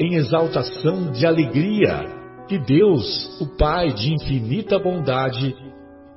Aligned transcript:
em 0.00 0.14
exaltação 0.14 1.12
de 1.12 1.26
alegria 1.26 2.06
que 2.48 2.58
Deus, 2.58 3.38
o 3.38 3.46
Pai 3.58 3.92
de 3.92 4.14
infinita 4.14 4.78
bondade, 4.78 5.54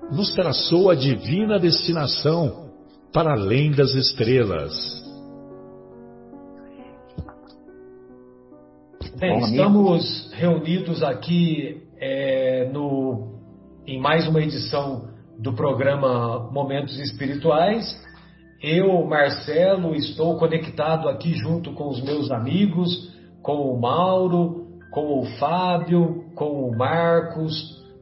nos 0.09 0.33
traçou 0.33 0.89
a 0.89 0.95
divina 0.95 1.59
destinação 1.59 2.71
para 3.11 3.33
além 3.33 3.71
das 3.71 3.93
estrelas. 3.93 4.73
Bem, 9.19 9.37
estamos 9.39 10.31
reunidos 10.33 11.03
aqui 11.03 11.83
é, 11.99 12.69
no, 12.71 13.37
em 13.85 13.99
mais 13.99 14.27
uma 14.27 14.41
edição 14.41 15.09
do 15.37 15.53
programa 15.53 16.49
Momentos 16.51 16.97
Espirituais. 16.99 18.01
Eu, 18.61 19.05
Marcelo, 19.05 19.93
estou 19.93 20.37
conectado 20.37 21.09
aqui 21.09 21.33
junto 21.33 21.73
com 21.73 21.89
os 21.89 22.01
meus 22.01 22.31
amigos, 22.31 23.12
com 23.43 23.73
o 23.73 23.79
Mauro, 23.79 24.79
com 24.89 25.19
o 25.19 25.25
Fábio, 25.37 26.23
com 26.33 26.69
o 26.69 26.75
Marcos, 26.75 27.53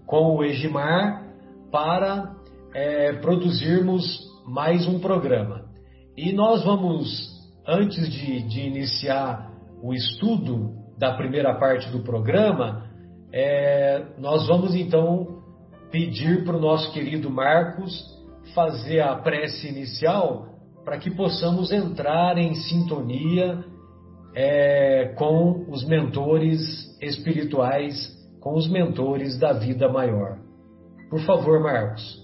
com 0.05 0.37
o 0.37 0.43
Egimar, 0.43 1.25
para 1.71 2.35
é, 2.73 3.13
produzirmos 3.13 4.03
mais 4.45 4.87
um 4.87 4.99
programa. 4.99 5.65
E 6.15 6.31
nós 6.31 6.63
vamos, 6.63 7.29
antes 7.67 8.07
de, 8.09 8.43
de 8.43 8.61
iniciar 8.61 9.51
o 9.81 9.93
estudo 9.93 10.75
da 10.97 11.13
primeira 11.15 11.55
parte 11.55 11.89
do 11.89 12.03
programa, 12.03 12.85
é, 13.33 14.05
nós 14.19 14.45
vamos 14.47 14.75
então 14.75 15.41
pedir 15.89 16.45
para 16.45 16.55
o 16.55 16.61
nosso 16.61 16.91
querido 16.93 17.29
Marcos 17.29 17.91
fazer 18.53 18.99
a 18.99 19.15
prece 19.15 19.67
inicial 19.67 20.49
para 20.83 20.97
que 20.97 21.09
possamos 21.09 21.71
entrar 21.71 22.37
em 22.37 22.53
sintonia 22.53 23.63
é, 24.33 25.13
com 25.17 25.69
os 25.69 25.85
mentores 25.85 26.59
espirituais, 27.01 28.17
com 28.39 28.55
os 28.55 28.69
mentores 28.69 29.37
da 29.37 29.53
vida 29.53 29.91
maior. 29.91 30.39
Por 31.09 31.19
favor, 31.25 31.59
Marcos. 31.59 32.21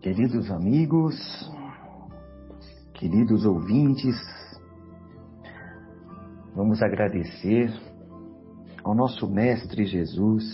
Queridos 0.00 0.50
amigos, 0.50 1.14
queridos 2.92 3.46
ouvintes, 3.46 4.16
vamos 6.54 6.82
agradecer 6.82 7.72
ao 8.82 8.94
nosso 8.94 9.26
Mestre 9.30 9.86
Jesus 9.86 10.44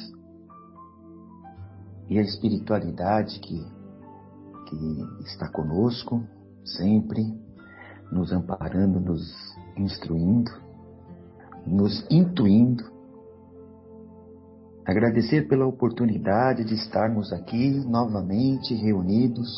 e 2.08 2.18
a 2.18 2.22
espiritualidade 2.22 3.40
que, 3.40 3.64
que 4.68 5.24
está 5.24 5.50
conosco 5.50 6.24
sempre 6.64 7.22
nos 8.10 8.32
amparando, 8.32 9.00
nos 9.00 9.54
instruindo, 9.76 10.50
nos 11.66 12.06
intuindo. 12.10 12.84
Agradecer 14.84 15.46
pela 15.48 15.66
oportunidade 15.66 16.64
de 16.64 16.74
estarmos 16.74 17.32
aqui 17.32 17.70
novamente 17.86 18.74
reunidos, 18.74 19.48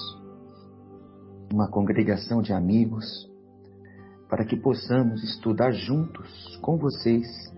uma 1.53 1.69
congregação 1.69 2.43
de 2.43 2.53
amigos, 2.53 3.31
para 4.29 4.45
que 4.45 4.57
possamos 4.57 5.23
estudar 5.23 5.73
juntos 5.73 6.59
com 6.63 6.77
vocês 6.77 7.53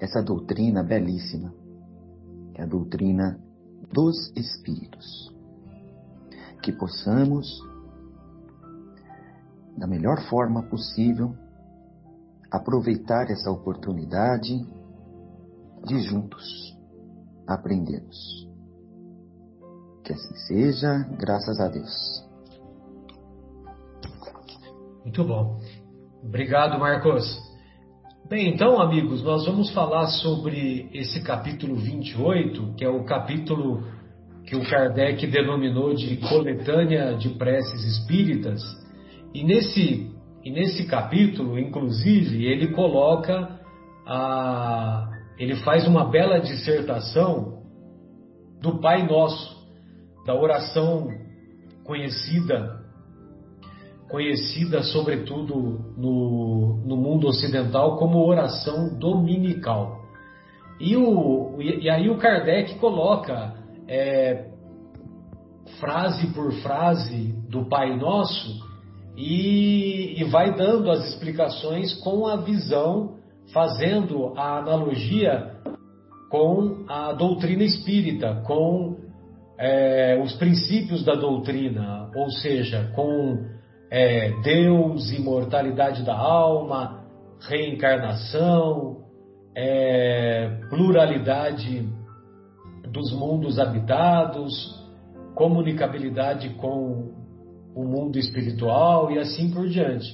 essa 0.00 0.22
doutrina 0.22 0.82
belíssima, 0.82 1.52
que 2.54 2.60
é 2.60 2.64
a 2.64 2.66
doutrina 2.66 3.40
dos 3.92 4.32
Espíritos. 4.36 5.34
Que 6.62 6.72
possamos 6.72 7.67
da 9.78 9.86
melhor 9.86 10.20
forma 10.28 10.62
possível, 10.64 11.34
aproveitar 12.50 13.30
essa 13.30 13.50
oportunidade 13.50 14.66
de 15.84 16.00
juntos 16.00 16.76
aprendermos. 17.46 18.48
Que 20.04 20.12
assim 20.12 20.34
seja, 20.46 21.06
graças 21.18 21.60
a 21.60 21.68
Deus. 21.68 22.28
Muito 25.04 25.24
bom. 25.24 25.60
Obrigado, 26.22 26.78
Marcos. 26.78 27.24
Bem, 28.28 28.52
então, 28.52 28.80
amigos, 28.80 29.22
nós 29.22 29.46
vamos 29.46 29.70
falar 29.72 30.06
sobre 30.08 30.90
esse 30.92 31.22
capítulo 31.22 31.76
28, 31.76 32.74
que 32.74 32.84
é 32.84 32.88
o 32.88 33.04
capítulo 33.04 33.82
que 34.44 34.56
o 34.56 34.68
Kardec 34.68 35.26
denominou 35.26 35.94
de 35.94 36.16
Coletânea 36.28 37.16
de 37.16 37.30
Preces 37.30 37.84
Espíritas 37.84 38.60
e 39.34 39.44
nesse, 39.44 40.10
e 40.44 40.50
nesse 40.50 40.86
capítulo, 40.86 41.58
inclusive, 41.58 42.46
ele 42.46 42.68
coloca 42.68 43.60
a. 44.06 45.10
Ele 45.38 45.54
faz 45.56 45.86
uma 45.86 46.10
bela 46.10 46.40
dissertação 46.40 47.62
do 48.60 48.80
Pai 48.80 49.06
Nosso, 49.06 49.56
da 50.26 50.34
oração 50.34 51.08
conhecida, 51.84 52.80
conhecida 54.10 54.82
sobretudo 54.82 55.94
no, 55.96 56.78
no 56.84 56.96
mundo 56.96 57.28
ocidental 57.28 57.96
como 57.98 58.26
oração 58.26 58.98
dominical. 58.98 60.02
E, 60.80 60.96
o, 60.96 61.60
e 61.60 61.88
aí 61.88 62.10
o 62.10 62.18
Kardec 62.18 62.76
coloca 62.80 63.54
é, 63.86 64.48
frase 65.78 66.26
por 66.34 66.52
frase 66.62 67.32
do 67.48 67.68
Pai 67.68 67.96
Nosso 67.96 68.67
e, 69.18 70.14
e 70.16 70.24
vai 70.30 70.54
dando 70.54 70.88
as 70.92 71.04
explicações 71.08 71.92
com 72.04 72.28
a 72.28 72.36
visão, 72.36 73.16
fazendo 73.52 74.32
a 74.36 74.58
analogia 74.58 75.56
com 76.30 76.84
a 76.86 77.12
doutrina 77.14 77.64
espírita, 77.64 78.44
com 78.46 78.96
é, 79.58 80.20
os 80.22 80.34
princípios 80.34 81.04
da 81.04 81.16
doutrina, 81.16 82.08
ou 82.14 82.30
seja, 82.30 82.92
com 82.94 83.44
é, 83.90 84.30
Deus, 84.42 85.10
imortalidade 85.10 86.04
da 86.04 86.16
alma, 86.16 87.02
reencarnação, 87.40 88.98
é, 89.56 90.60
pluralidade 90.70 91.88
dos 92.92 93.12
mundos 93.12 93.58
habitados, 93.58 94.78
comunicabilidade 95.34 96.50
com 96.50 97.17
o 97.74 97.84
mundo 97.84 98.18
espiritual 98.18 99.10
e 99.10 99.18
assim 99.18 99.50
por 99.50 99.68
diante. 99.68 100.06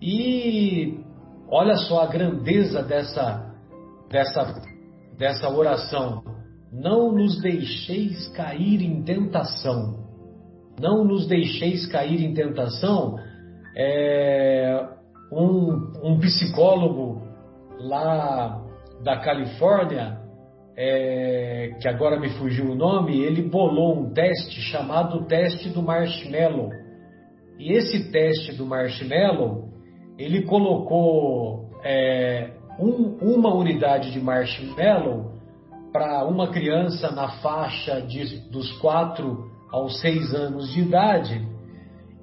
E 0.00 0.98
olha 1.48 1.76
só 1.76 2.02
a 2.02 2.06
grandeza 2.06 2.82
dessa, 2.82 3.54
dessa, 4.10 4.62
dessa 5.16 5.48
oração. 5.48 6.22
Não 6.72 7.12
nos 7.12 7.40
deixeis 7.40 8.28
cair 8.28 8.82
em 8.82 9.02
tentação. 9.02 10.04
Não 10.80 11.04
nos 11.04 11.26
deixeis 11.26 11.86
cair 11.86 12.22
em 12.22 12.34
tentação. 12.34 13.16
É, 13.76 14.88
um, 15.32 15.92
um 16.02 16.18
psicólogo 16.18 17.22
lá 17.78 18.60
da 19.02 19.18
Califórnia, 19.20 20.18
é, 20.76 21.76
que 21.80 21.88
agora 21.88 22.18
me 22.18 22.30
fugiu 22.30 22.70
o 22.70 22.74
nome, 22.74 23.20
ele 23.20 23.42
bolou 23.42 23.98
um 23.98 24.12
teste 24.12 24.60
chamado 24.60 25.24
teste 25.26 25.68
do 25.68 25.82
marshmallow. 25.82 26.70
E 27.58 27.72
esse 27.72 28.10
teste 28.10 28.52
do 28.52 28.66
marshmallow, 28.66 29.68
ele 30.18 30.42
colocou 30.42 31.70
é, 31.84 32.50
um, 32.78 33.16
uma 33.20 33.54
unidade 33.54 34.10
de 34.10 34.20
marshmallow 34.20 35.32
para 35.92 36.24
uma 36.24 36.48
criança 36.48 37.12
na 37.12 37.28
faixa 37.40 38.00
de, 38.02 38.50
dos 38.50 38.72
4 38.78 39.48
aos 39.70 40.00
6 40.00 40.34
anos 40.34 40.72
de 40.72 40.80
idade 40.80 41.54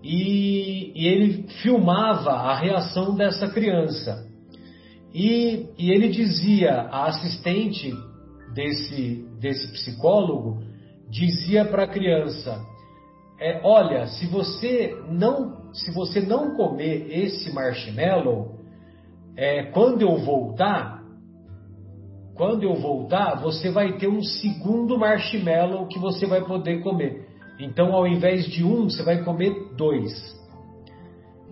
e, 0.04 0.92
e, 0.96 1.08
ele 1.08 1.46
filmava 1.62 2.32
a 2.32 2.56
reação 2.56 3.16
dessa 3.16 3.48
criança. 3.48 4.28
E, 5.14 5.68
e 5.78 5.92
ele 5.92 6.10
dizia, 6.10 6.88
a 6.92 7.06
assistente 7.06 7.94
desse, 8.54 9.26
desse 9.40 9.72
psicólogo 9.72 10.62
dizia 11.10 11.66
para 11.66 11.84
a 11.84 11.88
criança: 11.88 12.62
é, 13.40 13.62
olha, 13.64 14.08
se 14.08 14.28
você 14.28 14.96
não 15.10 15.62
se 15.74 15.92
você 15.92 16.20
não 16.20 16.56
comer 16.56 17.08
esse 17.10 17.54
marshmallow, 17.54 18.56
é, 19.38 19.64
quando 19.72 20.02
eu 20.02 20.18
voltar, 20.18 21.02
quando 22.36 22.64
eu 22.64 22.76
voltar, 22.76 23.36
você 23.36 23.70
vai 23.70 23.98
ter 23.98 24.08
um 24.08 24.22
segundo 24.22 24.98
marshmallow 24.98 25.88
que 25.88 25.98
você 25.98 26.26
vai 26.26 26.44
poder 26.44 26.82
comer. 26.82 27.28
Então, 27.60 27.94
ao 27.94 28.08
invés 28.08 28.46
de 28.48 28.64
um, 28.64 28.90
você 28.90 29.04
vai 29.04 29.24
comer 29.24 29.54
dois. 29.78 30.12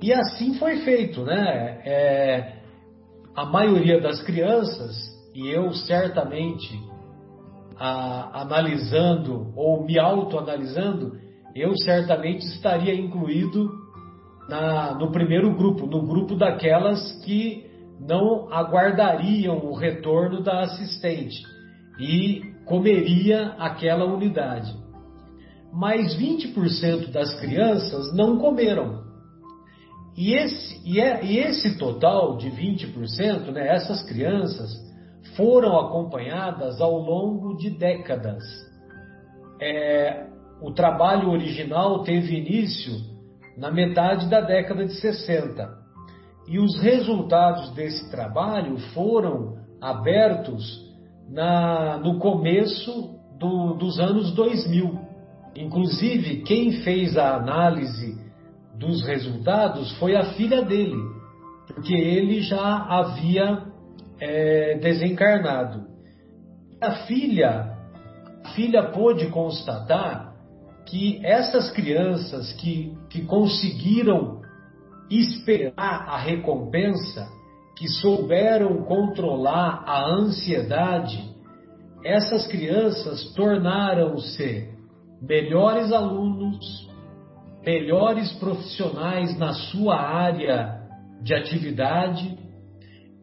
E 0.02 0.12
assim 0.14 0.56
foi 0.56 0.78
feito, 0.78 1.24
né? 1.24 1.82
É, 1.86 2.54
a 3.36 3.46
maioria 3.46 4.02
das 4.02 4.22
crianças, 4.24 4.96
e 5.36 5.48
eu 5.50 5.72
certamente 5.74 6.78
a, 7.80 8.42
analisando 8.42 9.54
ou 9.56 9.86
me 9.86 9.98
autoanalisando, 9.98 11.18
eu 11.56 11.76
certamente 11.78 12.46
estaria 12.46 12.94
incluído 12.94 13.72
na, 14.50 14.94
no 14.96 15.12
primeiro 15.12 15.56
grupo, 15.56 15.86
no 15.86 16.06
grupo 16.06 16.36
daquelas 16.36 17.12
que 17.24 17.66
não 18.00 18.52
aguardariam 18.52 19.58
o 19.66 19.74
retorno 19.74 20.42
da 20.42 20.62
assistente 20.62 21.42
e 22.00 22.42
comeria 22.66 23.54
aquela 23.58 24.06
unidade. 24.06 24.74
Mas 25.72 26.18
20% 26.18 27.12
das 27.12 27.40
crianças 27.40 28.14
não 28.14 28.38
comeram. 28.38 29.04
E 30.18 30.34
esse, 30.34 30.82
e, 30.86 31.00
é, 31.00 31.24
e 31.24 31.38
esse 31.38 31.78
total 31.78 32.38
de 32.38 32.50
20%, 32.50 33.52
né, 33.52 33.68
essas 33.68 34.02
crianças, 34.04 34.70
foram 35.36 35.80
acompanhadas 35.80 36.80
ao 36.82 36.98
longo 36.98 37.58
de 37.58 37.70
décadas. 37.70 38.44
É, 39.62 40.28
o 40.62 40.72
trabalho 40.72 41.30
original 41.30 42.04
teve 42.04 42.36
início 42.36 42.94
na 43.58 43.72
metade 43.72 44.30
da 44.30 44.42
década 44.42 44.86
de 44.86 44.94
60 44.94 45.80
e 46.48 46.60
os 46.60 46.80
resultados 46.80 47.72
desse 47.72 48.10
trabalho 48.10 48.78
foram 48.94 49.58
abertos 49.82 50.90
na, 51.30 51.98
no 51.98 52.18
começo 52.20 53.16
do, 53.38 53.76
dos 53.76 54.00
anos 54.00 54.34
2000. 54.34 55.00
Inclusive, 55.56 56.42
quem 56.44 56.82
fez 56.84 57.18
a 57.18 57.36
análise 57.36 58.18
dos 58.76 59.06
resultados 59.06 59.92
foi 60.00 60.16
a 60.16 60.34
filha 60.34 60.64
dele, 60.64 60.98
porque 61.68 61.94
ele 61.94 62.42
já 62.42 62.78
havia 62.78 63.69
é, 64.20 64.78
desencarnado. 64.80 65.88
A 66.82 66.92
filha, 67.06 67.78
a 68.44 68.50
filha 68.50 68.84
pôde 68.92 69.28
constatar 69.28 70.34
que 70.86 71.24
essas 71.26 71.72
crianças 71.72 72.54
que, 72.54 72.98
que 73.10 73.24
conseguiram 73.26 74.42
esperar 75.10 76.08
a 76.08 76.18
recompensa, 76.18 77.28
que 77.78 77.88
souberam 77.88 78.84
controlar 78.84 79.84
a 79.86 80.06
ansiedade, 80.06 81.36
essas 82.04 82.48
crianças 82.48 83.34
tornaram-se 83.34 84.70
melhores 85.22 85.92
alunos, 85.92 86.90
melhores 87.66 88.32
profissionais 88.34 89.38
na 89.38 89.54
sua 89.54 90.00
área 90.00 90.80
de 91.22 91.34
atividade, 91.34 92.39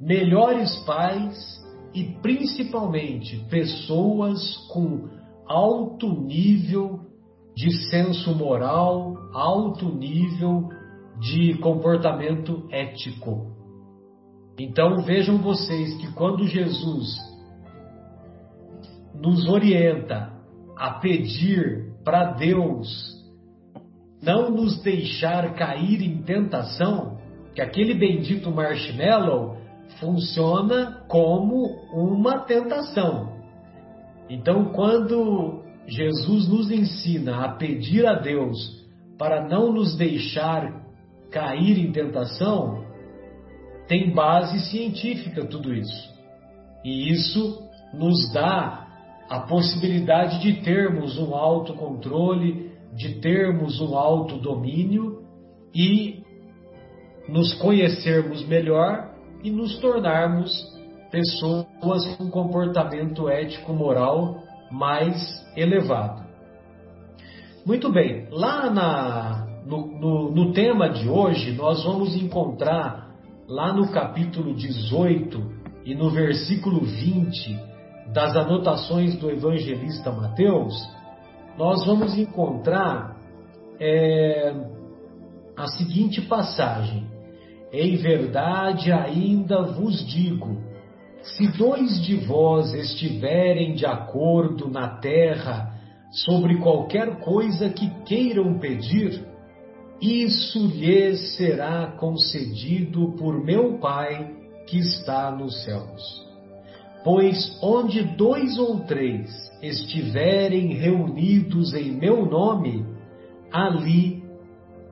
melhores 0.00 0.76
pais 0.84 1.36
e 1.94 2.04
principalmente 2.20 3.38
pessoas 3.48 4.56
com 4.72 5.08
alto 5.46 6.08
nível 6.08 7.00
de 7.54 7.70
senso 7.88 8.34
moral, 8.34 9.16
alto 9.32 9.88
nível 9.88 10.68
de 11.18 11.54
comportamento 11.58 12.68
ético. 12.70 13.46
Então 14.58 15.02
vejam 15.02 15.38
vocês 15.38 15.94
que 15.94 16.12
quando 16.12 16.46
Jesus 16.46 17.16
nos 19.14 19.48
orienta 19.48 20.32
a 20.76 20.90
pedir 20.92 21.94
para 22.04 22.32
Deus 22.32 23.16
não 24.22 24.50
nos 24.50 24.82
deixar 24.82 25.54
cair 25.54 26.02
em 26.02 26.22
tentação, 26.22 27.18
que 27.54 27.60
aquele 27.60 27.94
bendito 27.94 28.50
marshmallow 28.50 29.55
funciona 30.00 31.04
como 31.08 31.66
uma 31.92 32.40
tentação. 32.40 33.36
Então, 34.28 34.72
quando 34.72 35.62
Jesus 35.86 36.48
nos 36.48 36.70
ensina 36.70 37.44
a 37.44 37.48
pedir 37.52 38.06
a 38.06 38.14
Deus 38.14 38.84
para 39.18 39.48
não 39.48 39.72
nos 39.72 39.96
deixar 39.96 40.84
cair 41.30 41.78
em 41.78 41.92
tentação, 41.92 42.84
tem 43.86 44.12
base 44.12 44.58
científica 44.70 45.44
tudo 45.44 45.72
isso. 45.72 46.14
E 46.84 47.10
isso 47.10 47.62
nos 47.94 48.32
dá 48.32 48.86
a 49.28 49.40
possibilidade 49.40 50.40
de 50.40 50.62
termos 50.62 51.18
um 51.18 51.34
autocontrole, 51.34 52.72
de 52.94 53.20
termos 53.20 53.80
um 53.80 53.96
autodomínio 53.96 55.22
e 55.74 56.22
nos 57.28 57.54
conhecermos 57.54 58.46
melhor 58.46 59.15
e 59.42 59.50
nos 59.50 59.78
tornarmos 59.78 60.74
pessoas 61.10 62.16
com 62.16 62.30
comportamento 62.30 63.28
ético-moral 63.28 64.42
mais 64.70 65.44
elevado. 65.56 66.24
Muito 67.64 67.90
bem, 67.90 68.28
lá 68.30 68.70
na, 68.70 69.46
no, 69.66 69.86
no, 69.98 70.30
no 70.30 70.52
tema 70.52 70.88
de 70.88 71.08
hoje, 71.08 71.52
nós 71.52 71.84
vamos 71.84 72.14
encontrar 72.16 73.10
lá 73.48 73.72
no 73.72 73.90
capítulo 73.90 74.54
18 74.54 75.56
e 75.84 75.94
no 75.94 76.10
versículo 76.10 76.80
20 76.80 77.58
das 78.12 78.36
anotações 78.36 79.16
do 79.16 79.30
evangelista 79.30 80.12
Mateus, 80.12 80.74
nós 81.58 81.84
vamos 81.84 82.16
encontrar 82.16 83.16
é, 83.80 84.54
a 85.56 85.66
seguinte 85.68 86.20
passagem: 86.22 87.06
Em 87.72 87.96
verdade 87.96 88.92
ainda 88.92 89.62
vos 89.62 90.06
digo, 90.06 90.56
se 91.22 91.48
dois 91.58 92.00
de 92.04 92.16
vós 92.16 92.72
estiverem 92.72 93.74
de 93.74 93.84
acordo 93.84 94.68
na 94.68 94.96
terra 94.98 95.74
sobre 96.10 96.56
qualquer 96.58 97.18
coisa 97.18 97.68
que 97.68 97.90
queiram 98.04 98.58
pedir, 98.58 99.26
isso 100.00 100.66
lhes 100.68 101.36
será 101.36 101.88
concedido 101.98 103.12
por 103.18 103.44
meu 103.44 103.78
Pai 103.78 104.34
que 104.66 104.78
está 104.78 105.30
nos 105.30 105.64
céus. 105.64 106.26
Pois 107.02 107.58
onde 107.62 108.02
dois 108.02 108.58
ou 108.58 108.80
três 108.80 109.30
estiverem 109.62 110.74
reunidos 110.74 111.74
em 111.74 111.92
meu 111.92 112.26
nome, 112.26 112.84
ali 113.52 114.22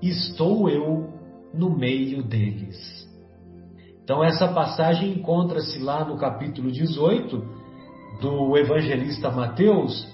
estou 0.02 0.68
eu 0.68 1.13
no 1.54 1.70
meio 1.70 2.22
deles. 2.22 3.08
Então, 4.02 4.22
essa 4.22 4.48
passagem 4.48 5.12
encontra-se 5.14 5.78
lá 5.78 6.04
no 6.04 6.18
capítulo 6.18 6.70
18 6.70 7.42
do 8.20 8.56
evangelista 8.56 9.30
Mateus, 9.30 10.12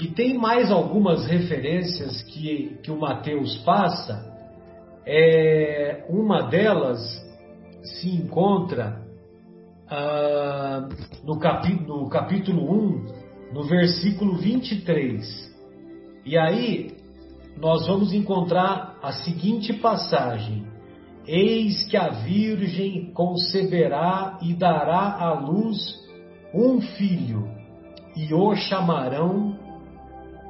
e 0.00 0.08
tem 0.08 0.38
mais 0.38 0.70
algumas 0.70 1.26
referências 1.26 2.22
que, 2.22 2.78
que 2.82 2.90
o 2.90 2.98
Mateus 2.98 3.56
passa. 3.58 4.32
É, 5.04 6.04
uma 6.08 6.42
delas 6.42 7.00
se 7.82 8.08
encontra 8.10 9.02
ah, 9.90 10.88
no, 11.24 11.38
capítulo, 11.38 12.02
no 12.02 12.08
capítulo 12.08 12.72
1, 12.72 13.06
no 13.54 13.64
versículo 13.64 14.36
23. 14.36 15.56
E 16.24 16.38
aí 16.38 16.96
nós 17.56 17.86
vamos 17.86 18.12
encontrar 18.12 18.98
a 19.02 19.12
seguinte 19.12 19.72
passagem: 19.72 20.66
Eis 21.28 21.84
que 21.84 21.96
a 21.96 22.08
Virgem 22.08 23.12
conceberá 23.12 24.38
e 24.40 24.54
dará 24.54 25.18
à 25.20 25.38
luz 25.38 25.76
um 26.54 26.80
filho, 26.80 27.46
e 28.16 28.32
o 28.32 28.56
chamarão 28.56 29.54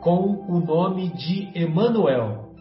com 0.01 0.47
o 0.49 0.61
nome 0.61 1.09
de 1.09 1.51
Emanuel. 1.53 2.53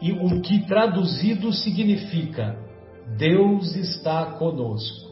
E 0.00 0.12
o 0.12 0.40
que 0.40 0.64
traduzido 0.64 1.52
significa 1.52 2.56
Deus 3.18 3.74
está 3.74 4.26
conosco. 4.38 5.10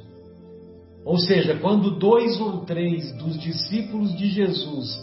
Ou 1.04 1.18
seja, 1.18 1.58
quando 1.58 1.98
dois 1.98 2.40
ou 2.40 2.64
três 2.64 3.10
dos 3.18 3.36
discípulos 3.40 4.16
de 4.16 4.28
Jesus 4.28 4.96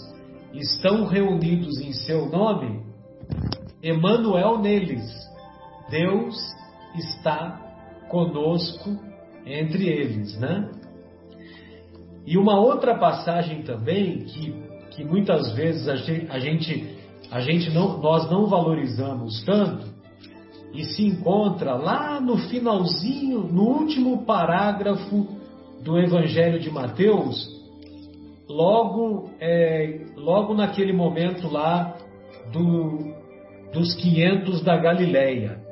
estão 0.54 1.06
reunidos 1.06 1.77
em 1.82 1.92
seu 1.92 2.30
nome, 2.30 2.86
Emmanuel 3.84 4.60
neles, 4.60 5.26
Deus 5.89 6.36
está 6.96 7.62
conosco 8.10 8.98
entre 9.46 9.88
eles, 9.88 10.38
né? 10.39 10.70
E 12.25 12.38
uma 12.38 12.60
outra 12.60 12.98
passagem 12.98 13.62
também 13.62 14.25
que, 14.25 14.53
que 14.91 15.03
muitas 15.03 15.53
vezes 15.53 15.88
a 15.88 15.96
gente, 15.96 17.00
a 17.32 17.39
gente, 17.39 17.70
não, 17.72 18.00
nós 18.00 18.29
não 18.29 18.48
valorizamos 18.48 19.44
tanto 19.46 19.88
e 20.74 20.84
se 20.84 21.06
encontra 21.06 21.75
lá 21.75 22.20
no 22.20 22.38
finalzinho, 22.38 23.44
no 23.44 23.63
último 23.63 24.25
parágrafo 24.25 25.27
do 25.84 25.98
Evangelho 25.98 26.60
de 26.60 26.70
Mateus, 26.70 27.48
logo, 28.50 29.29
é, 29.39 30.06
logo 30.15 30.53
naquele 30.53 30.91
momento 30.91 31.48
lá 31.50 31.96
do, 32.51 33.13
dos 33.72 33.96
500 33.96 34.62
da 34.63 34.77
Galileia, 34.77 35.66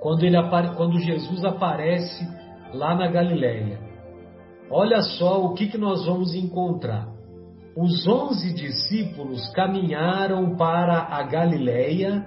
quando, 0.00 0.24
ele, 0.24 0.36
quando 0.76 1.00
Jesus 1.00 1.44
aparece 1.44 2.26
lá 2.72 2.94
na 2.94 3.08
Galileia. 3.08 3.80
Olha 4.70 5.00
só 5.00 5.44
o 5.44 5.54
que, 5.54 5.68
que 5.68 5.78
nós 5.78 6.04
vamos 6.04 6.34
encontrar. 6.34 7.08
Os 7.76 8.06
onze 8.06 8.52
discípulos 8.52 9.48
caminharam 9.50 10.56
para 10.56 10.98
a 10.98 11.22
Galileia, 11.22 12.26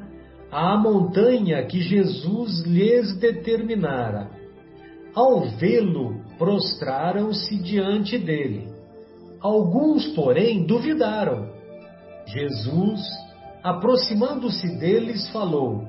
a 0.52 0.78
montanha 0.78 1.64
que 1.66 1.82
Jesus 1.82 2.62
lhes 2.66 3.18
determinara. 3.20 4.30
Ao 5.14 5.42
vê-lo, 5.42 6.22
prostraram-se 6.38 7.58
diante 7.62 8.18
dele. 8.18 8.70
Alguns, 9.42 10.08
porém, 10.16 10.66
duvidaram. 10.66 11.50
Jesus, 12.26 13.02
aproximando-se 13.64 14.80
deles, 14.80 15.30
falou: 15.32 15.84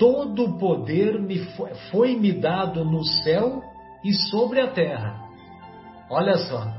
Todo 0.00 0.46
o 0.46 0.58
poder 0.58 1.20
me 1.20 1.36
foi 1.90 2.16
me 2.16 2.32
dado 2.32 2.86
no 2.86 3.04
céu 3.04 3.62
e 4.02 4.14
sobre 4.14 4.58
a 4.58 4.68
terra. 4.68 5.28
Olha 6.08 6.38
só. 6.38 6.72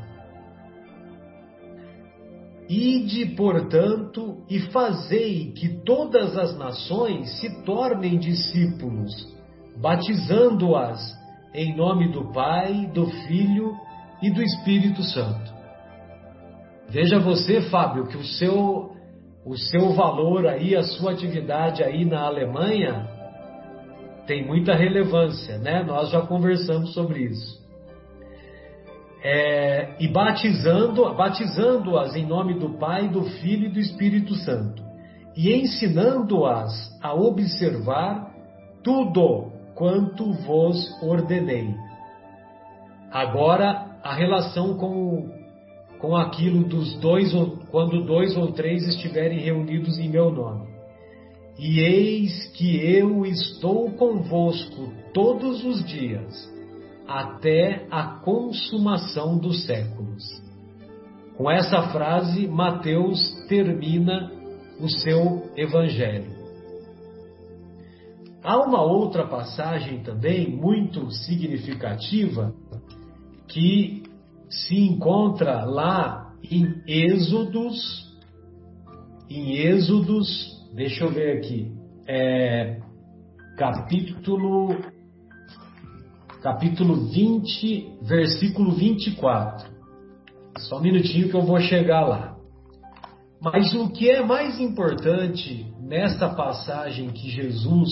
Ide, 2.67 3.35
portanto, 3.35 4.43
e 4.49 4.59
fazei 4.71 5.51
que 5.51 5.69
todas 5.83 6.35
as 6.35 6.57
nações 6.57 7.39
se 7.39 7.63
tornem 7.63 8.17
discípulos, 8.17 9.11
batizando-as 9.77 10.99
em 11.53 11.77
nome 11.77 12.11
do 12.11 12.31
Pai, 12.31 12.87
do 12.87 13.05
Filho 13.05 13.77
e 14.19 14.31
do 14.31 14.41
Espírito 14.41 15.03
Santo. 15.03 15.53
Veja 16.89 17.19
você, 17.19 17.61
Fábio, 17.69 18.07
que 18.07 18.17
o 18.17 18.23
seu 18.23 18.89
o 19.43 19.57
seu 19.57 19.93
valor 19.93 20.45
aí, 20.45 20.75
a 20.75 20.83
sua 20.83 21.13
atividade 21.13 21.83
aí 21.83 22.05
na 22.05 22.21
Alemanha 22.21 23.10
tem 24.31 24.47
muita 24.47 24.73
relevância, 24.73 25.57
né? 25.57 25.83
Nós 25.83 26.09
já 26.09 26.21
conversamos 26.21 26.93
sobre 26.93 27.19
isso. 27.19 27.59
É, 29.21 29.97
e 29.99 30.07
batizando, 30.07 31.13
batizando-as 31.13 32.15
em 32.15 32.25
nome 32.25 32.57
do 32.57 32.77
Pai, 32.77 33.09
do 33.09 33.23
Filho 33.23 33.65
e 33.65 33.73
do 33.73 33.79
Espírito 33.79 34.33
Santo, 34.35 34.81
e 35.35 35.53
ensinando-as 35.53 36.71
a 37.03 37.13
observar 37.13 38.31
tudo 38.81 39.51
quanto 39.75 40.31
vos 40.31 40.79
ordenei. 41.03 41.75
Agora, 43.11 43.99
a 44.01 44.13
relação 44.15 44.77
com, 44.77 45.29
com 45.99 46.15
aquilo 46.15 46.63
dos 46.63 46.97
dois, 47.01 47.33
quando 47.69 48.05
dois 48.05 48.37
ou 48.37 48.53
três 48.53 48.87
estiverem 48.87 49.39
reunidos 49.39 49.99
em 49.99 50.07
meu 50.07 50.31
nome. 50.31 50.70
E 51.63 51.79
eis 51.79 52.47
que 52.53 52.75
eu 52.75 53.23
estou 53.23 53.91
convosco 53.91 54.91
todos 55.13 55.63
os 55.63 55.85
dias, 55.85 56.51
até 57.07 57.85
a 57.91 58.19
consumação 58.21 59.37
dos 59.37 59.63
séculos. 59.67 60.23
Com 61.37 61.51
essa 61.51 61.83
frase, 61.91 62.47
Mateus 62.47 63.45
termina 63.47 64.31
o 64.79 64.89
seu 64.89 65.51
evangelho. 65.55 66.31
Há 68.43 68.57
uma 68.57 68.81
outra 68.81 69.27
passagem 69.27 70.01
também 70.01 70.49
muito 70.49 71.11
significativa 71.11 72.55
que 73.47 74.01
se 74.49 74.79
encontra 74.79 75.63
lá 75.65 76.33
em 76.43 76.81
Êxodos, 76.87 77.77
em 79.29 79.57
Êxodos, 79.57 80.59
deixa 80.73 81.03
eu 81.03 81.11
ver 81.11 81.37
aqui, 81.37 81.71
é, 82.07 82.79
capítulo 83.57 84.75
capítulo 86.41 87.07
20, 87.09 87.99
versículo 88.01 88.71
24. 88.71 89.69
Só 90.57 90.79
um 90.79 90.81
minutinho 90.81 91.29
que 91.29 91.35
eu 91.35 91.43
vou 91.43 91.59
chegar 91.59 92.01
lá. 92.01 92.35
Mas 93.39 93.73
o 93.73 93.89
que 93.89 94.09
é 94.09 94.23
mais 94.23 94.59
importante 94.59 95.65
nessa 95.79 96.29
passagem 96.29 97.09
que 97.09 97.29
Jesus 97.29 97.89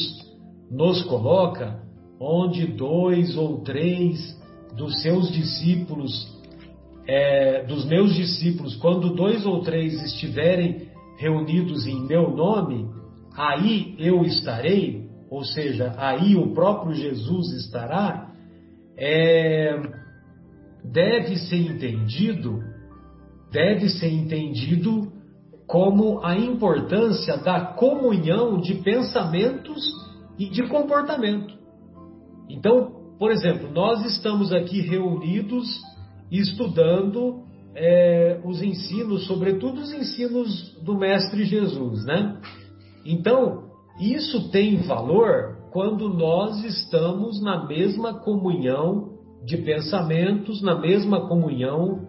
nos 0.69 1.03
coloca, 1.03 1.81
onde 2.19 2.67
dois 2.67 3.35
ou 3.37 3.61
três 3.61 4.37
dos 4.75 5.01
seus 5.01 5.31
discípulos, 5.31 6.11
é, 7.07 7.63
dos 7.65 7.85
meus 7.85 8.13
discípulos, 8.13 8.75
quando 8.75 9.13
dois 9.15 9.45
ou 9.45 9.61
três 9.61 9.93
estiverem 10.03 10.88
reunidos 11.19 11.85
em 11.85 12.07
meu 12.07 12.31
nome, 12.31 12.89
aí 13.35 13.93
eu 13.99 14.23
estarei, 14.23 15.05
ou 15.29 15.43
seja, 15.43 15.93
aí 15.97 16.37
o 16.37 16.53
próprio 16.53 16.95
Jesus 16.95 17.51
estará, 17.65 18.31
é, 18.97 19.81
deve 20.83 21.35
ser 21.35 21.57
entendido, 21.57 22.59
deve 23.51 23.89
ser 23.89 24.09
entendido 24.09 25.11
como 25.67 26.25
a 26.25 26.37
importância 26.37 27.37
da 27.37 27.73
comunhão 27.73 28.57
de 28.57 28.75
pensamentos 28.75 29.83
e 30.37 30.49
de 30.49 30.67
comportamento. 30.69 31.53
Então, 32.49 32.93
por 33.19 33.29
exemplo, 33.29 33.69
nós 33.73 34.05
estamos 34.05 34.53
aqui 34.53 34.79
reunidos 34.79 35.67
estudando 36.31 37.43
é, 37.75 38.39
os 38.43 38.61
ensinos, 38.61 39.25
sobretudo 39.27 39.81
os 39.81 39.91
ensinos 39.93 40.77
do 40.83 40.97
Mestre 40.97 41.43
Jesus, 41.45 42.05
né? 42.05 42.39
Então, 43.05 43.69
isso 43.99 44.49
tem 44.49 44.77
valor 44.77 45.57
quando 45.71 46.09
nós 46.09 46.63
estamos 46.63 47.41
na 47.41 47.67
mesma 47.67 48.13
comunhão 48.21 49.17
de 49.45 49.57
pensamentos, 49.57 50.61
na 50.61 50.75
mesma 50.75 51.27
comunhão 51.27 52.07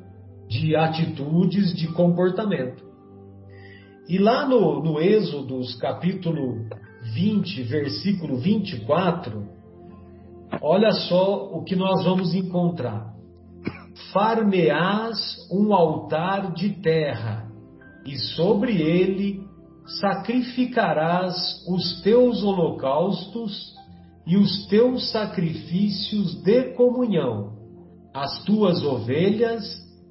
de 0.49 0.75
atitudes, 0.75 1.75
de 1.75 1.88
comportamento. 1.93 2.85
E 4.09 4.19
lá 4.19 4.47
no, 4.49 4.83
no 4.83 5.00
Êxodo, 5.00 5.61
capítulo 5.79 6.67
20, 7.14 7.62
versículo 7.62 8.38
24, 8.38 9.47
olha 10.61 10.90
só 10.93 11.50
o 11.52 11.62
que 11.62 11.76
nós 11.76 12.05
vamos 12.05 12.35
encontrar. 12.35 13.10
Farmeás 14.12 15.19
um 15.50 15.73
altar 15.73 16.52
de 16.52 16.71
terra, 16.81 17.49
e 18.05 18.17
sobre 18.35 18.81
ele 18.81 19.40
sacrificarás 20.00 21.35
os 21.69 22.00
teus 22.02 22.43
holocaustos 22.43 23.75
e 24.26 24.37
os 24.37 24.67
teus 24.67 25.11
sacrifícios 25.11 26.43
de 26.43 26.75
comunhão, 26.75 27.52
as 28.14 28.45
tuas 28.45 28.83
ovelhas 28.85 29.64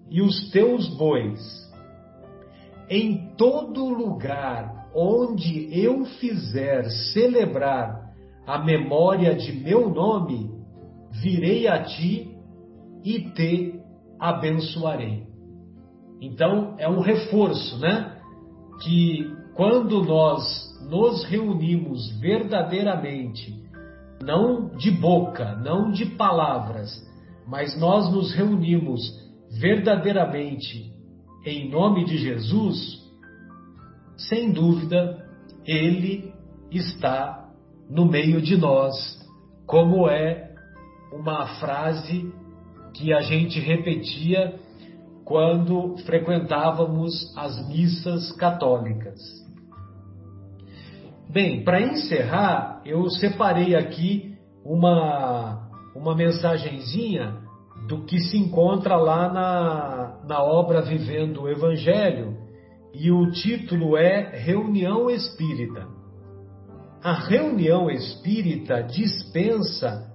e 0.09 0.21
os 0.21 0.49
teus 0.51 0.87
bois. 0.97 1.39
Em 2.89 3.33
todo 3.37 3.89
lugar 3.89 4.89
onde 4.95 5.69
eu 5.77 6.05
fizer 6.05 6.89
celebrar 7.13 8.09
a 8.45 8.57
memória 8.57 9.35
de 9.35 9.53
meu 9.53 9.89
nome, 9.89 10.49
virei 11.11 11.67
a 11.67 11.83
ti 11.83 12.35
e 13.03 13.29
te 13.31 13.78
abençoarei. 14.19 15.23
Então, 16.21 16.75
é 16.77 16.89
um 16.89 16.99
reforço, 16.99 17.79
né? 17.79 18.19
Que 18.83 19.33
quando 19.55 20.03
nós 20.03 20.43
nos 20.89 21.23
reunimos 21.25 22.19
verdadeiramente, 22.19 23.63
não 24.21 24.69
de 24.75 24.91
boca, 24.91 25.55
não 25.55 25.91
de 25.91 26.05
palavras, 26.05 26.89
mas 27.47 27.79
nós 27.79 28.11
nos 28.11 28.33
reunimos 28.33 29.01
verdadeiramente 29.59 30.93
em 31.45 31.69
nome 31.69 32.05
de 32.05 32.17
Jesus, 32.17 32.99
sem 34.17 34.51
dúvida, 34.51 35.25
Ele 35.65 36.33
está 36.71 37.49
no 37.89 38.05
meio 38.05 38.41
de 38.41 38.57
nós, 38.57 38.95
como 39.65 40.07
é 40.09 40.53
uma 41.11 41.47
frase 41.59 42.31
que 42.99 43.13
a 43.13 43.21
gente 43.21 43.61
repetia 43.61 44.59
quando 45.23 45.95
frequentávamos 45.99 47.13
as 47.37 47.65
missas 47.69 48.29
católicas. 48.33 49.17
Bem, 51.29 51.63
para 51.63 51.79
encerrar, 51.79 52.81
eu 52.85 53.09
separei 53.09 53.73
aqui 53.73 54.35
uma, 54.65 55.69
uma 55.95 56.13
mensagenzinha 56.13 57.37
do 57.87 58.03
que 58.03 58.19
se 58.19 58.37
encontra 58.37 58.97
lá 58.97 59.31
na, 59.31 60.19
na 60.27 60.43
obra 60.43 60.81
Vivendo 60.81 61.43
o 61.43 61.49
Evangelho, 61.49 62.37
e 62.93 63.09
o 63.11 63.31
título 63.31 63.95
é 63.95 64.35
Reunião 64.35 65.09
Espírita. 65.09 65.87
A 67.01 67.13
reunião 67.13 67.89
espírita 67.89 68.83
dispensa 68.83 70.08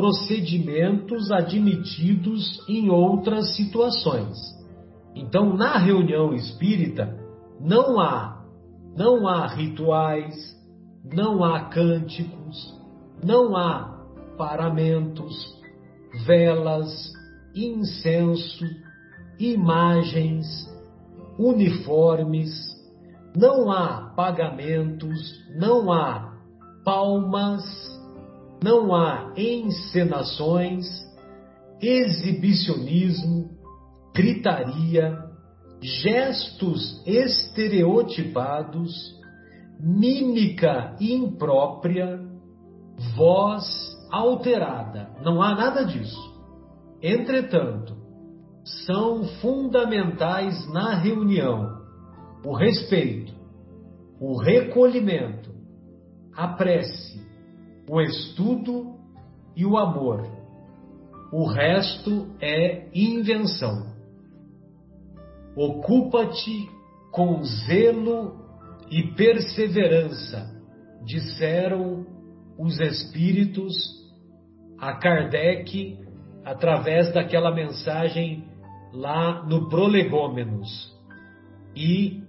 procedimentos 0.00 1.30
admitidos 1.30 2.66
em 2.66 2.88
outras 2.88 3.54
situações. 3.54 4.34
Então, 5.14 5.54
na 5.54 5.76
reunião 5.76 6.32
espírita, 6.32 7.18
não 7.60 8.00
há, 8.00 8.42
não 8.96 9.28
há 9.28 9.46
rituais, 9.46 10.34
não 11.04 11.44
há 11.44 11.64
cânticos, 11.64 12.74
não 13.22 13.54
há 13.54 14.06
paramentos, 14.38 15.34
velas, 16.24 17.12
incenso, 17.54 18.64
imagens, 19.38 20.46
uniformes, 21.38 22.50
não 23.36 23.70
há 23.70 24.14
pagamentos, 24.16 25.18
não 25.58 25.92
há 25.92 26.32
palmas, 26.86 27.62
não 28.62 28.94
há 28.94 29.32
encenações, 29.36 30.86
exibicionismo, 31.80 33.50
gritaria, 34.14 35.18
gestos 35.80 37.02
estereotipados, 37.06 38.92
mímica 39.78 40.94
imprópria, 41.00 42.20
voz 43.16 43.64
alterada. 44.12 45.10
Não 45.22 45.40
há 45.40 45.54
nada 45.54 45.84
disso. 45.84 46.30
Entretanto, 47.02 47.96
são 48.84 49.24
fundamentais 49.40 50.70
na 50.70 50.96
reunião 50.96 51.80
o 52.44 52.54
respeito, 52.54 53.32
o 54.20 54.36
recolhimento, 54.38 55.50
a 56.34 56.48
prece, 56.48 57.26
o 57.90 58.00
estudo 58.00 58.94
e 59.56 59.66
o 59.66 59.76
amor. 59.76 60.24
O 61.32 61.44
resto 61.44 62.28
é 62.40 62.88
invenção. 62.94 63.84
Ocupa-te 65.56 66.70
com 67.10 67.42
zelo 67.42 68.36
e 68.88 69.12
perseverança, 69.14 70.48
disseram 71.04 72.06
os 72.56 72.78
espíritos 72.78 73.74
a 74.78 74.92
Kardec 74.94 75.98
através 76.44 77.12
daquela 77.12 77.52
mensagem 77.52 78.44
lá 78.92 79.44
no 79.44 79.68
Prolegômenos. 79.68 80.96
E 81.74 82.22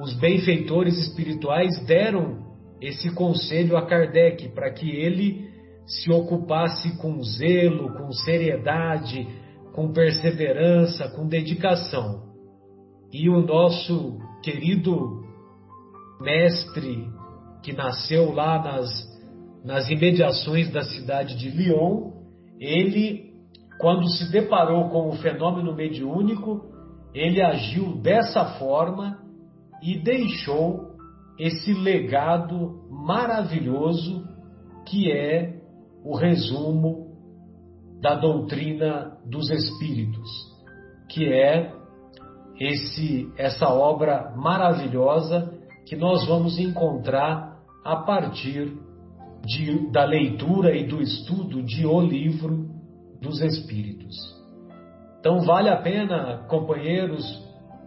os 0.00 0.14
benfeitores 0.14 0.96
espirituais 0.98 1.84
deram 1.84 2.45
esse 2.80 3.14
conselho 3.14 3.76
a 3.76 3.86
Kardec 3.86 4.48
para 4.50 4.70
que 4.70 4.90
ele 4.90 5.48
se 5.86 6.10
ocupasse 6.12 6.96
com 6.98 7.22
zelo, 7.22 7.92
com 7.94 8.10
seriedade, 8.12 9.26
com 9.72 9.92
perseverança, 9.92 11.08
com 11.10 11.26
dedicação. 11.26 12.24
E 13.12 13.28
o 13.28 13.40
nosso 13.40 14.18
querido 14.42 15.24
mestre, 16.20 17.08
que 17.62 17.72
nasceu 17.72 18.32
lá 18.32 18.62
nas, 18.62 18.88
nas 19.64 19.88
imediações 19.88 20.70
da 20.70 20.82
cidade 20.82 21.36
de 21.36 21.50
Lyon, 21.50 22.12
ele, 22.58 23.32
quando 23.78 24.08
se 24.08 24.30
deparou 24.30 24.88
com 24.88 25.08
o 25.08 25.16
fenômeno 25.16 25.74
mediúnico, 25.74 26.64
ele 27.14 27.40
agiu 27.40 27.96
dessa 28.00 28.58
forma 28.58 29.18
e 29.82 29.98
deixou 29.98 30.85
esse 31.38 31.72
legado 31.72 32.88
maravilhoso 32.90 34.24
que 34.86 35.10
é 35.10 35.60
o 36.04 36.16
resumo 36.16 37.06
da 38.00 38.14
doutrina 38.14 39.18
dos 39.24 39.50
espíritos, 39.50 40.28
que 41.08 41.32
é 41.32 41.72
esse 42.58 43.30
essa 43.36 43.68
obra 43.68 44.34
maravilhosa 44.36 45.52
que 45.86 45.96
nós 45.96 46.26
vamos 46.26 46.58
encontrar 46.58 47.56
a 47.84 47.96
partir 47.96 48.72
de, 49.44 49.90
da 49.90 50.04
leitura 50.04 50.74
e 50.74 50.86
do 50.86 51.00
estudo 51.00 51.62
de 51.62 51.86
O 51.86 52.00
Livro 52.00 52.68
dos 53.20 53.40
Espíritos. 53.40 54.14
Então, 55.20 55.40
vale 55.40 55.68
a 55.68 55.76
pena, 55.76 56.44
companheiros, 56.48 57.24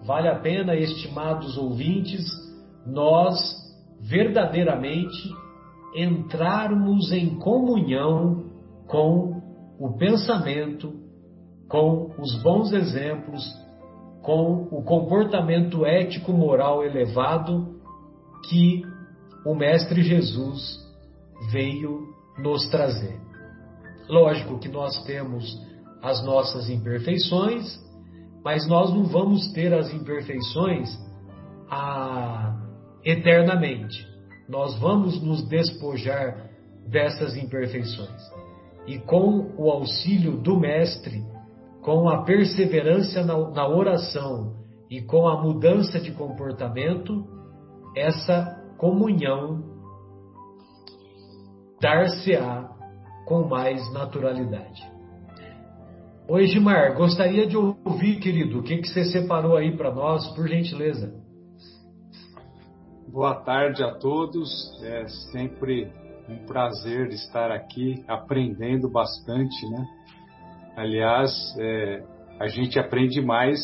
vale 0.05 0.27
a 0.27 0.39
pena, 0.39 0.75
estimados 0.75 1.57
ouvintes, 1.57 2.25
nós 2.85 3.37
verdadeiramente 4.01 5.35
entrarmos 5.95 7.11
em 7.11 7.37
comunhão 7.39 8.45
com 8.87 9.41
o 9.79 9.97
pensamento, 9.97 10.93
com 11.67 12.11
os 12.19 12.41
bons 12.41 12.71
exemplos, 12.71 13.43
com 14.21 14.67
o 14.71 14.83
comportamento 14.83 15.85
ético-moral 15.85 16.83
elevado 16.83 17.79
que 18.49 18.83
o 19.45 19.55
Mestre 19.55 20.01
Jesus 20.03 20.79
veio 21.51 22.07
nos 22.37 22.67
trazer. 22.69 23.19
Lógico 24.07 24.59
que 24.59 24.67
nós 24.67 25.03
temos 25.03 25.45
as 26.01 26.23
nossas 26.25 26.69
imperfeições, 26.69 27.79
mas 28.43 28.67
nós 28.67 28.91
não 28.93 29.03
vamos 29.03 29.51
ter 29.53 29.73
as 29.73 29.93
imperfeições 29.93 30.89
a, 31.69 32.58
eternamente. 33.03 34.07
Nós 34.47 34.77
vamos 34.79 35.21
nos 35.21 35.47
despojar 35.47 36.49
dessas 36.87 37.37
imperfeições. 37.37 38.21
E 38.87 38.97
com 38.97 39.53
o 39.57 39.69
auxílio 39.69 40.37
do 40.37 40.59
Mestre, 40.59 41.23
com 41.81 42.09
a 42.09 42.23
perseverança 42.23 43.23
na, 43.23 43.37
na 43.51 43.67
oração 43.67 44.55
e 44.89 45.01
com 45.01 45.27
a 45.27 45.41
mudança 45.41 45.99
de 45.99 46.11
comportamento, 46.11 47.23
essa 47.95 48.59
comunhão 48.77 49.63
dar-se-á 51.79 52.69
com 53.25 53.47
mais 53.47 53.91
naturalidade. 53.93 54.81
Oi, 56.27 56.45
Gilmar, 56.47 56.95
gostaria 56.95 57.47
de 57.47 57.57
ouvir, 57.57 58.19
querido, 58.19 58.59
o 58.59 58.63
que, 58.63 58.77
que 58.77 58.87
você 58.87 59.05
separou 59.05 59.55
aí 59.55 59.75
para 59.75 59.93
nós, 59.93 60.27
por 60.35 60.47
gentileza. 60.47 61.13
Boa 63.11 63.33
tarde 63.33 63.83
a 63.83 63.95
todos. 63.95 64.51
É 64.83 65.07
sempre 65.31 65.91
um 66.29 66.45
prazer 66.45 67.07
estar 67.07 67.51
aqui 67.51 68.03
aprendendo 68.07 68.87
bastante, 68.87 69.67
né? 69.71 69.83
Aliás, 70.77 71.31
é, 71.59 72.03
a 72.39 72.47
gente 72.47 72.77
aprende 72.77 73.19
mais 73.19 73.59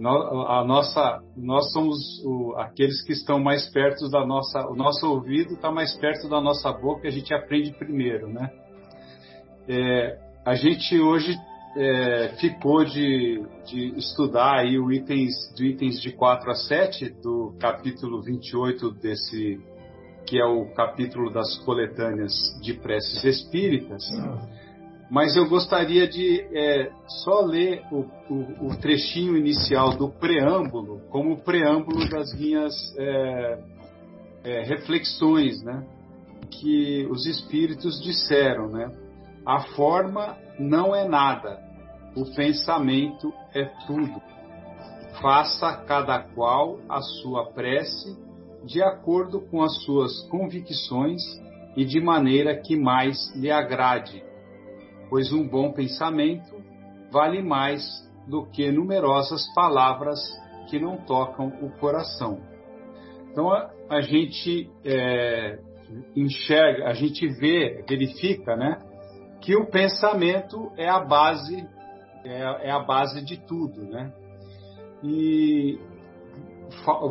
a 0.00 0.64
nossa, 0.64 1.22
nós 1.36 1.70
somos 1.72 1.96
o, 2.24 2.56
aqueles 2.56 3.00
que 3.04 3.12
estão 3.12 3.38
mais 3.38 3.68
perto 3.68 4.08
da 4.08 4.26
nossa, 4.26 4.66
o 4.68 4.74
nosso 4.74 5.06
ouvido 5.06 5.54
está 5.54 5.70
mais 5.70 5.94
perto 5.98 6.28
da 6.28 6.40
nossa 6.40 6.72
boca, 6.72 7.06
a 7.06 7.10
gente 7.10 7.32
aprende 7.32 7.72
primeiro, 7.78 8.26
né? 8.26 8.50
É, 9.68 10.18
a 10.44 10.54
gente 10.54 10.98
hoje 10.98 11.38
é, 11.76 12.34
ficou 12.40 12.84
de, 12.84 13.42
de 13.66 13.98
estudar 13.98 14.58
aí 14.58 14.78
o 14.78 14.90
itens, 14.90 15.32
do 15.56 15.64
itens 15.64 16.00
de 16.00 16.12
4 16.12 16.50
a 16.50 16.54
7 16.54 17.10
do 17.22 17.54
capítulo 17.60 18.22
28 18.22 18.90
desse, 18.92 19.60
que 20.26 20.40
é 20.40 20.44
o 20.44 20.66
capítulo 20.74 21.32
das 21.32 21.58
coletâneas 21.58 22.32
de 22.60 22.74
preces 22.74 23.22
espíritas. 23.24 24.02
Mas 25.10 25.36
eu 25.36 25.48
gostaria 25.48 26.06
de 26.06 26.40
é, 26.56 26.92
só 27.24 27.40
ler 27.40 27.82
o, 27.90 28.06
o, 28.32 28.68
o, 28.68 28.76
trechinho 28.76 29.36
inicial 29.36 29.96
do 29.96 30.08
preâmbulo, 30.08 31.00
como 31.10 31.42
preâmbulo 31.42 32.08
das 32.08 32.32
minhas 32.38 32.72
é, 32.96 33.58
é, 34.44 34.62
reflexões, 34.62 35.62
né? 35.64 35.84
Que 36.48 37.08
os 37.10 37.26
espíritos 37.26 38.00
disseram, 38.00 38.68
né? 38.70 38.88
A 39.44 39.60
forma 39.74 40.36
não 40.58 40.94
é 40.94 41.06
nada, 41.08 41.60
o 42.16 42.24
pensamento 42.34 43.32
é 43.54 43.64
tudo. 43.86 44.20
Faça 45.20 45.76
cada 45.86 46.20
qual 46.20 46.78
a 46.88 47.00
sua 47.00 47.52
prece 47.52 48.16
de 48.64 48.82
acordo 48.82 49.40
com 49.40 49.62
as 49.62 49.82
suas 49.84 50.22
convicções 50.28 51.22
e 51.76 51.84
de 51.84 52.00
maneira 52.00 52.60
que 52.60 52.76
mais 52.76 53.34
lhe 53.34 53.50
agrade 53.50 54.30
pois 55.10 55.32
um 55.32 55.46
bom 55.46 55.72
pensamento 55.72 56.54
vale 57.10 57.42
mais 57.42 57.82
do 58.28 58.46
que 58.46 58.70
numerosas 58.70 59.52
palavras 59.52 60.20
que 60.68 60.78
não 60.78 60.98
tocam 60.98 61.48
o 61.60 61.70
coração. 61.78 62.40
Então 63.30 63.50
a, 63.50 63.70
a 63.90 64.00
gente 64.00 64.70
é, 64.84 65.58
enxerga, 66.14 66.86
a 66.86 66.94
gente 66.94 67.26
vê, 67.26 67.84
verifica, 67.88 68.54
né, 68.56 68.78
que 69.40 69.56
o 69.56 69.66
pensamento 69.66 70.70
é 70.76 70.88
a 70.88 71.00
base 71.00 71.66
é, 72.24 72.68
é 72.68 72.70
a 72.70 72.80
base 72.80 73.24
de 73.24 73.38
tudo, 73.38 73.82
né? 73.84 74.12
E 75.02 75.78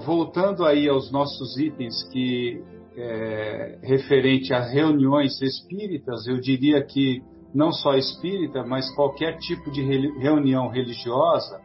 voltando 0.05 0.65
aí 0.65 0.87
aos 0.87 1.11
nossos 1.11 1.57
itens 1.57 2.03
que 2.11 2.63
é, 2.95 3.79
referente 3.81 4.53
a 4.53 4.61
reuniões 4.61 5.41
espíritas, 5.41 6.27
eu 6.27 6.39
diria 6.39 6.83
que 6.83 7.21
não 7.53 7.71
só 7.71 7.95
espírita, 7.95 8.63
mas 8.63 8.93
qualquer 8.95 9.37
tipo 9.39 9.71
de 9.71 9.81
reunião 10.19 10.67
religiosa, 10.69 11.59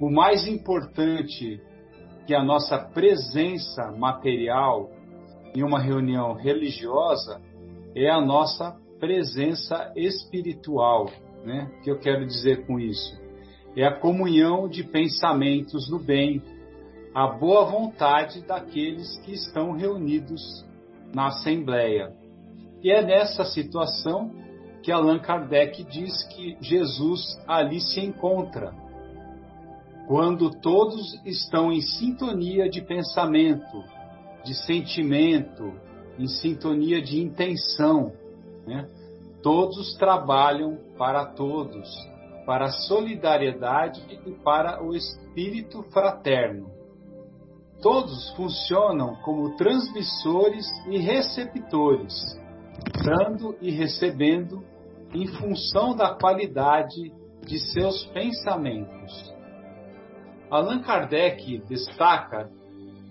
o 0.00 0.08
mais 0.10 0.46
importante 0.46 1.60
que 2.26 2.34
a 2.34 2.44
nossa 2.44 2.78
presença 2.78 3.90
material 3.98 4.90
em 5.54 5.62
uma 5.62 5.80
reunião 5.80 6.34
religiosa 6.34 7.40
é 7.94 8.08
a 8.08 8.20
nossa 8.20 8.76
presença 8.98 9.92
espiritual, 9.96 11.10
né? 11.44 11.70
O 11.78 11.82
que 11.82 11.90
eu 11.90 11.98
quero 11.98 12.26
dizer 12.26 12.66
com 12.66 12.78
isso? 12.78 13.18
É 13.76 13.84
a 13.84 13.98
comunhão 13.98 14.68
de 14.68 14.82
pensamentos 14.82 15.88
no 15.90 15.98
bem, 15.98 16.42
a 17.14 17.26
boa 17.26 17.64
vontade 17.64 18.42
daqueles 18.42 19.16
que 19.18 19.32
estão 19.32 19.72
reunidos 19.72 20.42
na 21.14 21.28
Assembleia. 21.28 22.12
E 22.82 22.90
é 22.90 23.02
nessa 23.02 23.44
situação 23.44 24.30
que 24.82 24.92
Allan 24.92 25.18
Kardec 25.18 25.82
diz 25.84 26.22
que 26.28 26.56
Jesus 26.60 27.20
ali 27.46 27.80
se 27.80 28.00
encontra. 28.00 28.72
Quando 30.06 30.50
todos 30.50 31.20
estão 31.24 31.72
em 31.72 31.80
sintonia 31.80 32.68
de 32.68 32.80
pensamento, 32.80 33.84
de 34.44 34.54
sentimento, 34.54 35.74
em 36.18 36.26
sintonia 36.26 37.02
de 37.02 37.20
intenção, 37.20 38.12
né? 38.68 38.88
todos 39.42 39.96
trabalham 39.96 40.78
para 40.96 41.26
todos, 41.26 41.88
para 42.46 42.66
a 42.66 42.72
solidariedade 42.72 44.00
e 44.26 44.32
para 44.32 44.82
o 44.82 44.94
espírito 44.94 45.82
fraterno. 45.92 46.70
Todos 47.80 48.30
funcionam 48.36 49.14
como 49.22 49.56
transmissores 49.56 50.66
e 50.88 50.98
receptores, 50.98 52.14
dando 53.04 53.56
e 53.60 53.70
recebendo 53.70 54.64
em 55.14 55.26
função 55.26 55.94
da 55.94 56.14
qualidade 56.14 57.12
de 57.46 57.58
seus 57.72 58.04
pensamentos. 58.06 59.34
Allan 60.50 60.80
Kardec 60.80 61.62
destaca 61.68 62.50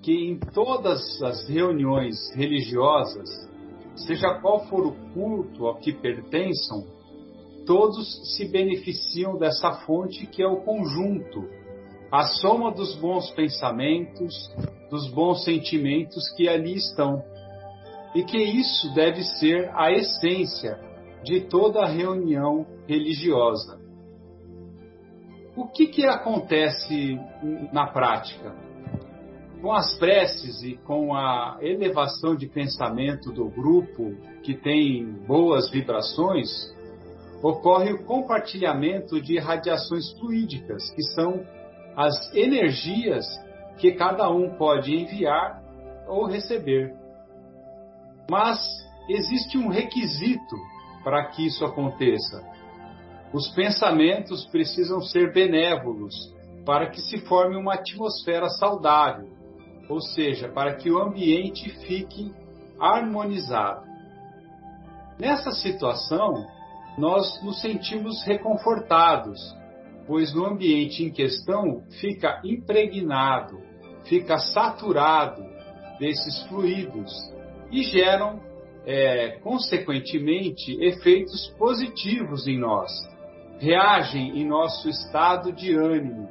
que 0.03 0.11
em 0.11 0.39
todas 0.39 1.21
as 1.21 1.47
reuniões 1.47 2.15
religiosas, 2.35 3.29
seja 3.97 4.39
qual 4.39 4.65
for 4.67 4.85
o 4.85 4.93
culto 5.13 5.65
ao 5.65 5.75
que 5.77 5.91
pertençam, 5.91 6.85
todos 7.65 8.35
se 8.35 8.47
beneficiam 8.47 9.37
dessa 9.37 9.73
fonte 9.85 10.25
que 10.25 10.41
é 10.41 10.47
o 10.47 10.61
conjunto, 10.61 11.47
a 12.11 12.23
soma 12.23 12.71
dos 12.71 12.95
bons 12.95 13.29
pensamentos, 13.31 14.49
dos 14.89 15.09
bons 15.09 15.43
sentimentos 15.43 16.29
que 16.35 16.47
ali 16.47 16.75
estão. 16.75 17.21
E 18.15 18.23
que 18.23 18.37
isso 18.37 18.93
deve 18.93 19.21
ser 19.23 19.69
a 19.75 19.91
essência 19.91 20.79
de 21.23 21.41
toda 21.41 21.85
reunião 21.85 22.65
religiosa. 22.87 23.77
O 25.55 25.67
que, 25.67 25.87
que 25.87 26.05
acontece 26.05 27.19
na 27.73 27.87
prática? 27.87 28.66
Com 29.61 29.73
as 29.73 29.97
preces 29.97 30.61
e 30.61 30.77
com 30.77 31.15
a 31.15 31.57
elevação 31.61 32.35
de 32.35 32.47
pensamento 32.47 33.31
do 33.31 33.49
grupo 33.49 34.15
que 34.43 34.53
tem 34.53 35.05
boas 35.25 35.69
vibrações, 35.71 36.47
ocorre 37.41 37.91
o 37.91 38.03
compartilhamento 38.05 39.19
de 39.19 39.39
radiações 39.39 40.11
fluídicas, 40.19 40.89
que 40.91 41.03
são 41.03 41.43
as 41.95 42.33
energias 42.35 43.25
que 43.77 43.93
cada 43.93 44.29
um 44.29 44.55
pode 44.57 44.95
enviar 44.95 45.61
ou 46.07 46.27
receber. 46.27 46.93
Mas 48.29 48.59
existe 49.09 49.57
um 49.57 49.69
requisito 49.69 50.55
para 51.03 51.25
que 51.25 51.47
isso 51.47 51.65
aconteça. 51.65 52.43
Os 53.33 53.49
pensamentos 53.49 54.45
precisam 54.47 55.01
ser 55.01 55.33
benévolos 55.33 56.13
para 56.65 56.89
que 56.89 57.01
se 57.01 57.19
forme 57.19 57.55
uma 57.55 57.75
atmosfera 57.75 58.49
saudável, 58.49 59.36
ou 59.89 60.01
seja, 60.01 60.49
para 60.49 60.75
que 60.75 60.89
o 60.91 60.99
ambiente 60.99 61.69
fique 61.85 62.31
harmonizado. 62.79 63.85
Nessa 65.19 65.51
situação, 65.51 66.45
nós 66.97 67.41
nos 67.43 67.61
sentimos 67.61 68.23
reconfortados, 68.23 69.39
pois 70.05 70.33
no 70.33 70.45
ambiente 70.45 71.03
em 71.03 71.11
questão 71.11 71.83
fica 71.99 72.41
impregnado, 72.43 73.59
fica 74.05 74.37
saturado 74.37 75.43
desses 75.99 76.43
fluidos 76.43 77.11
e 77.71 77.83
geram 77.83 78.39
é, 78.85 79.39
consequentemente, 79.43 80.77
efeitos 80.81 81.47
positivos 81.57 82.47
em 82.47 82.57
nós, 82.57 82.89
reagem 83.59 84.39
em 84.39 84.47
nosso 84.47 84.87
estado 84.87 85.51
de 85.51 85.75
ânimo 85.75 86.29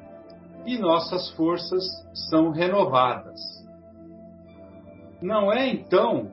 e 0.67 0.79
nossas 0.79 1.31
forças 1.31 1.85
são 2.29 2.51
renovadas. 2.51 3.41
Não 5.23 5.53
é 5.53 5.69
então 5.69 6.31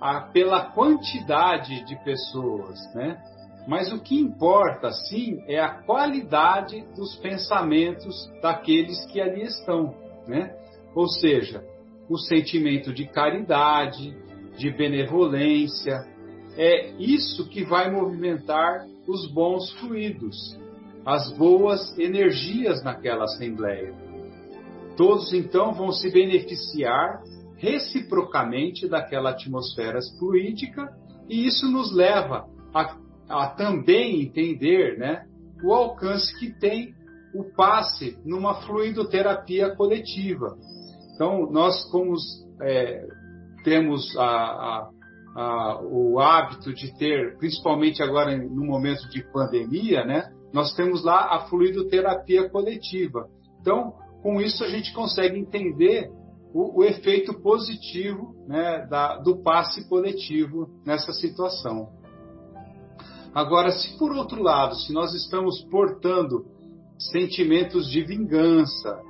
a, 0.00 0.20
pela 0.20 0.66
quantidade 0.66 1.84
de 1.84 1.96
pessoas, 2.04 2.78
né? 2.94 3.20
Mas 3.66 3.92
o 3.92 4.00
que 4.00 4.18
importa, 4.18 4.90
sim, 4.90 5.42
é 5.46 5.60
a 5.60 5.82
qualidade 5.82 6.84
dos 6.96 7.14
pensamentos 7.16 8.28
daqueles 8.42 9.04
que 9.06 9.20
ali 9.20 9.42
estão, 9.42 9.94
né? 10.26 10.54
Ou 10.94 11.08
seja, 11.08 11.64
o 12.08 12.18
sentimento 12.18 12.92
de 12.92 13.06
caridade, 13.06 14.16
de 14.56 14.70
benevolência. 14.70 16.04
É 16.56 16.90
isso 16.98 17.48
que 17.48 17.64
vai 17.64 17.90
movimentar 17.90 18.86
os 19.08 19.26
bons 19.32 19.72
fluidos, 19.78 20.58
as 21.04 21.32
boas 21.32 21.96
energias 21.98 22.82
naquela 22.82 23.24
assembleia. 23.24 23.92
Todos 24.96 25.32
então 25.32 25.72
vão 25.72 25.90
se 25.90 26.10
beneficiar 26.10 27.22
reciprocamente 27.56 28.88
daquela 28.88 29.30
atmosfera 29.30 29.98
fluídica 30.18 30.88
e 31.28 31.46
isso 31.46 31.70
nos 31.70 31.94
leva 31.94 32.46
a, 32.74 32.96
a 33.28 33.46
também 33.48 34.22
entender 34.22 34.98
né, 34.98 35.24
o 35.64 35.72
alcance 35.72 36.36
que 36.38 36.52
tem 36.58 36.94
o 37.34 37.44
passe 37.44 38.18
numa 38.24 38.62
fluidoterapia 38.62 39.74
coletiva. 39.74 40.56
Então, 41.14 41.50
nós, 41.50 41.84
como 41.90 42.14
é, 42.60 43.06
temos 43.64 44.16
a, 44.16 44.24
a, 44.24 44.90
a, 45.36 45.80
o 45.82 46.18
hábito 46.18 46.74
de 46.74 46.96
ter, 46.98 47.38
principalmente 47.38 48.02
agora 48.02 48.36
no 48.36 48.64
momento 48.66 49.08
de 49.08 49.22
pandemia, 49.32 50.04
né? 50.04 50.30
Nós 50.52 50.74
temos 50.74 51.04
lá 51.04 51.34
a 51.34 51.46
fluidoterapia 51.46 52.48
coletiva. 52.48 53.28
Então, 53.60 53.94
com 54.22 54.40
isso 54.40 54.62
a 54.62 54.68
gente 54.68 54.92
consegue 54.92 55.38
entender 55.38 56.10
o, 56.52 56.80
o 56.80 56.84
efeito 56.84 57.34
positivo 57.40 58.34
né, 58.46 58.86
da, 58.88 59.16
do 59.16 59.42
passe 59.42 59.88
coletivo 59.88 60.68
nessa 60.84 61.12
situação. 61.12 61.88
Agora, 63.34 63.70
se 63.70 63.98
por 63.98 64.12
outro 64.12 64.42
lado, 64.42 64.74
se 64.76 64.92
nós 64.92 65.14
estamos 65.14 65.62
portando 65.70 66.44
sentimentos 66.98 67.90
de 67.90 68.02
vingança, 68.02 69.00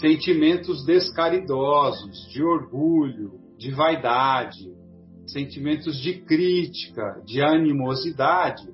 sentimentos 0.00 0.84
descaridosos, 0.84 2.28
de 2.32 2.42
orgulho, 2.42 3.40
de 3.56 3.70
vaidade, 3.70 4.68
sentimentos 5.26 5.96
de 6.00 6.20
crítica, 6.22 7.22
de 7.24 7.40
animosidade, 7.40 8.68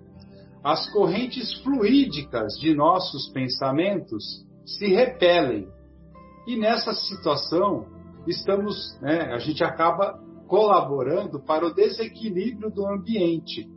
as 0.62 0.90
correntes 0.90 1.54
fluídicas 1.62 2.54
de 2.60 2.74
nossos 2.74 3.28
pensamentos 3.30 4.44
se 4.64 4.86
repelem. 4.88 5.68
E 6.46 6.56
nessa 6.56 6.92
situação, 6.92 7.86
estamos, 8.26 8.98
né, 9.00 9.32
a 9.32 9.38
gente 9.38 9.62
acaba 9.62 10.18
colaborando 10.46 11.40
para 11.40 11.66
o 11.66 11.74
desequilíbrio 11.74 12.70
do 12.70 12.86
ambiente 12.86 13.68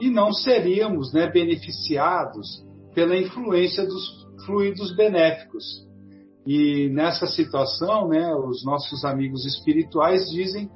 e 0.00 0.10
não 0.10 0.32
seríamos 0.32 1.12
né, 1.12 1.30
beneficiados 1.30 2.64
pela 2.94 3.16
influência 3.16 3.86
dos 3.86 4.26
fluidos 4.44 4.94
benéficos. 4.94 5.64
E 6.46 6.88
nessa 6.90 7.26
situação, 7.26 8.08
né, 8.08 8.34
os 8.34 8.64
nossos 8.64 9.04
amigos 9.04 9.44
espirituais 9.44 10.28
dizem 10.30 10.70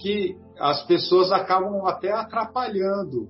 que 0.00 0.36
as 0.58 0.84
pessoas 0.86 1.32
acabam 1.32 1.86
até 1.86 2.12
atrapalhando 2.12 3.28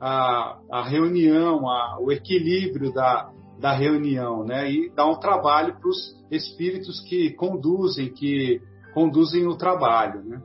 a, 0.00 0.58
a 0.70 0.88
reunião, 0.88 1.68
a, 1.68 1.98
o 2.00 2.10
equilíbrio 2.10 2.92
da, 2.92 3.30
da 3.58 3.72
reunião, 3.72 4.44
né? 4.44 4.70
E 4.70 4.90
dá 4.94 5.06
um 5.06 5.18
trabalho 5.18 5.78
para 5.78 5.88
os 5.88 6.16
espíritos 6.30 7.00
que 7.00 7.30
conduzem, 7.34 8.12
que 8.12 8.60
conduzem 8.94 9.46
o 9.46 9.56
trabalho, 9.56 10.22
né? 10.24 10.40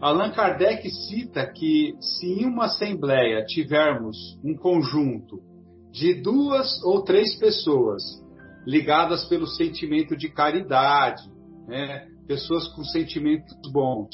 Allan 0.00 0.30
Kardec 0.30 0.88
cita 0.90 1.44
que 1.46 1.94
se 2.00 2.26
em 2.26 2.46
uma 2.46 2.66
assembleia 2.66 3.44
tivermos 3.44 4.38
um 4.44 4.54
conjunto 4.56 5.40
de 5.90 6.14
duas 6.14 6.82
ou 6.84 7.02
três 7.02 7.36
pessoas 7.36 8.02
ligadas 8.64 9.24
pelo 9.24 9.46
sentimento 9.46 10.16
de 10.16 10.28
caridade, 10.28 11.22
né? 11.66 12.06
pessoas 12.28 12.68
com 12.68 12.84
sentimentos 12.84 13.56
bons, 13.72 14.10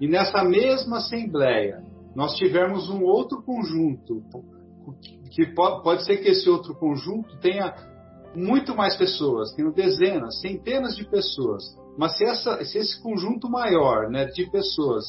e 0.00 0.08
nessa 0.08 0.42
mesma 0.42 0.96
assembleia 0.96 1.84
nós 2.14 2.36
tivermos 2.36 2.88
um 2.90 3.02
outro 3.02 3.42
conjunto, 3.42 4.22
que 5.30 5.46
pode, 5.54 6.04
ser 6.04 6.18
que 6.18 6.28
esse 6.28 6.48
outro 6.48 6.74
conjunto 6.74 7.38
tenha 7.38 7.74
muito 8.34 8.74
mais 8.74 8.96
pessoas, 8.96 9.52
tenha 9.54 9.70
dezenas, 9.70 10.40
centenas 10.40 10.96
de 10.96 11.08
pessoas, 11.08 11.62
mas 11.98 12.16
se, 12.16 12.24
essa, 12.24 12.64
se 12.64 12.78
esse 12.78 13.00
conjunto 13.02 13.48
maior 13.48 14.08
né, 14.08 14.26
de 14.26 14.50
pessoas 14.50 15.04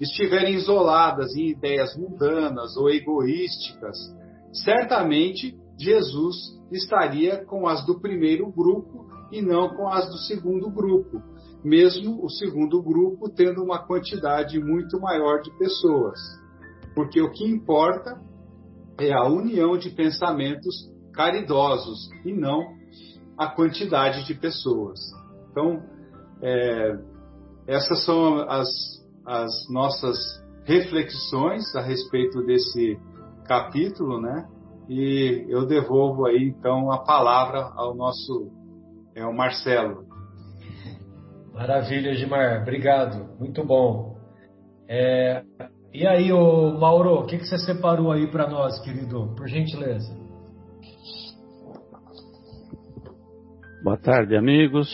estiverem 0.00 0.54
isoladas 0.54 1.34
em 1.34 1.48
ideias 1.48 1.96
mundanas 1.96 2.76
ou 2.76 2.88
egoísticas, 2.88 3.96
certamente 4.52 5.58
Jesus 5.78 6.58
estaria 6.70 7.44
com 7.44 7.66
as 7.66 7.84
do 7.84 8.00
primeiro 8.00 8.50
grupo 8.50 9.06
e 9.32 9.42
não 9.42 9.68
com 9.70 9.88
as 9.88 10.08
do 10.08 10.18
segundo 10.18 10.70
grupo, 10.70 11.22
mesmo 11.64 12.24
o 12.24 12.30
segundo 12.30 12.82
grupo 12.82 13.28
tendo 13.28 13.62
uma 13.62 13.86
quantidade 13.86 14.58
muito 14.58 15.00
maior 15.00 15.40
de 15.42 15.50
pessoas. 15.58 16.18
Porque 16.98 17.22
o 17.22 17.30
que 17.30 17.44
importa 17.44 18.20
é 18.98 19.12
a 19.12 19.22
união 19.22 19.78
de 19.78 19.88
pensamentos 19.88 20.74
caridosos 21.14 22.10
e 22.24 22.32
não 22.32 22.74
a 23.38 23.46
quantidade 23.46 24.26
de 24.26 24.34
pessoas. 24.34 24.98
Então, 25.48 25.80
é, 26.42 26.98
essas 27.68 28.04
são 28.04 28.40
as, 28.50 28.68
as 29.24 29.48
nossas 29.70 30.18
reflexões 30.64 31.72
a 31.76 31.82
respeito 31.82 32.44
desse 32.44 32.98
capítulo, 33.44 34.20
né? 34.20 34.48
E 34.88 35.46
eu 35.48 35.66
devolvo 35.66 36.26
aí 36.26 36.42
então 36.48 36.90
a 36.90 36.98
palavra 37.04 37.60
ao 37.76 37.94
nosso 37.94 38.50
é 39.14 39.24
o 39.24 39.32
Marcelo. 39.32 40.04
Maravilha, 41.54 42.12
Gilmar. 42.14 42.62
Obrigado. 42.62 43.38
Muito 43.38 43.64
bom. 43.64 44.18
É, 44.88 45.44
e 45.92 46.06
aí, 46.06 46.32
ô 46.32 46.78
Mauro, 46.78 47.20
o 47.20 47.26
que, 47.26 47.38
que 47.38 47.46
você 47.46 47.58
separou 47.58 48.12
aí 48.12 48.30
para 48.30 48.48
nós, 48.48 48.78
querido? 48.80 49.34
Por 49.36 49.48
gentileza. 49.48 50.14
Boa 53.82 53.96
tarde, 53.96 54.36
amigos. 54.36 54.88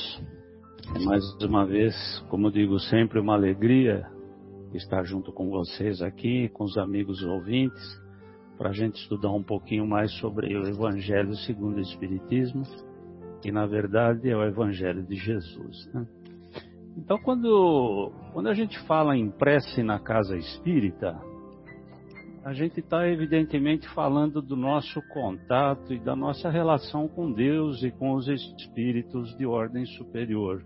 Mais 1.05 1.25
uma 1.43 1.67
vez, 1.67 1.95
como 2.29 2.53
digo 2.53 2.79
sempre, 2.79 3.19
uma 3.19 3.35
alegria 3.35 4.07
estar 4.73 5.03
junto 5.05 5.33
com 5.33 5.51
vocês 5.51 6.03
aqui, 6.03 6.49
com 6.51 6.65
os 6.65 6.77
amigos 6.77 7.23
ouvintes, 7.23 7.83
para 8.57 8.71
a 8.71 8.73
gente 8.73 8.97
estudar 8.97 9.31
um 9.31 9.43
pouquinho 9.43 9.87
mais 9.87 10.13
sobre 10.19 10.57
o 10.57 10.67
Evangelho 10.67 11.35
segundo 11.39 11.77
o 11.77 11.81
Espiritismo, 11.81 12.63
que 13.43 13.51
na 13.51 13.67
verdade 13.67 14.29
é 14.29 14.37
o 14.37 14.45
Evangelho 14.45 15.03
de 15.03 15.17
Jesus. 15.17 15.91
Né? 15.93 16.07
Então, 16.97 17.19
quando, 17.19 18.13
quando 18.33 18.49
a 18.49 18.55
gente 18.55 18.79
fala 18.87 19.17
em 19.17 19.31
prece 19.31 19.83
na 19.83 19.99
casa 19.99 20.37
espírita, 20.37 21.21
a 22.45 22.53
gente 22.53 22.79
está 22.79 23.09
evidentemente 23.09 23.89
falando 23.89 24.41
do 24.41 24.55
nosso 24.55 25.01
contato 25.09 25.93
e 25.93 25.99
da 25.99 26.15
nossa 26.15 26.51
relação 26.51 27.09
com 27.09 27.33
Deus 27.33 27.83
e 27.83 27.91
com 27.91 28.13
os 28.13 28.29
espíritos 28.29 29.37
de 29.37 29.47
ordem 29.47 29.85
superior. 29.87 30.63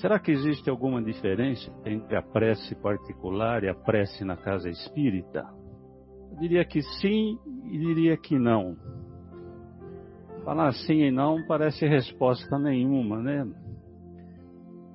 Será 0.00 0.18
que 0.18 0.30
existe 0.30 0.70
alguma 0.70 1.02
diferença 1.02 1.70
entre 1.84 2.16
a 2.16 2.22
prece 2.22 2.74
particular 2.76 3.62
e 3.62 3.68
a 3.68 3.74
prece 3.74 4.24
na 4.24 4.34
casa 4.36 4.70
espírita? 4.70 5.46
Eu 6.32 6.38
diria 6.38 6.64
que 6.64 6.80
sim 7.00 7.38
e 7.66 7.78
diria 7.78 8.16
que 8.16 8.38
não. 8.38 8.76
Falar 10.42 10.72
sim 10.72 11.02
e 11.02 11.10
não 11.10 11.46
parece 11.46 11.86
resposta 11.86 12.58
nenhuma, 12.58 13.20
né? 13.20 13.46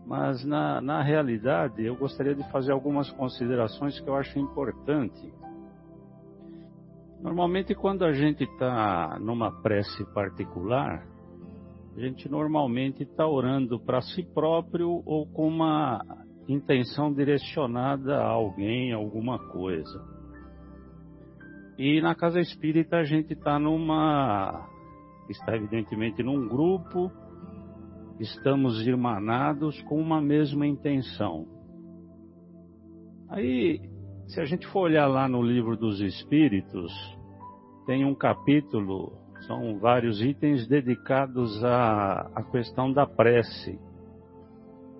Mas 0.05 0.45
na, 0.45 0.79
na 0.81 1.01
realidade 1.01 1.83
eu 1.83 1.95
gostaria 1.95 2.35
de 2.35 2.43
fazer 2.51 2.71
algumas 2.71 3.09
considerações 3.11 3.99
que 3.99 4.07
eu 4.07 4.15
acho 4.15 4.37
importante. 4.37 5.33
Normalmente 7.21 7.73
quando 7.73 8.05
a 8.05 8.11
gente 8.11 8.43
está 8.43 9.17
numa 9.19 9.51
prece 9.61 10.05
particular, 10.13 11.03
a 11.95 11.99
gente 11.99 12.29
normalmente 12.29 13.01
está 13.01 13.25
orando 13.25 13.79
para 13.79 14.01
si 14.01 14.21
próprio 14.21 15.01
ou 15.05 15.25
com 15.25 15.47
uma 15.47 15.99
intenção 16.47 17.11
direcionada 17.11 18.17
a 18.17 18.27
alguém, 18.27 18.93
alguma 18.93 19.39
coisa. 19.47 20.03
E 21.77 21.99
na 21.99 22.13
casa 22.13 22.39
espírita 22.39 22.97
a 22.97 23.03
gente 23.03 23.33
está 23.33 23.57
numa. 23.57 24.69
está 25.29 25.55
evidentemente 25.55 26.21
num 26.21 26.47
grupo 26.47 27.11
estamos 28.19 28.85
irmanados 28.85 29.81
com 29.83 29.99
uma 29.99 30.21
mesma 30.21 30.65
intenção. 30.65 31.45
Aí, 33.29 33.81
se 34.27 34.39
a 34.39 34.45
gente 34.45 34.65
for 34.67 34.81
olhar 34.81 35.07
lá 35.07 35.27
no 35.27 35.41
livro 35.41 35.75
dos 35.75 35.99
Espíritos, 35.99 36.91
tem 37.85 38.05
um 38.05 38.15
capítulo, 38.15 39.13
são 39.45 39.77
vários 39.79 40.21
itens 40.21 40.67
dedicados 40.67 41.63
à, 41.63 42.29
à 42.33 42.43
questão 42.43 42.91
da 42.91 43.05
prece. 43.05 43.79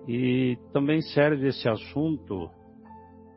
E 0.06 0.56
também 0.72 1.00
serve 1.00 1.48
esse 1.48 1.68
assunto, 1.68 2.48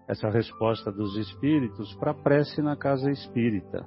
essa 0.08 0.30
resposta 0.30 0.92
dos 0.92 1.18
Espíritos, 1.18 1.96
para 1.96 2.14
prece 2.14 2.62
na 2.62 2.76
casa 2.76 3.10
espírita. 3.10 3.86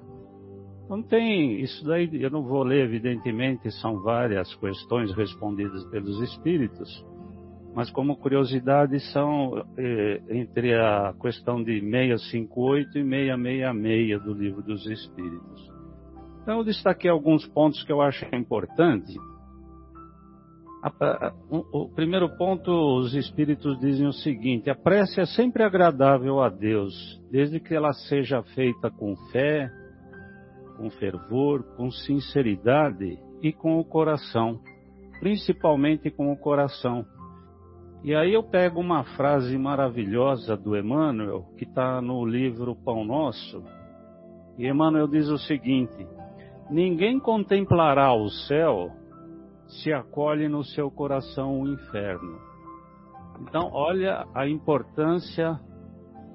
Não 0.88 1.02
tem, 1.02 1.60
isso 1.60 1.84
daí 1.84 2.08
eu 2.20 2.30
não 2.30 2.42
vou 2.42 2.62
ler, 2.62 2.84
evidentemente, 2.84 3.70
são 3.80 4.00
várias 4.00 4.54
questões 4.56 5.12
respondidas 5.14 5.84
pelos 5.86 6.20
espíritos, 6.20 7.04
mas 7.74 7.90
como 7.90 8.16
curiosidade 8.16 9.00
são 9.12 9.64
eh, 9.78 10.20
entre 10.28 10.74
a 10.74 11.14
questão 11.20 11.62
de 11.62 11.80
658 11.80 12.98
e 12.98 13.04
666 13.04 14.22
do 14.22 14.34
livro 14.34 14.62
dos 14.62 14.84
espíritos. 14.86 15.72
Então 16.42 16.58
eu 16.58 16.64
destaquei 16.64 17.10
alguns 17.10 17.46
pontos 17.46 17.82
que 17.84 17.92
eu 17.92 18.02
acho 18.02 18.26
importante. 18.34 19.14
O 21.72 21.88
primeiro 21.94 22.28
ponto, 22.36 22.72
os 22.98 23.14
espíritos 23.14 23.78
dizem 23.78 24.06
o 24.06 24.12
seguinte: 24.12 24.68
a 24.68 24.74
prece 24.74 25.20
é 25.20 25.26
sempre 25.26 25.62
agradável 25.62 26.40
a 26.40 26.48
Deus, 26.48 26.92
desde 27.30 27.60
que 27.60 27.72
ela 27.72 27.92
seja 27.92 28.42
feita 28.42 28.90
com 28.90 29.14
fé, 29.30 29.70
com 30.82 30.90
fervor, 30.90 31.62
com 31.76 31.92
sinceridade 31.92 33.16
e 33.40 33.52
com 33.52 33.78
o 33.78 33.84
coração, 33.84 34.58
principalmente 35.20 36.10
com 36.10 36.32
o 36.32 36.36
coração. 36.36 37.06
E 38.02 38.12
aí 38.16 38.34
eu 38.34 38.42
pego 38.42 38.80
uma 38.80 39.04
frase 39.16 39.56
maravilhosa 39.56 40.56
do 40.56 40.76
Emmanuel, 40.76 41.46
que 41.56 41.62
está 41.62 42.02
no 42.02 42.26
livro 42.26 42.74
Pão 42.74 43.04
Nosso, 43.04 43.62
e 44.58 44.66
Emmanuel 44.66 45.06
diz 45.06 45.28
o 45.28 45.38
seguinte: 45.38 46.04
Ninguém 46.68 47.20
contemplará 47.20 48.12
o 48.12 48.28
céu 48.28 48.90
se 49.68 49.92
acolhe 49.92 50.48
no 50.48 50.64
seu 50.64 50.90
coração 50.90 51.60
o 51.60 51.68
inferno. 51.68 52.40
Então, 53.40 53.70
olha 53.72 54.26
a 54.34 54.48
importância 54.48 55.60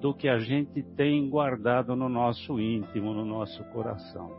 do 0.02 0.14
que 0.14 0.28
a 0.28 0.38
gente 0.40 0.84
tem 0.96 1.30
guardado 1.30 1.96
no 1.96 2.08
nosso 2.08 2.60
íntimo, 2.60 3.14
no 3.14 3.26
nosso 3.26 3.64
coração. 3.72 4.32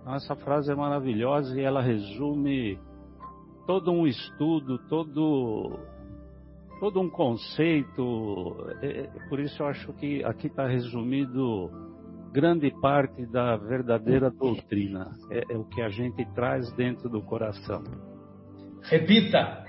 Então, 0.00 0.14
essa 0.14 0.36
frase 0.36 0.70
é 0.70 0.74
maravilhosa 0.74 1.58
e 1.58 1.64
ela 1.64 1.80
resume 1.80 2.78
todo 3.66 3.90
um 3.90 4.06
estudo, 4.06 4.78
todo, 4.88 5.78
todo 6.78 7.00
um 7.00 7.08
conceito. 7.08 8.56
É, 8.82 9.00
é 9.00 9.28
por 9.28 9.40
isso 9.40 9.62
eu 9.62 9.66
acho 9.66 9.92
que 9.94 10.22
aqui 10.24 10.48
está 10.48 10.66
resumido 10.66 11.70
grande 12.30 12.70
parte 12.82 13.24
da 13.26 13.56
verdadeira 13.56 14.30
doutrina. 14.30 15.12
É, 15.30 15.54
é 15.54 15.56
o 15.56 15.64
que 15.64 15.80
a 15.80 15.88
gente 15.88 16.24
traz 16.34 16.70
dentro 16.72 17.08
do 17.08 17.22
coração. 17.22 17.82
Repita! 18.82 19.64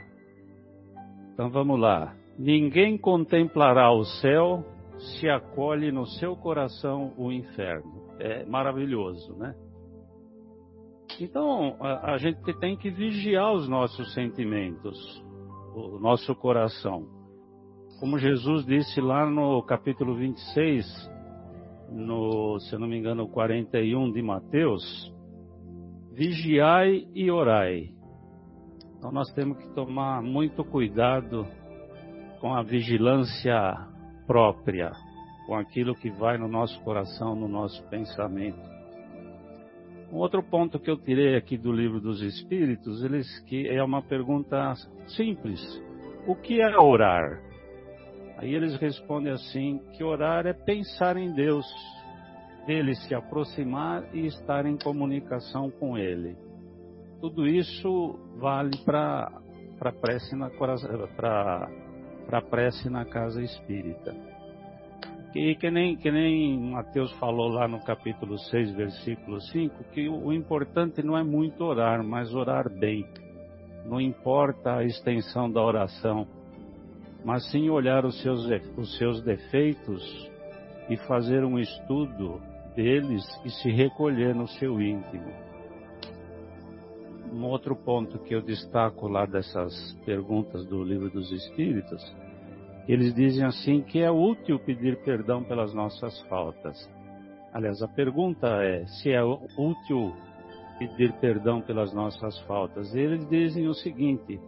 Então 1.34 1.50
vamos 1.50 1.80
lá. 1.80 2.14
Ninguém 2.38 2.98
contemplará 2.98 3.90
o 3.94 4.04
céu 4.04 4.75
se 5.06 5.30
acolhe 5.30 5.92
no 5.92 6.06
seu 6.06 6.36
coração 6.36 7.14
o 7.18 7.32
inferno. 7.32 8.16
É 8.20 8.46
maravilhoso, 8.46 9.36
né? 9.36 9.56
Então, 11.20 11.78
a, 11.80 12.14
a 12.14 12.18
gente 12.18 12.42
tem 12.60 12.76
que 12.76 12.90
vigiar 12.90 13.54
os 13.54 13.70
nossos 13.70 14.14
sentimentos, 14.14 14.98
o 15.74 16.00
nosso 16.00 16.36
coração. 16.36 17.08
Como 18.00 18.18
Jesus 18.18 18.66
disse 18.66 19.00
lá 19.00 19.26
no 19.26 19.64
capítulo 19.64 20.16
26, 20.16 20.86
no, 21.92 22.60
se 22.60 22.76
eu 22.76 22.80
não 22.80 22.88
me 22.88 22.98
engano, 22.98 23.30
41 23.30 24.12
de 24.12 24.22
Mateus, 24.22 25.14
vigiai 26.12 27.08
e 27.14 27.32
orai. 27.32 27.90
Então 28.98 29.12
nós 29.12 29.32
temos 29.34 29.58
que 29.58 29.74
tomar 29.74 30.22
muito 30.22 30.64
cuidado 30.66 31.46
com 32.42 32.54
a 32.54 32.64
vigilância 32.64 33.95
própria, 34.26 34.92
com 35.46 35.56
aquilo 35.56 35.96
que 35.96 36.10
vai 36.10 36.38
no 36.38 36.48
nosso 36.48 36.80
coração, 36.82 37.36
no 37.36 37.48
nosso 37.48 37.82
pensamento. 37.90 38.60
Um 40.12 40.18
outro 40.18 40.44
ponto 40.44 40.80
que 40.80 40.90
eu 40.90 40.98
tirei 40.98 41.36
aqui 41.36 41.58
do 41.58 41.72
livro 41.72 42.00
dos 42.00 42.22
Espíritos, 42.22 43.04
eles 43.04 43.40
que 43.42 43.68
é 43.68 43.84
uma 43.84 44.02
pergunta 44.02 44.74
simples: 45.08 45.62
o 46.28 46.36
que 46.36 46.62
é 46.62 46.78
orar? 46.78 47.42
Aí 48.38 48.54
eles 48.54 48.76
respondem 48.78 49.34
assim: 49.34 49.80
que 49.94 50.04
orar 50.04 50.46
é 50.46 50.54
pensar 50.54 51.18
em 51.18 51.34
Deus, 51.34 51.66
dele 52.66 52.96
se 52.96 53.14
aproximar 53.14 54.04
e 54.14 54.26
estar 54.28 54.66
em 54.66 54.78
comunicação 54.78 55.70
com 55.72 55.98
Ele. 55.98 56.36
Tudo 57.20 57.48
isso 57.48 58.20
vale 58.38 58.78
para 58.86 59.32
a 59.82 59.92
prece 59.92 60.36
na 60.36 60.50
para 60.50 61.85
prece 62.42 62.90
na 62.90 63.06
casa 63.06 63.42
espírita. 63.42 64.16
E 65.36 65.54
que 65.56 65.70
nem, 65.70 65.98
que 65.98 66.10
nem 66.10 66.58
Mateus 66.72 67.12
falou 67.14 67.50
lá 67.50 67.68
no 67.68 67.84
capítulo 67.84 68.38
6, 68.38 68.74
versículo 68.74 69.42
5, 69.42 69.84
que 69.92 70.08
o 70.08 70.32
importante 70.32 71.04
não 71.04 71.18
é 71.18 71.24
muito 71.24 71.62
orar, 71.64 72.02
mas 72.04 72.34
orar 72.34 72.70
bem. 72.70 73.06
Não 73.86 74.00
importa 74.00 74.78
a 74.78 74.86
extensão 74.86 75.52
da 75.52 75.62
oração, 75.62 76.26
mas 77.24 77.52
sim 77.52 77.70
olhar 77.70 78.06
os 78.06 78.22
seus, 78.22 78.48
os 78.78 78.98
seus 78.98 79.22
defeitos 79.24 80.32
e 80.90 80.96
fazer 81.06 81.44
um 81.44 81.60
estudo 81.60 82.42
deles 82.76 83.24
e 83.44 83.50
se 83.50 83.70
recolher 83.72 84.34
no 84.34 84.48
seu 84.48 84.80
íntimo. 84.82 85.34
Um 87.36 87.44
outro 87.48 87.76
ponto 87.76 88.18
que 88.20 88.34
eu 88.34 88.42
destaco 88.42 89.10
lá 89.10 89.26
dessas 89.26 89.94
perguntas 90.06 90.66
do 90.68 90.82
Livro 90.82 91.10
dos 91.10 91.30
Espíritos, 91.34 92.02
eles 92.88 93.14
dizem 93.14 93.44
assim 93.44 93.82
que 93.82 94.00
é 94.00 94.10
útil 94.10 94.58
pedir 94.58 95.04
perdão 95.04 95.44
pelas 95.44 95.74
nossas 95.74 96.18
faltas. 96.30 96.90
Aliás, 97.54 97.82
a 97.82 97.90
pergunta 97.90 98.48
é 98.64 98.86
se 98.86 99.12
é 99.12 99.22
útil 99.22 100.14
pedir 100.80 101.12
perdão 101.20 101.60
pelas 101.60 101.94
nossas 101.94 102.40
faltas. 102.44 102.96
Eles 102.96 103.28
dizem 103.28 103.68
o 103.68 103.74
seguinte: 103.74 104.40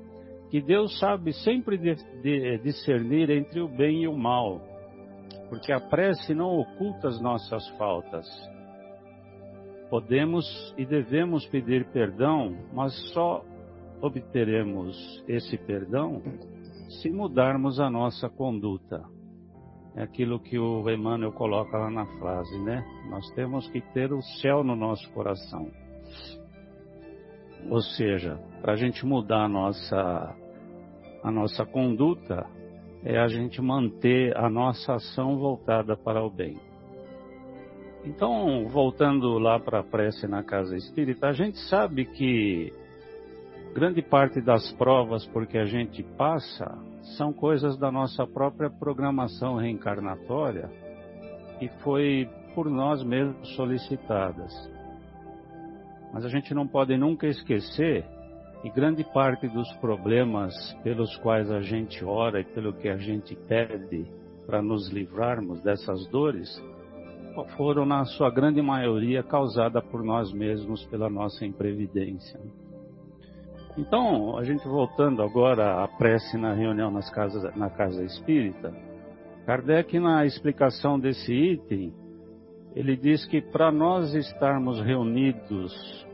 que 0.49 0.61
Deus 0.61 0.97
sabe 0.97 1.33
sempre 1.33 1.77
discernir 2.63 3.29
entre 3.29 3.59
o 3.59 3.67
bem 3.67 4.03
e 4.03 4.07
o 4.07 4.17
mal 4.17 4.61
porque 5.49 5.71
a 5.71 5.79
prece 5.79 6.33
não 6.33 6.59
oculta 6.59 7.07
as 7.07 7.21
nossas 7.21 7.67
faltas. 7.77 8.25
Podemos 9.89 10.73
e 10.77 10.85
devemos 10.85 11.45
pedir 11.47 11.85
perdão, 11.91 12.57
mas 12.73 12.93
só 13.13 13.43
obteremos 14.01 15.23
esse 15.27 15.57
perdão 15.57 16.21
se 17.01 17.09
mudarmos 17.09 17.79
a 17.79 17.89
nossa 17.89 18.29
conduta. 18.29 19.03
É 19.95 20.03
aquilo 20.03 20.39
que 20.39 20.59
o 20.59 20.87
Emmanuel 20.89 21.31
coloca 21.31 21.77
lá 21.77 21.89
na 21.89 22.05
frase, 22.19 22.57
né? 22.59 22.85
Nós 23.09 23.29
temos 23.31 23.67
que 23.69 23.81
ter 23.93 24.13
o 24.13 24.21
céu 24.41 24.63
no 24.63 24.75
nosso 24.75 25.09
coração. 25.11 25.71
Ou 27.69 27.81
seja, 27.81 28.39
para 28.61 28.73
a 28.73 28.75
gente 28.75 29.05
mudar 29.05 29.45
a 29.45 29.49
nossa, 29.49 30.35
a 31.23 31.31
nossa 31.31 31.65
conduta, 31.65 32.45
é 33.03 33.17
a 33.17 33.27
gente 33.27 33.61
manter 33.61 34.35
a 34.37 34.49
nossa 34.49 34.93
ação 34.93 35.37
voltada 35.37 35.97
para 35.97 36.23
o 36.23 36.29
bem. 36.29 36.66
Então, 38.07 38.65
voltando 38.69 39.37
lá 39.37 39.59
para 39.59 39.79
a 39.79 39.83
prece 39.83 40.27
na 40.27 40.41
casa 40.41 40.77
espírita, 40.77 41.27
a 41.27 41.33
gente 41.33 41.57
sabe 41.67 42.05
que 42.05 42.71
grande 43.73 44.01
parte 44.01 44.39
das 44.39 44.71
provas 44.73 45.25
porque 45.27 45.57
a 45.57 45.65
gente 45.65 46.01
passa 46.17 46.73
são 47.17 47.33
coisas 47.33 47.77
da 47.77 47.91
nossa 47.91 48.25
própria 48.25 48.69
programação 48.69 49.57
reencarnatória 49.57 50.69
e 51.59 51.67
foi 51.83 52.29
por 52.55 52.69
nós 52.69 53.03
mesmos 53.03 53.53
solicitadas. 53.57 54.53
Mas 56.13 56.23
a 56.23 56.29
gente 56.29 56.53
não 56.53 56.65
pode 56.65 56.95
nunca 56.97 57.27
esquecer 57.27 58.05
e 58.63 58.69
grande 58.69 59.03
parte 59.03 59.49
dos 59.49 59.69
problemas 59.81 60.53
pelos 60.81 61.13
quais 61.17 61.51
a 61.51 61.59
gente 61.59 62.05
ora 62.05 62.39
e 62.39 62.45
pelo 62.45 62.71
que 62.71 62.87
a 62.87 62.95
gente 62.95 63.35
pede 63.49 64.05
para 64.45 64.61
nos 64.61 64.89
livrarmos 64.89 65.61
dessas 65.61 66.07
dores 66.07 66.57
foram, 67.55 67.85
na 67.85 68.05
sua 68.05 68.29
grande 68.29 68.61
maioria, 68.61 69.23
causadas 69.23 69.83
por 69.85 70.03
nós 70.03 70.31
mesmos, 70.31 70.85
pela 70.85 71.09
nossa 71.09 71.45
imprevidência. 71.45 72.39
Então, 73.77 74.37
a 74.37 74.43
gente 74.43 74.67
voltando 74.67 75.21
agora 75.21 75.83
à 75.83 75.87
prece 75.87 76.37
na 76.37 76.53
reunião 76.53 76.89
nas 76.89 77.09
casas, 77.09 77.55
na 77.55 77.69
casa 77.69 78.03
espírita, 78.03 78.73
Kardec, 79.45 79.99
na 79.99 80.25
explicação 80.25 80.99
desse 80.99 81.33
item, 81.33 81.93
ele 82.75 82.97
diz 82.97 83.25
que 83.25 83.41
para 83.41 83.71
nós 83.71 84.13
estarmos 84.13 84.81
reunidos 84.81 86.05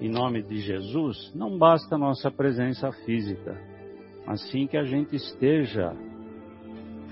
em 0.00 0.08
nome 0.08 0.42
de 0.42 0.58
Jesus, 0.60 1.30
não 1.34 1.58
basta 1.58 1.98
nossa 1.98 2.30
presença 2.30 2.90
física, 3.04 3.60
assim 4.26 4.66
que 4.66 4.76
a 4.76 4.84
gente 4.84 5.14
esteja 5.14 5.94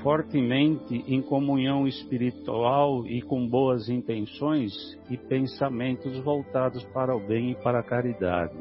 fortemente 0.02 1.04
em 1.06 1.20
comunhão 1.20 1.86
espiritual 1.86 3.06
e 3.06 3.22
com 3.22 3.48
boas 3.48 3.88
intenções 3.88 4.72
e 5.10 5.16
pensamentos 5.16 6.18
voltados 6.20 6.84
para 6.86 7.16
o 7.16 7.20
bem 7.20 7.52
e 7.52 7.54
para 7.56 7.80
a 7.80 7.82
caridade. 7.82 8.58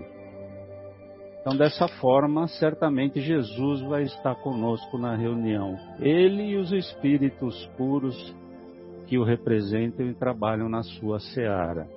Então, 1.42 1.56
dessa 1.56 1.88
forma, 1.88 2.48
certamente 2.48 3.22
Jesus 3.22 3.82
vai 3.84 4.04
estar 4.04 4.36
conosco 4.36 4.98
na 4.98 5.16
reunião. 5.16 5.78
Ele 6.00 6.44
e 6.44 6.58
os 6.58 6.74
espíritos 6.74 7.66
puros 7.78 8.36
que 9.06 9.18
o 9.18 9.24
representam 9.24 10.08
e 10.08 10.14
trabalham 10.14 10.68
na 10.68 10.84
sua 10.84 11.20
seara. 11.20 11.88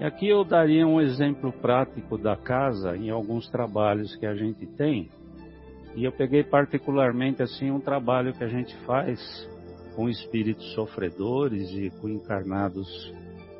E 0.00 0.04
aqui 0.04 0.28
eu 0.28 0.44
daria 0.44 0.86
um 0.86 1.00
exemplo 1.00 1.52
prático 1.52 2.18
da 2.18 2.36
casa 2.36 2.96
em 2.96 3.08
alguns 3.08 3.48
trabalhos 3.48 4.14
que 4.16 4.26
a 4.26 4.34
gente 4.34 4.66
tem. 4.66 5.08
E 5.96 6.04
eu 6.04 6.12
peguei 6.12 6.44
particularmente 6.44 7.42
assim 7.42 7.70
um 7.70 7.80
trabalho 7.80 8.34
que 8.34 8.44
a 8.44 8.48
gente 8.48 8.76
faz 8.84 9.18
com 9.96 10.10
espíritos 10.10 10.74
sofredores 10.74 11.70
e 11.70 11.90
com 11.98 12.06
encarnados 12.10 12.86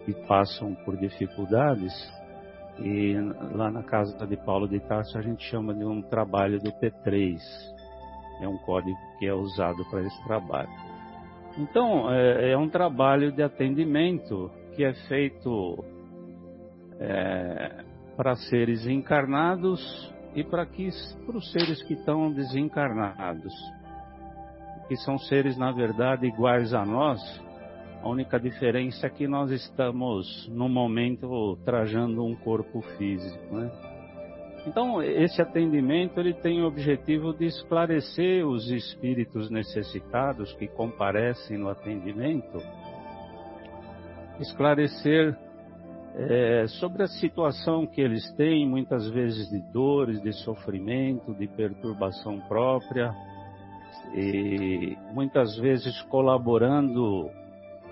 que 0.04 0.12
passam 0.28 0.74
por 0.84 0.98
dificuldades. 0.98 1.92
E 2.78 3.14
lá 3.54 3.70
na 3.70 3.82
casa 3.82 4.26
de 4.26 4.36
Paulo 4.36 4.68
de 4.68 4.78
Tarso 4.80 5.16
a 5.16 5.22
gente 5.22 5.42
chama 5.44 5.72
de 5.72 5.82
um 5.82 6.02
trabalho 6.02 6.60
do 6.60 6.70
P3. 6.72 7.38
É 8.42 8.46
um 8.46 8.58
código 8.58 8.98
que 9.18 9.26
é 9.26 9.32
usado 9.32 9.82
para 9.90 10.02
esse 10.02 10.24
trabalho. 10.24 10.68
Então, 11.56 12.12
é, 12.12 12.50
é 12.50 12.58
um 12.58 12.68
trabalho 12.68 13.32
de 13.32 13.42
atendimento 13.42 14.50
que 14.74 14.84
é 14.84 14.92
feito 15.08 15.82
é, 17.00 17.82
para 18.14 18.36
seres 18.36 18.86
encarnados 18.86 20.14
e 20.36 20.44
para, 20.44 20.66
que, 20.66 20.90
para 21.24 21.38
os 21.38 21.50
seres 21.50 21.82
que 21.82 21.94
estão 21.94 22.30
desencarnados, 22.30 23.54
que 24.86 24.94
são 24.96 25.18
seres, 25.18 25.56
na 25.56 25.72
verdade, 25.72 26.26
iguais 26.26 26.74
a 26.74 26.84
nós. 26.84 27.20
A 28.02 28.08
única 28.08 28.38
diferença 28.38 29.06
é 29.06 29.10
que 29.10 29.26
nós 29.26 29.50
estamos, 29.50 30.46
no 30.48 30.68
momento, 30.68 31.56
trajando 31.64 32.22
um 32.22 32.36
corpo 32.36 32.82
físico. 32.98 33.56
Né? 33.56 33.70
Então, 34.66 35.02
esse 35.02 35.40
atendimento 35.40 36.20
ele 36.20 36.34
tem 36.34 36.62
o 36.62 36.66
objetivo 36.66 37.32
de 37.32 37.46
esclarecer 37.46 38.46
os 38.46 38.70
espíritos 38.70 39.50
necessitados 39.50 40.52
que 40.52 40.68
comparecem 40.68 41.56
no 41.56 41.70
atendimento, 41.70 42.58
esclarecer 44.38 45.34
é, 46.18 46.66
sobre 46.80 47.02
a 47.02 47.06
situação 47.06 47.86
que 47.86 48.00
eles 48.00 48.32
têm, 48.32 48.66
muitas 48.66 49.08
vezes 49.10 49.50
de 49.50 49.60
dores, 49.70 50.20
de 50.22 50.32
sofrimento, 50.32 51.34
de 51.34 51.46
perturbação 51.46 52.40
própria, 52.48 53.14
e 54.14 54.96
muitas 55.12 55.58
vezes 55.58 56.00
colaborando 56.02 57.28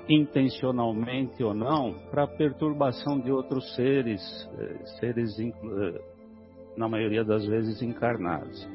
intencionalmente 0.09 1.43
ou 1.43 1.53
não 1.53 1.95
para 2.11 2.25
a 2.25 2.29
perturbação 2.29 3.21
de 3.21 3.31
outros 3.31 3.75
seres, 3.75 4.21
é, 4.59 4.87
seres 5.01 5.39
é, 5.39 6.01
na 6.79 6.89
maioria 6.89 7.25
das 7.25 7.47
vezes 7.47 7.83
encarnados. 7.83 8.67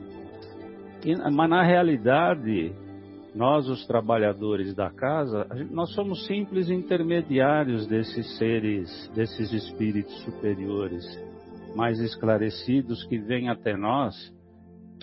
Mas 1.34 1.50
na 1.50 1.64
realidade, 1.64 2.76
nós, 3.40 3.70
os 3.70 3.88
trabalhadores 3.88 4.76
da 4.76 4.90
casa, 4.90 5.48
nós 5.72 5.94
somos 5.94 6.26
simples 6.26 6.70
intermediários 6.70 7.88
desses 7.88 8.38
seres, 8.38 9.10
desses 9.16 9.54
espíritos 9.54 10.14
superiores, 10.24 11.06
mais 11.74 11.98
esclarecidos 12.02 13.02
que 13.06 13.18
vêm 13.18 13.48
até 13.48 13.78
nós 13.78 14.14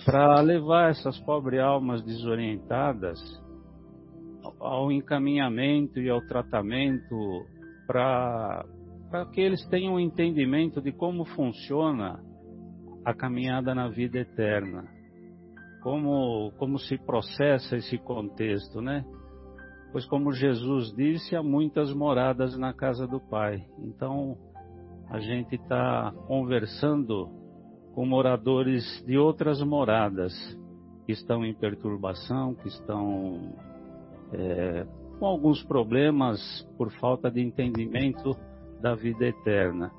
para 0.05 0.39
levar 0.41 0.91
essas 0.91 1.19
pobres 1.21 1.59
almas 1.59 2.03
desorientadas 2.03 3.19
ao 4.59 4.91
encaminhamento 4.91 5.99
e 5.99 6.07
ao 6.07 6.21
tratamento 6.21 7.43
para 7.87 8.63
que 9.33 9.41
eles 9.41 9.67
tenham 9.67 9.95
um 9.95 9.99
entendimento 9.99 10.79
de 10.79 10.91
como 10.91 11.25
funciona 11.25 12.19
a 13.03 13.15
caminhada 13.15 13.73
na 13.73 13.89
vida 13.89 14.19
eterna, 14.19 14.96
como, 15.81 16.51
como 16.57 16.79
se 16.79 16.97
processa 16.97 17.77
esse 17.77 17.97
contexto, 17.97 18.81
né? 18.81 19.05
Pois, 19.91 20.05
como 20.05 20.31
Jesus 20.31 20.93
disse, 20.95 21.35
há 21.35 21.41
muitas 21.41 21.93
moradas 21.93 22.57
na 22.57 22.73
casa 22.73 23.07
do 23.07 23.19
Pai. 23.19 23.65
Então, 23.79 24.37
a 25.09 25.19
gente 25.19 25.55
está 25.55 26.13
conversando 26.27 27.29
com 27.93 28.05
moradores 28.05 28.83
de 29.05 29.17
outras 29.17 29.61
moradas 29.63 30.33
que 31.05 31.13
estão 31.13 31.45
em 31.45 31.53
perturbação, 31.53 32.53
que 32.53 32.67
estão 32.67 33.55
é, 34.33 34.85
com 35.17 35.25
alguns 35.25 35.63
problemas 35.63 36.39
por 36.77 36.91
falta 36.99 37.31
de 37.31 37.41
entendimento 37.41 38.35
da 38.81 38.93
vida 38.93 39.25
eterna. 39.25 39.91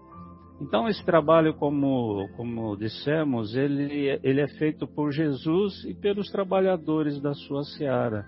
Então 0.61 0.89
esse 0.89 1.05
trabalho, 1.05 1.55
como, 1.55 2.29
como 2.37 2.77
dissemos, 2.77 3.55
ele, 3.55 4.19
ele 4.23 4.41
é 4.41 4.49
feito 4.59 4.87
por 4.87 5.13
Jesus 5.13 5.85
e 5.85 5.95
pelos 5.95 6.31
trabalhadores 6.31 7.21
da 7.21 7.33
sua 7.33 7.63
seara. 7.63 8.27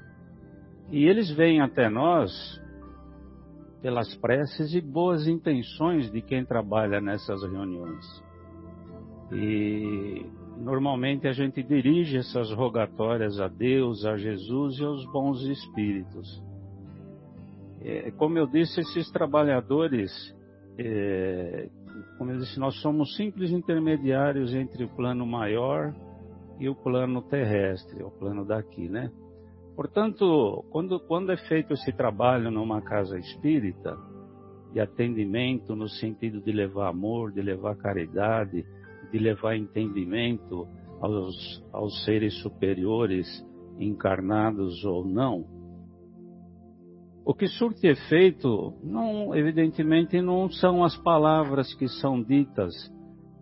E 0.90 1.04
eles 1.04 1.30
vêm 1.30 1.60
até 1.60 1.88
nós 1.88 2.30
pelas 3.82 4.14
preces 4.16 4.74
e 4.74 4.80
boas 4.80 5.26
intenções 5.26 6.10
de 6.10 6.20
quem 6.20 6.44
trabalha 6.44 7.00
nessas 7.00 7.42
reuniões. 7.42 8.04
E 9.32 10.26
normalmente 10.58 11.26
a 11.26 11.32
gente 11.32 11.62
dirige 11.62 12.18
essas 12.18 12.52
rogatórias 12.52 13.40
a 13.40 13.48
Deus, 13.48 14.04
a 14.04 14.16
Jesus 14.16 14.78
e 14.78 14.84
aos 14.84 15.04
bons 15.06 15.42
espíritos. 15.42 16.42
É, 17.80 18.10
como 18.12 18.36
eu 18.38 18.46
disse, 18.46 18.80
esses 18.80 19.10
trabalhadores, 19.10 20.12
é, 20.78 21.68
como 22.18 22.30
eu 22.30 22.38
disse, 22.38 22.58
nós 22.58 22.80
somos 22.80 23.16
simples 23.16 23.50
intermediários 23.50 24.54
entre 24.54 24.84
o 24.84 24.88
plano 24.88 25.26
maior 25.26 25.94
e 26.58 26.68
o 26.68 26.74
plano 26.74 27.22
terrestre, 27.22 28.02
o 28.02 28.10
plano 28.10 28.44
daqui, 28.44 28.88
né? 28.88 29.10
Portanto, 29.74 30.64
quando, 30.70 31.00
quando 31.00 31.32
é 31.32 31.36
feito 31.36 31.72
esse 31.72 31.92
trabalho 31.92 32.50
numa 32.50 32.82
casa 32.82 33.18
espírita, 33.18 33.96
de 34.72 34.80
atendimento 34.80 35.74
no 35.74 35.88
sentido 35.88 36.40
de 36.40 36.52
levar 36.52 36.88
amor, 36.88 37.32
de 37.32 37.42
levar 37.42 37.76
caridade, 37.76 38.64
de 39.10 39.18
levar 39.18 39.56
entendimento 39.56 40.68
aos, 41.00 41.64
aos 41.72 42.04
seres 42.04 42.40
superiores, 42.40 43.26
encarnados 43.78 44.84
ou 44.84 45.04
não, 45.04 45.44
o 47.24 47.34
que 47.34 47.46
surte 47.46 47.86
efeito, 47.86 48.74
não, 48.82 49.34
evidentemente, 49.34 50.20
não 50.20 50.50
são 50.50 50.82
as 50.82 50.96
palavras 50.96 51.72
que 51.74 51.86
são 51.88 52.22
ditas 52.22 52.72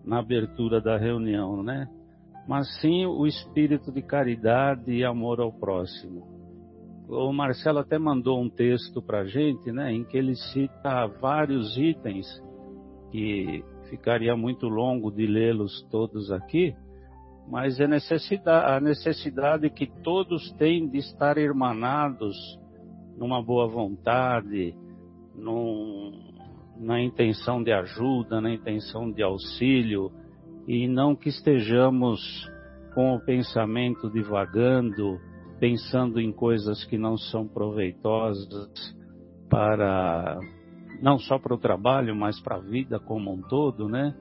na 0.04 0.18
abertura 0.18 0.80
da 0.80 0.96
reunião, 0.96 1.62
né? 1.62 1.88
Mas 2.48 2.66
sim 2.80 3.06
o 3.06 3.26
espírito 3.26 3.92
de 3.92 4.02
caridade 4.02 4.90
e 4.90 5.04
amor 5.04 5.40
ao 5.40 5.52
próximo. 5.52 6.26
O 7.08 7.32
Marcelo 7.32 7.78
até 7.78 7.98
mandou 7.98 8.40
um 8.40 8.50
texto 8.50 9.00
para 9.00 9.20
a 9.20 9.24
gente, 9.24 9.70
né, 9.72 9.92
em 9.92 10.04
que 10.04 10.16
ele 10.16 10.34
cita 10.34 11.06
vários 11.20 11.76
itens 11.78 12.26
que 13.10 13.64
ficaria 13.88 14.36
muito 14.36 14.68
longo 14.68 15.10
de 15.10 15.26
lê-los 15.26 15.86
todos 15.90 16.30
aqui, 16.30 16.74
mas 17.48 17.80
é 17.80 17.86
necessidade, 17.86 18.72
a 18.72 18.80
necessidade 18.80 19.70
que 19.70 19.86
todos 20.02 20.52
têm 20.52 20.86
de 20.86 20.98
estar 20.98 21.38
irmanados 21.38 22.36
numa 23.18 23.42
boa 23.42 23.66
vontade, 23.66 24.74
num, 25.34 26.12
na 26.78 27.02
intenção 27.02 27.62
de 27.62 27.72
ajuda, 27.72 28.40
na 28.40 28.52
intenção 28.52 29.10
de 29.10 29.22
auxílio, 29.22 30.12
e 30.66 30.86
não 30.86 31.16
que 31.16 31.28
estejamos 31.28 32.20
com 32.94 33.14
o 33.14 33.20
pensamento 33.20 34.08
divagando, 34.10 35.18
pensando 35.58 36.20
em 36.20 36.32
coisas 36.32 36.84
que 36.84 36.96
não 36.96 37.16
são 37.16 37.46
proveitosas 37.46 38.70
para 39.50 40.38
não 41.00 41.18
só 41.18 41.38
para 41.38 41.54
o 41.54 41.58
trabalho, 41.58 42.14
mas 42.14 42.40
para 42.40 42.56
a 42.56 42.60
vida 42.60 42.98
como 42.98 43.32
um 43.32 43.40
todo, 43.42 43.88
né? 43.88 44.14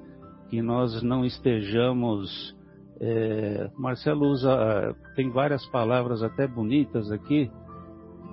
Que 0.50 0.62
nós 0.62 1.02
não 1.02 1.26
estejamos. 1.26 2.56
É, 3.00 3.70
Marcelo 3.78 4.28
usa, 4.28 4.96
tem 5.16 5.30
várias 5.30 5.66
palavras 5.68 6.24
até 6.24 6.48
bonitas 6.48 7.12
aqui, 7.12 7.52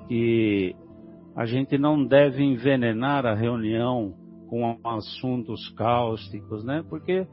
que 0.09 0.74
a 1.36 1.46
gente 1.46 1.76
não 1.78 2.05
deve 2.05 2.42
envenenar 2.42 3.26
a 3.26 3.34
reunião 3.34 4.14
com 4.48 4.78
assuntos 4.84 5.68
cáusticos, 5.70 6.64
né? 6.64 6.84
Porque, 6.88 7.26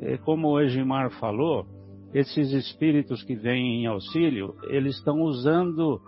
é, 0.00 0.16
como 0.18 0.48
o 0.48 0.60
Egimar 0.60 1.10
falou, 1.20 1.66
esses 2.12 2.52
espíritos 2.52 3.22
que 3.22 3.34
vêm 3.34 3.82
em 3.82 3.86
auxílio, 3.86 4.54
eles 4.68 4.96
estão 4.96 5.22
usando 5.22 6.00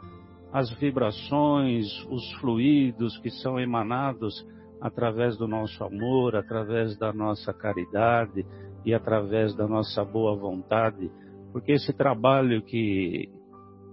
as 0.52 0.70
vibrações, 0.78 1.86
os 2.08 2.32
fluidos 2.40 3.18
que 3.18 3.30
são 3.30 3.58
emanados 3.58 4.46
através 4.80 5.36
do 5.36 5.48
nosso 5.48 5.82
amor, 5.84 6.36
através 6.36 6.96
da 6.98 7.12
nossa 7.12 7.52
caridade 7.52 8.46
e 8.84 8.94
através 8.94 9.54
da 9.54 9.66
nossa 9.66 10.04
boa 10.04 10.36
vontade, 10.36 11.10
porque 11.52 11.72
esse 11.72 11.92
trabalho 11.92 12.62
que, 12.62 13.28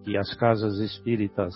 que 0.04 0.18
as 0.18 0.34
casas 0.36 0.80
espíritas 0.80 1.54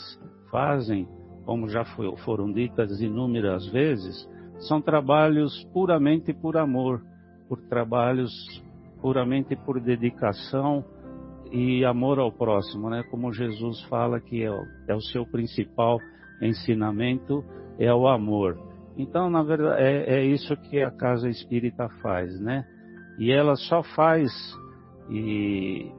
fazem, 0.50 1.08
como 1.46 1.70
já 1.70 1.84
foi, 1.84 2.16
foram 2.18 2.52
ditas 2.52 3.02
inúmeras 3.02 3.68
vezes, 3.68 4.28
são 4.68 4.82
trabalhos 4.82 5.64
puramente 5.74 6.34
por 6.34 6.58
amor, 6.58 7.02
por 7.48 7.62
trabalhos 7.68 8.32
puramente 9.02 9.56
por 9.56 9.80
dedicação 9.80 10.84
e 11.52 11.86
amor 11.86 12.20
ao 12.20 12.32
próximo, 12.32 12.90
né? 12.90 13.04
Como 13.10 13.32
Jesus 13.32 13.82
fala 13.84 14.20
que 14.20 14.44
é 14.44 14.50
é 14.88 14.96
o 14.96 15.02
seu 15.02 15.26
principal 15.26 16.00
ensinamento 16.42 17.44
é 17.80 17.94
o 17.94 18.08
amor. 18.08 18.58
Então, 18.98 19.30
na 19.30 19.44
verdade, 19.44 19.82
é, 19.82 20.20
é 20.20 20.26
isso 20.26 20.56
que 20.58 20.82
a 20.82 20.90
casa 20.90 21.30
espírita 21.30 21.88
faz, 22.02 22.40
né? 22.40 22.66
E 23.20 23.32
ela 23.32 23.56
só 23.56 23.84
faz 23.84 24.32
e 25.10 25.92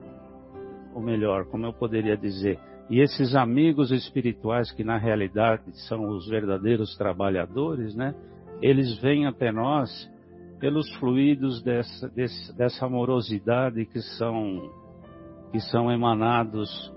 ou 0.98 1.04
melhor, 1.04 1.46
como 1.46 1.64
eu 1.64 1.72
poderia 1.72 2.16
dizer, 2.16 2.58
e 2.90 3.00
esses 3.00 3.36
amigos 3.36 3.92
espirituais 3.92 4.72
que 4.72 4.82
na 4.82 4.98
realidade 4.98 5.62
são 5.86 6.08
os 6.08 6.28
verdadeiros 6.28 6.96
trabalhadores, 6.96 7.94
né? 7.94 8.14
Eles 8.60 8.98
vêm 9.00 9.26
até 9.26 9.52
nós 9.52 9.88
pelos 10.58 10.92
fluidos 10.96 11.62
dessa, 11.62 12.10
dessa 12.56 12.86
amorosidade 12.86 13.86
que 13.86 14.00
são 14.18 14.72
que 15.52 15.60
são 15.60 15.90
emanados 15.90 16.92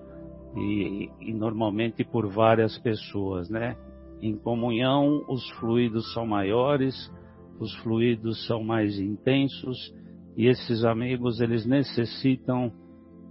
e, 0.57 1.09
e, 1.21 1.33
normalmente 1.33 2.03
por 2.03 2.27
várias 2.27 2.77
pessoas, 2.79 3.49
né? 3.49 3.77
Em 4.21 4.35
comunhão, 4.35 5.23
os 5.29 5.47
fluidos 5.51 6.11
são 6.13 6.25
maiores, 6.25 6.95
os 7.59 7.73
fluidos 7.77 8.45
são 8.47 8.63
mais 8.63 8.99
intensos 8.99 9.93
e 10.35 10.47
esses 10.47 10.83
amigos 10.83 11.39
eles 11.39 11.65
necessitam 11.65 12.73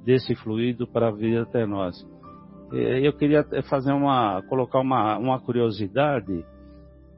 desse 0.04 0.34
fluido 0.34 0.86
para 0.86 1.10
vir 1.10 1.38
até 1.38 1.66
nós. 1.66 1.96
Eu 2.72 3.12
queria 3.12 3.44
fazer 3.68 3.92
uma 3.92 4.42
colocar 4.48 4.80
uma, 4.80 5.18
uma 5.18 5.40
curiosidade, 5.40 6.44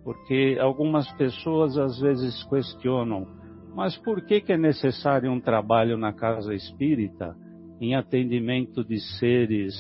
porque 0.03 0.57
algumas 0.61 1.11
pessoas 1.13 1.77
às 1.77 2.01
vezes 2.01 2.43
questionam, 2.45 3.27
mas 3.75 3.97
por 3.99 4.25
que, 4.25 4.41
que 4.41 4.53
é 4.53 4.59
necessário 4.59 5.31
um 5.31 5.41
trabalho 5.41 5.97
na 5.99 6.13
casa 6.13 6.55
espírita? 6.55 7.37
em 7.83 7.97
atendimento 7.97 8.85
de 8.85 9.01
seres 9.19 9.75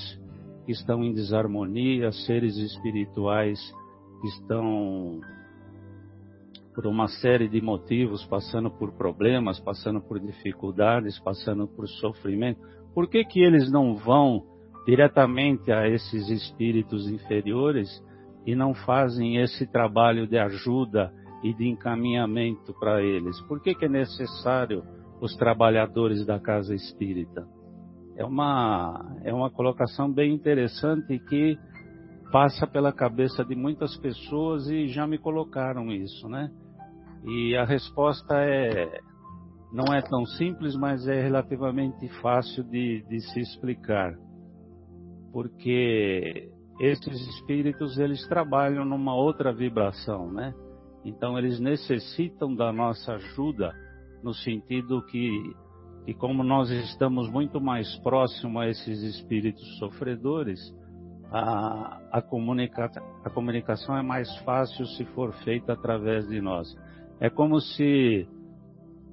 que 0.66 0.72
estão 0.72 1.04
em 1.04 1.14
desarmonia, 1.14 2.10
seres 2.10 2.56
espirituais 2.56 3.60
que 4.20 4.26
estão 4.26 5.20
por 6.74 6.84
uma 6.84 7.06
série 7.06 7.48
de 7.48 7.60
motivos, 7.60 8.26
passando 8.26 8.72
por 8.72 8.92
problemas, 8.94 9.60
passando 9.60 10.00
por 10.00 10.18
dificuldades, 10.18 11.16
passando 11.20 11.68
por 11.68 11.86
sofrimento. 11.86 12.60
Por 12.94 13.08
que 13.08 13.24
que 13.24 13.40
eles 13.40 13.70
não 13.70 13.96
vão 13.96 14.42
diretamente 14.86 15.70
a 15.72 15.88
esses 15.88 16.28
espíritos 16.28 17.08
inferiores 17.08 17.88
e 18.46 18.54
não 18.54 18.74
fazem 18.74 19.36
esse 19.36 19.66
trabalho 19.70 20.26
de 20.26 20.38
ajuda 20.38 21.12
e 21.42 21.54
de 21.54 21.68
encaminhamento 21.68 22.74
para 22.78 23.02
eles? 23.02 23.40
Por 23.42 23.60
que 23.60 23.74
que 23.74 23.84
é 23.84 23.88
necessário 23.88 24.82
os 25.20 25.36
trabalhadores 25.36 26.26
da 26.26 26.38
casa 26.38 26.74
espírita? 26.74 27.46
é 28.16 28.24
uma, 28.24 29.16
é 29.24 29.32
uma 29.32 29.50
colocação 29.50 30.12
bem 30.12 30.34
interessante 30.34 31.18
que 31.18 31.58
passa 32.30 32.66
pela 32.66 32.92
cabeça 32.92 33.44
de 33.44 33.54
muitas 33.54 33.96
pessoas 33.96 34.68
e 34.68 34.88
já 34.88 35.06
me 35.06 35.18
colocaram 35.18 35.90
isso, 35.90 36.28
né? 36.28 36.50
E 37.24 37.56
a 37.56 37.64
resposta 37.64 38.34
é 38.38 39.00
não 39.72 39.92
é 39.94 40.02
tão 40.02 40.26
simples, 40.26 40.76
mas 40.76 41.06
é 41.08 41.20
relativamente 41.22 42.08
fácil 42.20 42.62
de, 42.64 43.02
de 43.08 43.20
se 43.20 43.40
explicar. 43.40 44.14
Porque 45.32 46.50
esses 46.80 47.28
espíritos 47.36 47.98
eles 47.98 48.26
trabalham 48.28 48.84
numa 48.84 49.14
outra 49.14 49.52
vibração, 49.52 50.30
né? 50.30 50.52
Então 51.04 51.38
eles 51.38 51.58
necessitam 51.58 52.54
da 52.54 52.72
nossa 52.72 53.14
ajuda 53.14 53.74
no 54.22 54.32
sentido 54.34 55.02
que, 55.06 55.30
que 56.04 56.14
como 56.14 56.44
nós 56.44 56.70
estamos 56.70 57.30
muito 57.30 57.60
mais 57.60 57.96
próximos 58.00 58.62
a 58.62 58.68
esses 58.68 59.02
espíritos 59.02 59.78
sofredores, 59.78 60.60
a, 61.30 61.98
a, 62.12 62.22
comunica, 62.22 62.90
a 63.24 63.30
comunicação 63.30 63.96
é 63.96 64.02
mais 64.02 64.28
fácil 64.40 64.84
se 64.86 65.04
for 65.06 65.32
feita 65.44 65.72
através 65.72 66.28
de 66.28 66.40
nós. 66.40 66.68
É 67.18 67.30
como 67.30 67.58
se, 67.58 68.28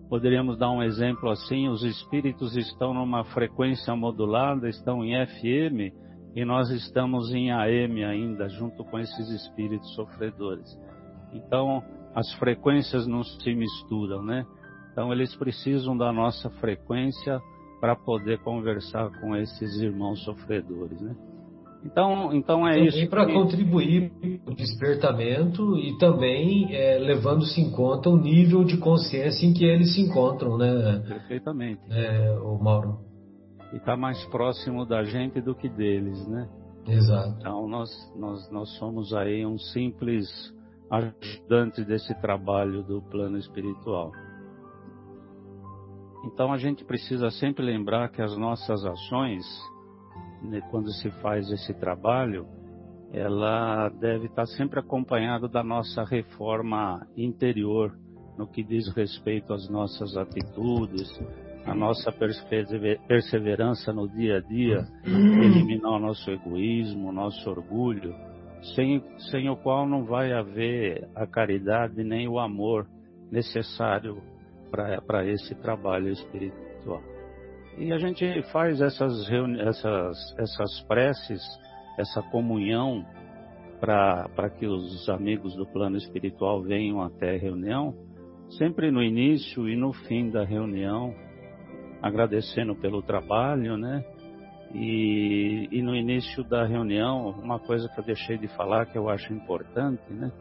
poderíamos 0.09 0.57
dar 0.57 0.71
um 0.71 0.81
exemplo 0.81 1.29
assim, 1.29 1.69
os 1.69 1.83
espíritos 1.83 2.57
estão 2.57 2.93
numa 2.93 3.23
frequência 3.25 3.95
modulada, 3.95 4.67
estão 4.67 5.05
em 5.05 5.13
FM, 5.25 5.95
e 6.35 6.43
nós 6.43 6.69
estamos 6.71 7.31
em 7.31 7.51
AM 7.51 8.03
ainda, 8.03 8.49
junto 8.49 8.83
com 8.83 8.99
esses 8.99 9.29
espíritos 9.29 9.93
sofredores. 9.93 10.77
Então, 11.31 11.83
as 12.15 12.31
frequências 12.33 13.05
não 13.05 13.23
se 13.23 13.53
misturam, 13.53 14.23
né? 14.23 14.45
Então, 14.91 15.13
eles 15.13 15.35
precisam 15.35 15.95
da 15.95 16.11
nossa 16.11 16.49
frequência 16.49 17.39
para 17.79 17.95
poder 17.95 18.39
conversar 18.39 19.09
com 19.21 19.35
esses 19.35 19.79
irmãos 19.79 20.23
sofredores, 20.23 20.99
né? 20.99 21.15
Então, 21.83 22.33
então 22.33 22.67
é 22.67 22.73
também 22.73 22.87
isso. 22.87 23.09
para 23.09 23.25
que... 23.25 23.33
contribuir 23.33 24.11
o 24.45 24.53
despertamento 24.53 25.77
e 25.77 25.97
também 25.97 26.75
é, 26.75 26.97
levando-se 26.97 27.61
em 27.61 27.71
conta 27.71 28.09
o 28.09 28.17
nível 28.17 28.63
de 28.63 28.77
consciência 28.77 29.45
em 29.45 29.53
que 29.53 29.63
eles 29.63 29.95
se 29.95 30.01
encontram, 30.01 30.57
né? 30.57 31.03
Perfeitamente. 31.07 31.81
É, 31.89 32.37
o 32.41 32.61
Mauro. 32.61 32.99
E 33.71 33.77
está 33.77 33.95
mais 33.95 34.23
próximo 34.25 34.85
da 34.85 35.03
gente 35.03 35.39
do 35.41 35.55
que 35.55 35.69
deles, 35.69 36.27
né? 36.27 36.49
Exato. 36.87 37.37
Então 37.39 37.67
nós, 37.67 37.89
nós, 38.15 38.51
nós 38.51 38.69
somos 38.77 39.13
aí 39.13 39.45
um 39.45 39.57
simples 39.57 40.27
ajudante 40.91 41.85
desse 41.85 42.13
trabalho 42.19 42.83
do 42.83 43.01
plano 43.03 43.37
espiritual. 43.37 44.11
Então 46.25 46.51
a 46.51 46.57
gente 46.57 46.83
precisa 46.83 47.29
sempre 47.29 47.63
lembrar 47.63 48.09
que 48.09 48.21
as 48.21 48.35
nossas 48.37 48.83
ações, 48.83 49.45
quando 50.69 50.91
se 50.91 51.09
faz 51.21 51.49
esse 51.51 51.73
trabalho, 51.73 52.47
ela 53.11 53.89
deve 53.89 54.27
estar 54.27 54.45
sempre 54.45 54.79
acompanhada 54.79 55.47
da 55.47 55.63
nossa 55.63 56.03
reforma 56.03 57.05
interior, 57.17 57.97
no 58.37 58.47
que 58.47 58.63
diz 58.63 58.87
respeito 58.95 59.53
às 59.53 59.67
nossas 59.69 60.15
atitudes, 60.15 61.09
a 61.65 61.75
nossa 61.75 62.11
perseverança 62.11 63.91
no 63.91 64.07
dia 64.07 64.37
a 64.37 64.41
dia, 64.41 64.87
eliminar 65.05 65.93
o 65.93 65.99
nosso 65.99 66.29
egoísmo, 66.31 67.09
o 67.09 67.11
nosso 67.11 67.49
orgulho, 67.49 68.15
sem, 68.75 69.03
sem 69.31 69.49
o 69.49 69.57
qual 69.57 69.87
não 69.87 70.05
vai 70.05 70.31
haver 70.31 71.07
a 71.15 71.27
caridade 71.27 72.03
nem 72.03 72.27
o 72.27 72.39
amor 72.39 72.87
necessário 73.31 74.21
para 74.71 75.25
esse 75.25 75.55
trabalho 75.55 76.09
espiritual. 76.09 77.01
E 77.77 77.93
a 77.93 77.97
gente 77.97 78.41
faz 78.51 78.81
essas, 78.81 79.29
essas, 79.59 80.35
essas 80.37 80.81
preces, 80.87 81.41
essa 81.97 82.21
comunhão 82.23 83.05
para 83.79 84.49
que 84.49 84.67
os 84.67 85.07
amigos 85.09 85.55
do 85.55 85.65
plano 85.65 85.97
espiritual 85.97 86.61
venham 86.61 87.01
até 87.01 87.35
a 87.35 87.39
reunião, 87.39 87.95
sempre 88.57 88.91
no 88.91 89.01
início 89.01 89.69
e 89.69 89.75
no 89.75 89.93
fim 89.93 90.29
da 90.29 90.43
reunião, 90.43 91.13
agradecendo 92.01 92.75
pelo 92.75 93.01
trabalho, 93.01 93.77
né? 93.77 94.03
E, 94.73 95.67
e, 95.71 95.81
no 95.81 95.95
início 95.95 96.43
da 96.43 96.65
reunião, 96.65 97.29
uma 97.29 97.59
coisa 97.59 97.89
que 97.89 97.99
eu 97.99 98.03
deixei 98.03 98.37
de 98.37 98.47
falar 98.49 98.85
que 98.85 98.97
eu 98.97 99.09
acho 99.09 99.33
importante, 99.33 100.03
né? 100.11 100.31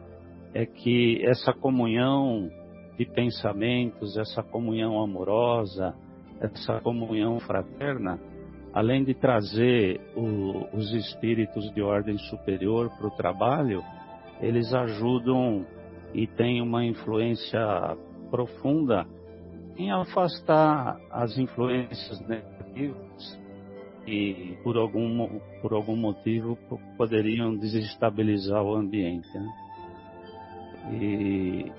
É 0.53 0.65
que 0.65 1.25
essa 1.25 1.51
comunhão 1.51 2.49
de 2.97 3.05
pensamentos, 3.05 4.17
essa 4.17 4.43
comunhão 4.43 5.01
amorosa, 5.01 5.95
essa 6.39 6.79
comunhão 6.81 7.39
fraterna, 7.39 8.19
além 8.73 9.03
de 9.03 9.13
trazer 9.13 9.99
o, 10.15 10.75
os 10.75 10.93
espíritos 10.93 11.71
de 11.73 11.81
ordem 11.81 12.17
superior 12.17 12.89
para 12.97 13.07
o 13.07 13.11
trabalho, 13.11 13.83
eles 14.41 14.73
ajudam 14.73 15.65
e 16.13 16.25
têm 16.27 16.61
uma 16.61 16.85
influência 16.85 17.59
profunda 18.29 19.05
em 19.77 19.91
afastar 19.91 20.99
as 21.11 21.37
influências 21.37 22.19
negativas 22.27 23.39
e 24.05 24.57
por 24.63 24.77
algum, 24.77 25.39
por 25.61 25.73
algum 25.73 25.95
motivo 25.95 26.57
poderiam 26.97 27.55
desestabilizar 27.55 28.63
o 28.63 28.75
ambiente. 28.75 29.29
Né? 29.33 29.49
E, 30.91 31.71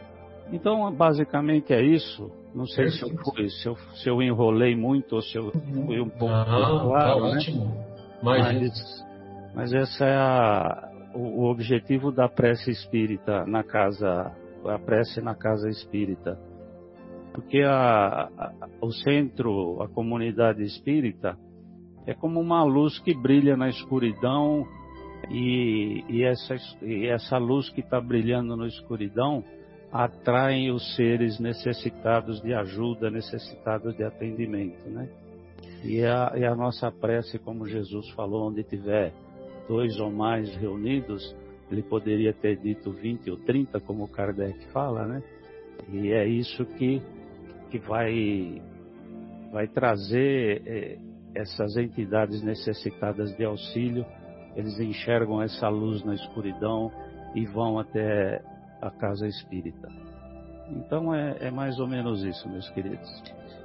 então, 0.53 0.91
basicamente 0.93 1.73
é 1.73 1.83
isso. 1.83 2.31
Não 2.55 2.67
sei 2.67 2.89
se 2.91 3.03
eu, 3.03 3.11
fui, 3.19 3.49
se, 3.49 3.69
eu, 3.69 3.77
se 3.95 4.09
eu 4.09 4.21
enrolei 4.23 4.75
muito 4.75 5.15
ou 5.15 5.23
se 5.23 5.37
eu 5.37 5.53
fui 5.53 6.01
um 6.01 6.09
pouco 6.09 6.35
Não, 6.35 6.89
claro, 6.89 7.21
tá 7.21 7.27
né? 7.27 7.37
ótimo. 7.37 7.85
Mas, 8.23 9.05
mas 9.55 9.73
esse 9.73 10.05
é 10.05 10.17
a, 10.17 10.91
o, 11.15 11.43
o 11.43 11.51
objetivo 11.51 12.11
da 12.11 12.29
prece 12.29 12.71
espírita 12.71 13.47
na 13.47 13.63
casa, 13.63 14.33
a 14.65 14.79
prece 14.79 15.21
na 15.21 15.35
casa 15.35 15.69
espírita 15.69 16.39
porque 17.33 17.63
a, 17.63 18.29
a, 18.37 18.69
o 18.81 18.93
centro, 18.93 19.83
a 19.83 19.89
comunidade 19.89 20.63
espírita, 20.63 21.39
é 22.07 22.15
como 22.15 22.41
uma 22.41 22.65
luz 22.65 22.99
que 22.99 23.15
brilha 23.15 23.57
na 23.57 23.69
escuridão 23.69 24.67
e, 25.31 26.05
e, 26.09 26.25
essa, 26.25 26.57
e 26.83 27.07
essa 27.07 27.39
luz 27.39 27.71
que 27.71 27.81
está 27.81 28.01
brilhando 28.01 28.57
na 28.57 28.67
escuridão 28.67 29.45
atrai 29.93 30.71
os 30.71 30.95
seres 30.95 31.39
necessitados 31.41 32.41
de 32.41 32.55
ajuda, 32.55 33.11
necessitados 33.11 33.97
de 33.97 34.05
atendimento, 34.05 34.89
né? 34.89 35.09
E 35.83 36.05
a, 36.05 36.33
e 36.37 36.45
a 36.45 36.55
nossa 36.55 36.91
prece, 36.93 37.39
como 37.39 37.67
Jesus 37.67 38.09
falou, 38.11 38.49
onde 38.49 38.63
tiver 38.63 39.13
dois 39.69 39.99
ou 39.99 40.11
mais 40.11 40.55
reunidos, 40.57 41.35
ele 41.71 41.83
poderia 41.83 42.33
ter 42.33 42.57
dito 42.57 42.93
20 42.93 43.31
ou 43.31 43.37
30, 43.39 43.81
como 43.81 44.09
Kardec 44.09 44.67
fala, 44.73 45.07
né? 45.07 45.23
E 45.89 46.13
é 46.13 46.27
isso 46.27 46.65
que 46.65 47.03
que 47.71 47.79
vai, 47.79 48.61
vai 49.53 49.69
trazer 49.69 50.63
é, 50.67 50.99
essas 51.35 51.77
entidades 51.77 52.43
necessitadas 52.43 53.35
de 53.37 53.45
auxílio, 53.45 54.05
eles 54.57 54.79
enxergam 54.81 55.41
essa 55.41 55.69
luz 55.69 56.05
na 56.05 56.15
escuridão 56.15 56.91
e 57.35 57.47
vão 57.47 57.79
até 57.79 58.43
a 58.81 58.91
casa 58.91 59.27
espírita. 59.27 59.89
Então 60.71 61.15
é, 61.15 61.37
é 61.41 61.51
mais 61.51 61.79
ou 61.79 61.87
menos 61.87 62.23
isso, 62.23 62.49
meus 62.49 62.69
queridos. 62.71 63.09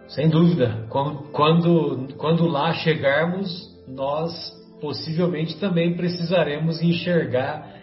Sem 0.08 0.30
dúvida. 0.30 0.86
Quando, 0.90 2.14
quando 2.18 2.48
lá 2.48 2.74
chegarmos, 2.74 3.50
nós 3.88 4.34
possivelmente 4.82 5.60
também 5.60 5.96
precisaremos 5.96 6.82
enxergar 6.82 7.74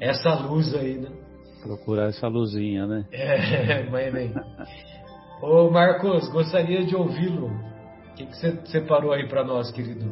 essa 0.00 0.34
luz 0.34 0.74
aí, 0.74 0.98
né? 0.98 1.10
Procurar 1.62 2.08
essa 2.08 2.28
luzinha, 2.28 2.86
né? 2.86 3.04
É, 3.12 3.88
mas 3.90 4.12
bem. 4.12 4.34
Ô 5.42 5.70
Marcos, 5.70 6.28
gostaria 6.30 6.84
de 6.84 6.94
ouvi-lo. 6.94 7.48
O 7.48 8.14
que, 8.14 8.26
que 8.26 8.36
você 8.36 8.52
separou 8.66 9.12
aí 9.12 9.28
para 9.28 9.44
nós, 9.44 9.70
querido? 9.70 10.06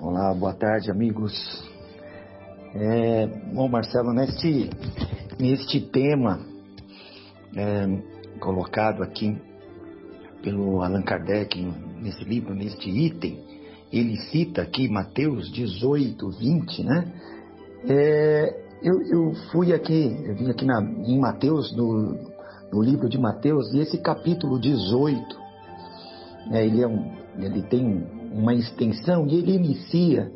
Olá, 0.00 0.34
boa 0.34 0.54
tarde, 0.54 0.90
amigos. 0.90 1.32
É, 2.74 3.26
bom, 3.54 3.66
Marcelo, 3.66 4.12
neste, 4.12 4.68
neste 5.38 5.80
tema 5.80 6.38
é, 7.56 7.86
colocado 8.38 9.02
aqui 9.02 9.40
pelo 10.42 10.82
Allan 10.82 11.02
Kardec 11.02 11.58
nesse 11.98 12.22
livro, 12.24 12.54
neste 12.54 12.90
item, 12.90 13.38
ele 13.90 14.16
cita 14.16 14.60
aqui 14.60 14.86
Mateus 14.86 15.50
18, 15.50 16.30
20, 16.30 16.84
né? 16.84 17.12
É, 17.88 18.64
eu, 18.82 19.00
eu 19.02 19.34
fui 19.50 19.72
aqui, 19.72 20.16
eu 20.26 20.34
vim 20.34 20.50
aqui 20.50 20.66
na, 20.66 20.82
em 20.82 21.18
Mateus, 21.18 21.74
no, 21.74 22.18
no 22.70 22.82
livro 22.82 23.08
de 23.08 23.16
Mateus, 23.16 23.72
e 23.72 23.78
esse 23.78 23.96
capítulo 23.96 24.60
18, 24.60 25.24
né, 26.50 26.66
ele, 26.66 26.82
é 26.82 26.86
um, 26.86 27.12
ele 27.38 27.62
tem 27.62 28.06
uma 28.30 28.54
extensão 28.54 29.26
e 29.26 29.36
ele 29.36 29.52
inicia, 29.52 30.30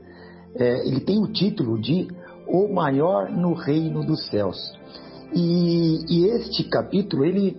é, 0.56 0.88
ele 0.88 1.00
tem 1.00 1.22
o 1.22 1.30
título 1.30 1.78
de 1.78 2.08
O 2.52 2.72
Maior 2.72 3.30
no 3.30 3.54
Reino 3.54 4.04
dos 4.04 4.28
Céus. 4.28 4.56
E, 5.34 6.04
e 6.08 6.26
este 6.26 6.64
capítulo, 6.64 7.24
ele, 7.24 7.56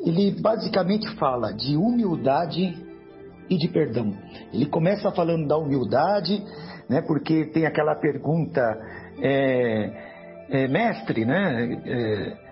ele 0.00 0.30
basicamente 0.40 1.08
fala 1.16 1.52
de 1.52 1.76
humildade 1.76 2.76
e 3.48 3.56
de 3.56 3.68
perdão. 3.68 4.12
Ele 4.52 4.66
começa 4.66 5.10
falando 5.12 5.48
da 5.48 5.56
humildade, 5.56 6.44
né, 6.88 7.00
porque 7.02 7.46
tem 7.46 7.66
aquela 7.66 7.94
pergunta, 7.94 8.60
é, 9.22 9.92
é, 10.50 10.68
mestre, 10.68 11.24
né, 11.24 11.82
é, 11.86 12.44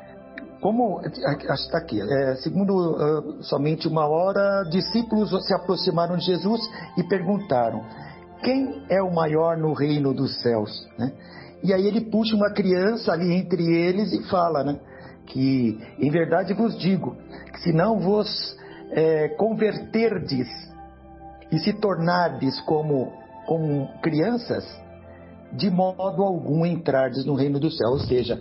como 0.62 1.01
está 1.03 1.78
aqui, 1.78 2.01
é, 2.01 2.36
segundo 2.36 2.72
uh, 2.72 3.43
somente 3.43 3.88
uma 3.88 4.07
hora, 4.07 4.62
discípulos 4.70 5.30
se 5.45 5.53
aproximaram 5.53 6.16
de 6.16 6.24
Jesus 6.24 6.61
e 6.97 7.03
perguntaram: 7.03 7.82
quem 8.45 8.84
é 8.88 9.03
o 9.03 9.12
maior 9.12 9.59
no 9.59 9.72
reino 9.72 10.14
dos 10.14 10.40
céus? 10.40 10.70
Né? 10.97 11.12
E 11.63 11.73
aí 11.73 11.87
ele 11.87 12.01
puxa 12.01 12.35
uma 12.35 12.51
criança 12.51 13.13
ali 13.13 13.33
entre 13.35 13.63
eles 13.63 14.13
e 14.13 14.23
fala, 14.29 14.65
né? 14.65 14.81
Que 15.27 15.79
em 15.99 16.11
verdade 16.11 16.53
vos 16.55 16.79
digo, 16.79 17.17
que 17.53 17.61
se 17.61 17.73
não 17.73 18.01
vos 18.01 18.57
é, 18.91 19.29
converterdes 19.29 20.49
e 21.51 21.59
se 21.59 21.73
tornardes 21.75 22.61
como, 22.63 23.13
como 23.47 23.89
crianças, 24.01 24.65
de 25.53 25.71
modo 25.71 26.23
algum 26.23 26.65
entrardes 26.67 27.25
no 27.25 27.35
reino 27.35 27.61
do 27.61 27.71
céu, 27.71 27.91
ou 27.91 28.01
seja, 28.01 28.41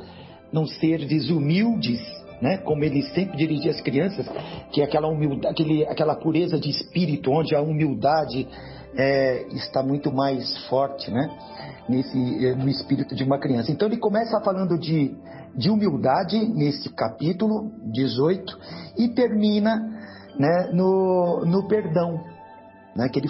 não 0.52 0.66
serdes 0.66 1.30
humildes, 1.30 2.00
né? 2.42 2.58
Como 2.58 2.84
ele 2.84 3.04
sempre 3.04 3.38
dirigia 3.38 3.72
as 3.72 3.82
crianças, 3.82 4.26
que 4.72 4.82
é 4.82 4.86
aquela 4.86 5.08
humildade, 5.08 5.48
aquele, 5.48 5.86
aquela 5.86 6.16
pureza 6.16 6.60
de 6.60 6.70
espírito, 6.70 7.32
onde 7.32 7.56
a 7.56 7.62
humildade 7.62 8.48
é, 8.96 9.48
está 9.54 9.82
muito 9.82 10.12
mais 10.12 10.58
forte, 10.68 11.12
né? 11.12 11.30
Nesse, 11.88 12.46
é, 12.46 12.56
no 12.56 12.70
espírito 12.70 13.16
de 13.16 13.24
uma 13.24 13.40
criança. 13.40 13.72
Então 13.72 13.88
ele 13.88 13.98
começa 13.98 14.40
falando 14.42 14.78
de, 14.78 15.16
de 15.56 15.70
humildade 15.70 16.38
nesse 16.38 16.90
capítulo 16.90 17.72
18 17.92 18.58
e 18.98 19.10
termina 19.10 19.76
né, 20.38 20.70
no, 20.74 21.44
no 21.46 21.68
perdão. 21.68 22.32
Né, 22.94 23.08
que 23.08 23.20
ele 23.20 23.30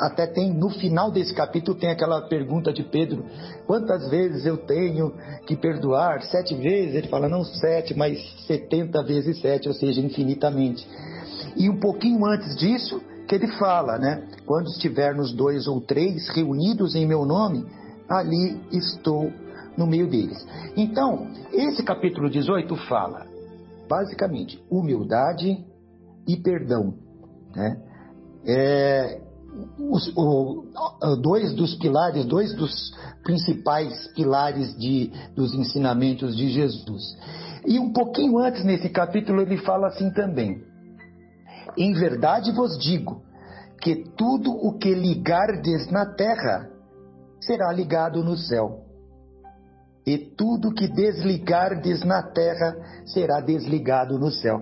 até 0.00 0.26
tem 0.26 0.54
no 0.54 0.70
final 0.70 1.10
desse 1.10 1.34
capítulo 1.34 1.78
tem 1.78 1.90
aquela 1.90 2.22
pergunta 2.28 2.72
de 2.72 2.82
Pedro 2.82 3.26
quantas 3.66 4.08
vezes 4.08 4.46
eu 4.46 4.56
tenho 4.56 5.12
que 5.46 5.54
perdoar 5.54 6.22
sete 6.22 6.54
vezes 6.54 6.94
ele 6.94 7.08
fala 7.08 7.28
não 7.28 7.44
sete 7.44 7.92
mas 7.92 8.18
setenta 8.46 9.02
vezes 9.02 9.38
sete 9.42 9.68
ou 9.68 9.74
seja 9.74 10.00
infinitamente 10.00 10.88
e 11.58 11.68
um 11.68 11.78
pouquinho 11.78 12.24
antes 12.24 12.56
disso 12.56 13.02
que 13.32 13.36
ele 13.36 13.48
fala 13.52 13.98
né? 13.98 14.26
Quando 14.44 14.66
estivermos 14.68 15.32
dois 15.32 15.66
ou 15.66 15.80
três 15.80 16.28
reunidos 16.28 16.94
em 16.94 17.06
meu 17.06 17.24
nome 17.24 17.64
ali 18.06 18.60
estou 18.70 19.32
no 19.76 19.86
meio 19.86 20.06
deles. 20.06 20.46
Então 20.76 21.28
esse 21.50 21.82
capítulo 21.82 22.28
18 22.28 22.76
fala 22.88 23.26
basicamente 23.88 24.62
humildade 24.70 25.64
e 26.28 26.36
perdão 26.36 26.94
né? 27.54 27.80
É, 28.44 29.20
os, 29.78 30.12
o, 30.16 30.64
dois 31.22 31.54
dos 31.54 31.74
pilares, 31.76 32.24
dois 32.26 32.54
dos 32.54 32.92
principais 33.22 34.08
pilares 34.14 34.76
de, 34.76 35.10
dos 35.34 35.54
ensinamentos 35.54 36.36
de 36.36 36.50
Jesus. 36.50 37.02
E 37.66 37.78
um 37.78 37.92
pouquinho 37.92 38.38
antes 38.38 38.64
nesse 38.64 38.88
capítulo 38.88 39.40
ele 39.40 39.58
fala 39.58 39.88
assim 39.88 40.10
também: 40.10 40.62
Em 41.76 41.92
verdade 41.92 42.52
vos 42.52 42.78
digo 42.78 43.22
que 43.80 44.04
tudo 44.16 44.50
o 44.52 44.78
que 44.78 44.94
ligardes 44.94 45.90
na 45.90 46.06
terra 46.06 46.70
será 47.40 47.72
ligado 47.72 48.22
no 48.22 48.36
céu, 48.36 48.82
e 50.06 50.18
tudo 50.18 50.74
que 50.74 50.88
desligardes 50.88 52.04
na 52.04 52.22
terra 52.22 52.76
será 53.06 53.40
desligado 53.40 54.18
no 54.18 54.30
céu. 54.30 54.60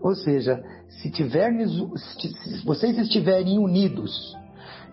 Ou 0.00 0.14
seja, 0.14 0.62
se, 0.88 1.10
tivermos, 1.10 1.72
se 2.18 2.64
vocês 2.64 2.98
estiverem 2.98 3.58
unidos 3.58 4.36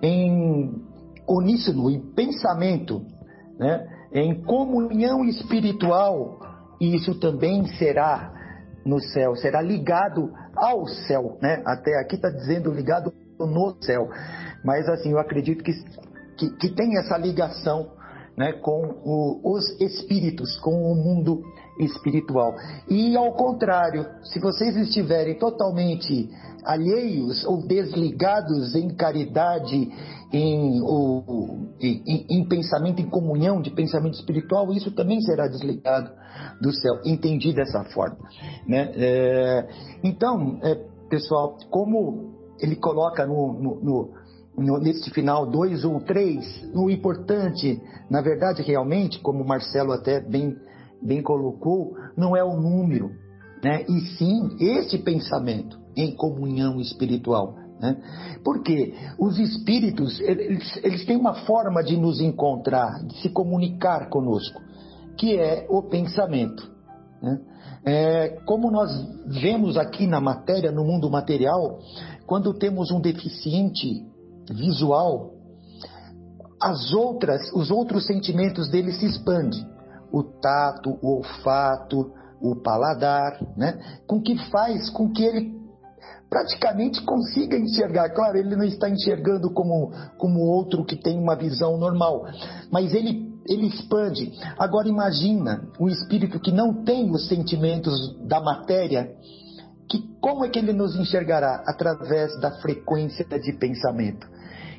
em 0.02 0.84
uníssono, 1.28 1.90
em 1.90 2.00
pensamento, 2.14 3.02
né, 3.58 3.88
em 4.14 4.44
comunhão 4.44 5.26
espiritual, 5.26 6.40
isso 6.80 7.20
também 7.20 7.66
será 7.78 8.34
no 8.86 9.00
céu, 9.00 9.36
será 9.36 9.62
ligado 9.62 10.32
ao 10.58 10.88
céu, 10.88 11.38
né? 11.42 11.62
Até 11.66 12.00
aqui 12.00 12.16
está 12.16 12.30
dizendo 12.30 12.72
ligado 12.72 13.14
no 13.40 13.76
céu, 13.82 14.10
mas 14.64 14.90
assim 14.90 15.12
eu 15.12 15.20
acredito 15.20 15.64
que, 15.64 15.72
que, 16.38 16.50
que 16.58 16.70
tem 16.70 16.98
essa 16.98 17.18
ligação 17.18 17.92
né, 18.38 18.54
com 18.54 19.02
o, 19.04 19.56
os 19.56 19.66
espíritos, 19.82 20.60
com 20.60 20.92
o 20.92 20.96
mundo 20.96 21.42
espiritual. 21.80 22.56
E 22.88 23.16
ao 23.18 23.34
contrário, 23.34 24.06
se 24.24 24.40
vocês 24.40 24.76
estiverem 24.78 25.38
totalmente 25.38 26.30
alheios 26.64 27.44
ou 27.46 27.66
desligados 27.66 28.76
em 28.76 28.90
caridade, 28.90 29.90
em, 30.32 30.82
ou, 30.82 31.74
em, 31.80 32.26
em, 32.30 32.48
pensamento, 32.48 33.02
em 33.02 33.10
comunhão 33.10 33.62
de 33.62 33.72
pensamento 33.72 34.16
espiritual, 34.16 34.72
isso 34.74 34.92
também 34.92 35.22
será 35.22 35.48
desligado 35.48 36.12
do 36.62 36.72
céu. 36.74 37.02
Entendi 37.06 37.54
dessa 37.54 37.84
forma. 37.86 38.18
Né? 38.68 38.92
É, 38.96 39.68
então, 40.04 40.60
é, 40.62 40.76
pessoal, 41.10 41.58
como 41.70 42.36
ele 42.60 42.76
coloca 42.76 43.26
no, 43.26 43.54
no, 43.54 43.80
no 43.82 44.28
no, 44.58 44.80
neste 44.80 45.12
final 45.12 45.46
dois 45.46 45.86
ou 45.86 46.00
três, 46.02 46.44
o 46.74 46.90
importante, 46.90 47.80
na 48.10 48.22
verdade, 48.22 48.64
realmente, 48.64 49.20
como 49.20 49.44
o 49.44 49.48
Marcelo 49.48 49.92
até 49.92 50.20
bem, 50.20 50.56
bem 51.00 51.22
colocou, 51.22 51.96
não 52.18 52.36
é 52.36 52.44
o 52.44 52.60
número, 52.60 53.12
né? 53.64 53.86
e 53.88 54.00
sim 54.18 54.58
este 54.60 54.98
pensamento 54.98 55.78
em 55.96 56.16
comunhão 56.16 56.82
espiritual. 56.82 57.56
Né? 57.80 57.96
Porque 58.44 58.94
os 59.20 59.38
espíritos, 59.38 60.20
eles, 60.20 60.80
eles 60.84 61.06
têm 61.06 61.16
uma 61.16 61.34
forma 61.46 61.84
de 61.84 61.96
nos 61.98 62.20
encontrar, 62.20 63.04
de 63.06 63.22
se 63.22 63.30
comunicar 63.30 64.10
conosco, 64.10 64.62
que 65.18 65.38
é 65.38 65.68
o 65.70 65.84
pensamento. 65.84 66.70
Né? 67.22 67.40
É, 67.86 68.30
como 68.46 68.72
nós 68.72 68.92
vemos 69.28 69.78
aqui 69.78 70.08
na 70.08 70.20
matéria, 70.20 70.72
no 70.72 70.84
mundo 70.84 71.10
material, 71.10 71.80
quando 72.26 72.54
temos 72.54 72.92
um 72.92 73.00
deficiente 73.00 74.06
visual, 74.50 75.34
as 76.62 76.92
outras, 76.94 77.52
os 77.54 77.70
outros 77.70 78.06
sentimentos 78.06 78.70
dele 78.70 78.92
se 78.92 79.06
expandem. 79.06 79.66
O 80.12 80.24
tato, 80.24 80.98
o 81.02 81.18
olfato, 81.18 82.12
o 82.42 82.56
paladar, 82.56 83.40
né? 83.56 83.78
Com 84.08 84.22
que 84.22 84.38
faz 84.50 84.90
com 84.90 85.12
que 85.12 85.24
ele 85.24 85.57
praticamente 86.30 87.02
consiga 87.04 87.58
enxergar. 87.58 88.10
Claro, 88.10 88.38
ele 88.38 88.56
não 88.56 88.64
está 88.64 88.90
enxergando 88.90 89.52
como, 89.52 89.92
como 90.18 90.40
outro 90.42 90.86
que 90.86 90.96
tem 90.96 91.18
uma 91.18 91.36
visão 91.36 91.78
normal, 91.78 92.26
mas 92.72 92.94
ele, 92.94 93.34
ele 93.48 93.68
expande. 93.68 94.32
Agora 94.58 94.88
imagina 94.88 95.68
um 95.80 95.88
espírito 95.88 96.40
que 96.40 96.52
não 96.52 96.84
tem 96.84 97.10
os 97.12 97.28
sentimentos 97.28 98.18
da 98.28 98.42
matéria, 98.42 99.12
que 99.90 100.00
como 100.20 100.46
é 100.46 100.50
que 100.50 100.60
ele 100.60 100.74
nos 100.74 100.96
enxergará? 100.96 101.64
Através 101.66 102.38
da 102.42 102.52
frequência 102.60 103.26
de 103.26 103.54
pensamento. 103.54 104.28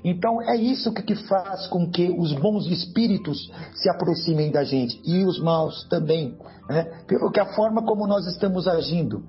Então 0.05 0.41
é 0.43 0.57
isso 0.57 0.93
que 0.93 1.15
faz 1.15 1.67
com 1.67 1.91
que 1.91 2.09
os 2.11 2.33
bons 2.35 2.67
espíritos 2.67 3.51
se 3.75 3.91
aproximem 3.91 4.51
da 4.51 4.65
gente 4.65 5.01
e 5.05 5.25
os 5.25 5.41
maus 5.41 5.87
também, 5.89 6.37
né? 6.69 6.85
pelo 7.07 7.31
que 7.31 7.41
a 7.41 7.47
forma 7.55 7.83
como 7.85 8.07
nós 8.07 8.27
estamos 8.27 8.69
agindo, 8.69 9.25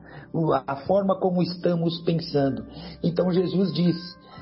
a 0.67 0.75
forma 0.75 1.19
como 1.19 1.41
estamos 1.41 1.99
pensando. 2.01 2.65
Então 3.03 3.31
Jesus 3.31 3.73
diz: 3.73 3.95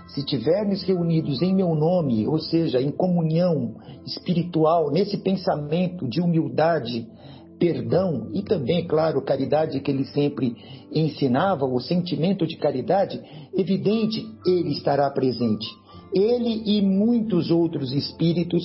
se 0.10 0.26
tivermos 0.26 0.84
reunidos 0.84 1.42
em 1.42 1.56
meu 1.56 1.74
nome, 1.76 2.28
ou 2.28 2.40
seja, 2.40 2.82
em 2.82 2.92
comunhão 2.92 3.76
espiritual, 4.06 4.92
nesse 4.92 5.18
pensamento 5.18 6.08
de 6.08 6.20
humildade, 6.20 7.08
perdão 7.58 8.30
e 8.34 8.44
também, 8.44 8.86
claro, 8.86 9.22
caridade 9.22 9.80
que 9.80 9.90
ele 9.90 10.06
sempre 10.06 10.56
ensinava, 10.92 11.66
o 11.66 11.80
sentimento 11.80 12.46
de 12.46 12.58
caridade, 12.58 13.22
evidente, 13.56 14.26
ele 14.46 14.74
estará 14.74 15.10
presente 15.10 15.68
ele 16.18 16.64
e 16.66 16.82
muitos 16.82 17.52
outros 17.52 17.92
espíritos 17.94 18.64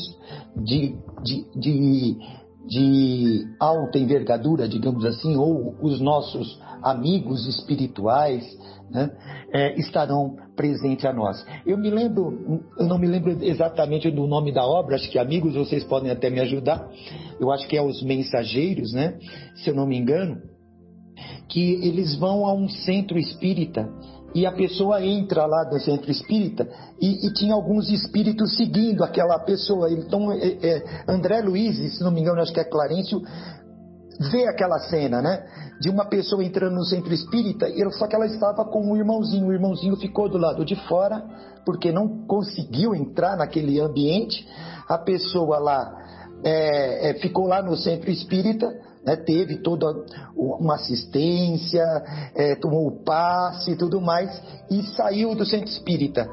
de, 0.56 0.96
de, 1.22 1.46
de, 1.54 2.16
de 2.66 3.46
alta 3.60 3.98
envergadura, 3.98 4.68
digamos 4.68 5.04
assim, 5.04 5.36
ou 5.36 5.76
os 5.80 6.00
nossos 6.00 6.60
amigos 6.82 7.46
espirituais, 7.46 8.44
né, 8.90 9.10
é, 9.52 9.78
estarão 9.78 10.36
presentes 10.56 11.04
a 11.04 11.12
nós. 11.12 11.44
Eu 11.64 11.78
me 11.78 11.90
lembro, 11.90 12.62
eu 12.78 12.86
não 12.86 12.98
me 12.98 13.06
lembro 13.06 13.42
exatamente 13.42 14.10
do 14.10 14.26
nome 14.26 14.52
da 14.52 14.64
obra, 14.64 14.96
acho 14.96 15.10
que 15.10 15.18
amigos 15.18 15.54
vocês 15.54 15.84
podem 15.84 16.10
até 16.10 16.28
me 16.28 16.40
ajudar. 16.40 16.88
Eu 17.40 17.50
acho 17.50 17.66
que 17.68 17.76
é 17.76 17.82
os 17.82 18.02
mensageiros, 18.02 18.92
né? 18.92 19.18
Se 19.56 19.70
eu 19.70 19.74
não 19.74 19.86
me 19.86 19.96
engano, 19.96 20.42
que 21.48 21.74
eles 21.86 22.16
vão 22.16 22.46
a 22.46 22.52
um 22.52 22.68
centro 22.68 23.18
espírita 23.18 23.88
e 24.34 24.46
a 24.46 24.52
pessoa 24.52 25.04
entra 25.04 25.46
lá 25.46 25.64
do 25.64 25.78
centro 25.78 26.10
espírita 26.10 26.68
e, 27.00 27.26
e 27.26 27.32
tinha 27.34 27.54
alguns 27.54 27.88
espíritos 27.90 28.56
seguindo 28.56 29.04
aquela 29.04 29.38
pessoa. 29.40 29.90
Então, 29.90 30.32
é, 30.32 30.58
é, 30.62 30.84
André 31.08 31.40
Luiz, 31.40 31.96
se 31.96 32.02
não 32.02 32.10
me 32.10 32.20
engano, 32.20 32.40
acho 32.40 32.52
que 32.52 32.60
é 32.60 32.64
Clarencio, 32.64 33.20
vê 34.30 34.46
aquela 34.46 34.78
cena, 34.78 35.20
né? 35.20 35.44
De 35.80 35.90
uma 35.90 36.04
pessoa 36.04 36.44
entrando 36.44 36.74
no 36.74 36.84
centro 36.84 37.12
espírita, 37.12 37.66
só 37.92 38.06
que 38.06 38.14
ela 38.14 38.26
estava 38.26 38.64
com 38.64 38.92
um 38.92 38.96
irmãozinho. 38.96 39.48
O 39.48 39.52
irmãozinho 39.52 39.96
ficou 39.96 40.28
do 40.28 40.38
lado 40.38 40.64
de 40.64 40.76
fora, 40.86 41.22
porque 41.64 41.90
não 41.90 42.26
conseguiu 42.26 42.94
entrar 42.94 43.36
naquele 43.36 43.80
ambiente. 43.80 44.46
A 44.88 44.98
pessoa 44.98 45.58
lá 45.58 46.02
é, 46.44 47.10
é, 47.10 47.14
ficou 47.14 47.46
lá 47.46 47.62
no 47.62 47.76
centro 47.76 48.10
espírita, 48.10 48.68
né, 49.04 49.16
teve 49.16 49.58
toda 49.58 49.86
uma 50.36 50.76
assistência, 50.76 51.82
é, 52.34 52.54
tomou 52.56 52.86
o 52.86 53.04
passe 53.04 53.72
e 53.72 53.76
tudo 53.76 54.00
mais, 54.00 54.30
e 54.70 54.82
saiu 54.94 55.34
do 55.34 55.44
centro 55.44 55.68
espírita. 55.68 56.28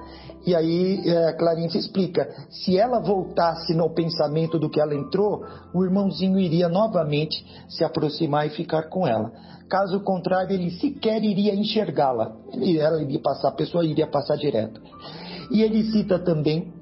E 0.45 0.55
aí 0.55 1.01
é, 1.05 1.33
Clarice 1.33 1.77
explica: 1.77 2.29
se 2.49 2.77
ela 2.77 2.99
voltasse 2.99 3.73
no 3.73 3.89
pensamento 3.93 4.57
do 4.57 4.69
que 4.69 4.79
ela 4.79 4.95
entrou, 4.95 5.43
o 5.73 5.83
irmãozinho 5.83 6.39
iria 6.39 6.69
novamente 6.69 7.45
se 7.67 7.83
aproximar 7.83 8.47
e 8.47 8.51
ficar 8.51 8.83
com 8.83 9.05
ela. 9.05 9.31
Caso 9.69 9.99
contrário, 9.99 10.53
ele 10.53 10.71
sequer 10.71 11.23
iria 11.23 11.53
enxergá-la. 11.53 12.33
Ela 12.53 13.01
iria 13.01 13.19
passar, 13.19 13.49
a 13.49 13.55
pessoa 13.55 13.85
iria 13.85 14.07
passar 14.07 14.35
direto. 14.35 14.81
E 15.51 15.61
ele 15.61 15.91
cita 15.91 16.17
também 16.17 16.73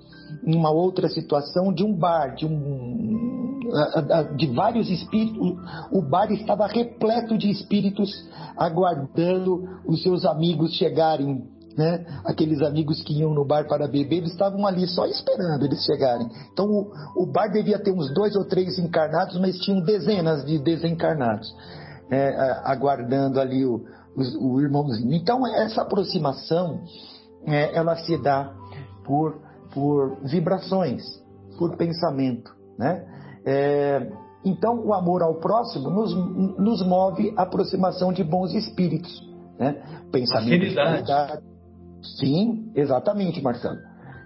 uma 0.43 0.71
outra 0.71 1.09
situação 1.09 1.73
de 1.73 1.83
um 1.83 1.93
bar, 1.93 2.35
de, 2.35 2.45
um, 2.45 3.59
de 4.35 4.47
vários 4.47 4.89
espíritos. 4.89 5.39
O 5.91 6.01
bar 6.01 6.31
estava 6.31 6.67
repleto 6.67 7.37
de 7.37 7.49
espíritos 7.49 8.11
aguardando 8.57 9.81
os 9.85 10.01
seus 10.01 10.25
amigos 10.25 10.73
chegarem. 10.73 11.43
Né? 11.77 12.05
Aqueles 12.25 12.61
amigos 12.61 13.03
que 13.03 13.19
iam 13.19 13.33
no 13.33 13.45
bar 13.45 13.67
para 13.67 13.87
beber, 13.87 14.17
eles 14.17 14.31
estavam 14.31 14.65
ali 14.65 14.87
só 14.87 15.05
esperando 15.05 15.63
eles 15.63 15.83
chegarem. 15.85 16.27
Então 16.51 16.65
o, 16.65 16.91
o 17.23 17.25
bar 17.25 17.51
devia 17.51 17.77
ter 17.77 17.91
uns 17.91 18.11
dois 18.13 18.35
ou 18.35 18.45
três 18.45 18.79
encarnados, 18.79 19.39
mas 19.39 19.59
tinham 19.59 19.81
dezenas 19.81 20.43
de 20.43 20.57
desencarnados 20.57 21.53
é, 22.09 22.61
aguardando 22.63 23.39
ali 23.39 23.65
o, 23.65 23.85
o, 24.15 24.53
o, 24.53 24.61
irmãozinho. 24.61 25.13
Então, 25.13 25.45
essa 25.47 25.81
aproximação, 25.81 26.83
é, 27.45 27.75
ela 27.75 27.95
se 27.97 28.17
dá 28.17 28.51
por, 29.05 29.39
por 29.77 30.17
vibrações, 30.23 31.03
por 31.55 31.77
pensamento, 31.77 32.51
né? 32.79 33.05
É, 33.45 34.11
então, 34.43 34.83
o 34.83 34.91
amor 34.91 35.21
ao 35.21 35.35
próximo 35.35 35.91
nos, 35.91 36.15
nos 36.57 36.83
move 36.83 37.31
a 37.37 37.43
aproximação 37.43 38.11
de 38.11 38.23
bons 38.23 38.55
espíritos, 38.55 39.21
né? 39.59 39.75
Pensamento. 40.11 40.65
Sim, 42.19 42.71
exatamente, 42.75 43.39
Marcelo. 43.39 43.77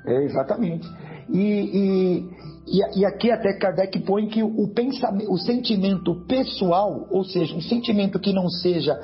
É, 0.05 0.23
exatamente. 0.23 0.87
E, 1.29 1.37
e, 1.37 2.29
e, 2.67 2.99
e, 2.99 3.05
aqui 3.05 3.29
até 3.29 3.51
Kardec 3.59 3.99
põe 4.05 4.27
que 4.27 4.41
o, 4.41 4.69
pensamento, 4.69 5.33
o 5.33 5.37
sentimento 5.37 6.25
pessoal, 6.27 7.07
ou 7.11 7.25
seja, 7.25 7.53
um 7.53 7.61
sentimento 7.61 8.19
que 8.19 8.31
não 8.31 8.47
seja 8.47 8.97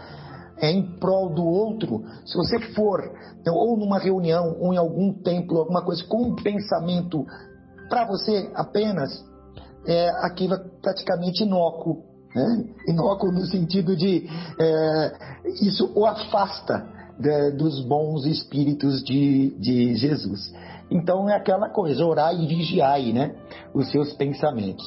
é, 0.59 0.71
em 0.71 0.97
prol 0.97 1.33
do 1.33 1.45
outro, 1.45 2.03
se 2.25 2.35
você 2.35 2.59
for 2.73 3.11
ou 3.45 3.77
numa 3.77 3.99
reunião 3.99 4.57
ou 4.59 4.73
em 4.73 4.77
algum 4.77 5.13
templo, 5.13 5.59
alguma 5.59 5.83
coisa 5.83 6.03
com 6.05 6.23
um 6.23 6.35
pensamento 6.35 7.25
para 7.89 8.05
você 8.05 8.49
apenas, 8.53 9.23
é, 9.85 10.09
aquilo 10.25 10.55
é 10.55 10.63
praticamente 10.81 11.43
inócuo. 11.43 12.03
Né? 12.35 12.65
Inócuo 12.87 13.31
no 13.31 13.45
sentido 13.45 13.95
de 13.95 14.27
é, 14.59 15.11
isso 15.61 15.91
o 15.95 16.05
afasta 16.05 16.85
de, 17.17 17.51
dos 17.51 17.83
bons 17.85 18.25
espíritos 18.25 19.03
de, 19.03 19.55
de 19.59 19.95
Jesus. 19.95 20.53
Então 20.89 21.29
é 21.29 21.35
aquela 21.35 21.69
coisa, 21.69 22.05
orar 22.05 22.33
e 22.33 22.47
vigiar, 22.47 22.99
né? 23.13 23.35
Os 23.73 23.89
seus 23.91 24.13
pensamentos. 24.13 24.85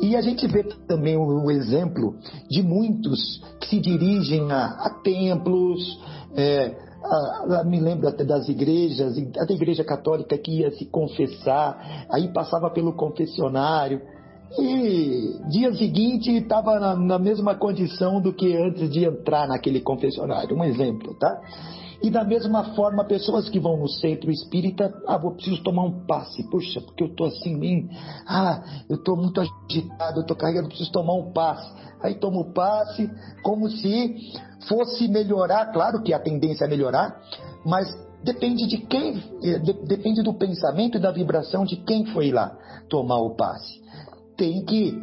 E 0.00 0.14
a 0.14 0.20
gente 0.20 0.46
vê 0.46 0.62
também 0.86 1.16
o, 1.16 1.50
exemplo 1.50 2.16
de 2.50 2.62
muitos 2.62 3.42
que 3.60 3.68
se 3.68 3.80
dirigem 3.80 4.50
a, 4.52 4.66
a 4.66 4.90
templos, 5.02 5.98
é, 6.34 6.76
a, 7.02 7.60
a, 7.60 7.64
me 7.64 7.80
lembro 7.80 8.08
até 8.08 8.24
das 8.24 8.48
igrejas, 8.48 9.16
a 9.16 9.52
igreja 9.52 9.84
católica 9.84 10.36
que 10.36 10.60
ia 10.60 10.70
se 10.72 10.84
confessar, 10.86 12.06
aí 12.10 12.32
passava 12.32 12.70
pelo 12.70 12.92
confessionário, 12.92 14.00
e 14.58 15.40
dia 15.50 15.74
seguinte 15.74 16.30
estava 16.30 16.78
na, 16.78 16.94
na, 16.94 17.18
mesma 17.18 17.54
condição 17.54 18.20
do 18.20 18.32
que 18.32 18.56
antes 18.56 18.88
de 18.90 19.04
entrar 19.04 19.48
naquele 19.48 19.80
confessionário. 19.80 20.56
Um 20.56 20.64
exemplo, 20.64 21.14
tá? 21.14 21.40
E 22.02 22.10
da 22.10 22.24
mesma 22.24 22.74
forma, 22.74 23.04
pessoas 23.04 23.48
que 23.48 23.58
vão 23.58 23.76
no 23.76 23.88
centro 23.88 24.30
espírita, 24.30 24.92
ah, 25.06 25.16
vou 25.16 25.32
preciso 25.32 25.62
tomar 25.62 25.84
um 25.84 26.06
passe, 26.06 26.42
puxa, 26.50 26.80
porque 26.80 27.02
eu 27.02 27.08
estou 27.08 27.26
assim, 27.26 27.58
bem, 27.58 27.88
ah, 28.26 28.62
eu 28.88 28.96
estou 28.96 29.16
muito 29.16 29.40
agitado, 29.40 30.18
eu 30.18 30.22
estou 30.22 30.36
carregando, 30.36 30.68
preciso 30.68 30.92
tomar 30.92 31.14
um 31.14 31.32
passe. 31.32 31.68
Aí 32.02 32.14
tomo 32.14 32.40
o 32.40 32.52
passe, 32.52 33.10
como 33.42 33.68
se 33.70 34.14
fosse 34.68 35.08
melhorar, 35.08 35.72
claro 35.72 36.02
que 36.02 36.12
a 36.12 36.18
tendência 36.18 36.64
é 36.64 36.68
melhorar, 36.68 37.20
mas 37.64 37.88
depende 38.22 38.66
de 38.66 38.78
quem, 38.78 39.22
eh, 39.42 39.58
depende 39.86 40.22
do 40.22 40.34
pensamento 40.34 40.98
e 40.98 41.00
da 41.00 41.10
vibração 41.10 41.64
de 41.64 41.76
quem 41.76 42.06
foi 42.06 42.30
lá 42.30 42.56
tomar 42.88 43.18
o 43.18 43.34
passe. 43.34 43.80
Tem 44.36 44.64
que 44.64 45.00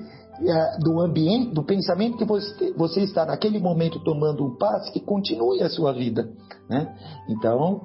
do 0.80 1.00
ambiente, 1.00 1.54
do 1.54 1.64
pensamento 1.64 2.18
que 2.18 2.26
você, 2.26 2.74
você 2.74 3.02
está 3.02 3.26
naquele 3.26 3.60
momento 3.60 4.04
tomando 4.04 4.46
um 4.46 4.56
passe, 4.58 4.92
que 4.92 5.00
continue 5.00 5.62
a 5.62 5.70
sua 5.70 5.94
vida. 5.94 6.30
Né? 6.70 6.94
Então, 7.30 7.82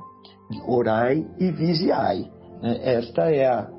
orai 0.66 1.26
e 1.38 1.50
vigiai. 1.50 2.30
Né? 2.62 2.78
Esta 2.82 3.30
é 3.30 3.46
a, 3.46 3.70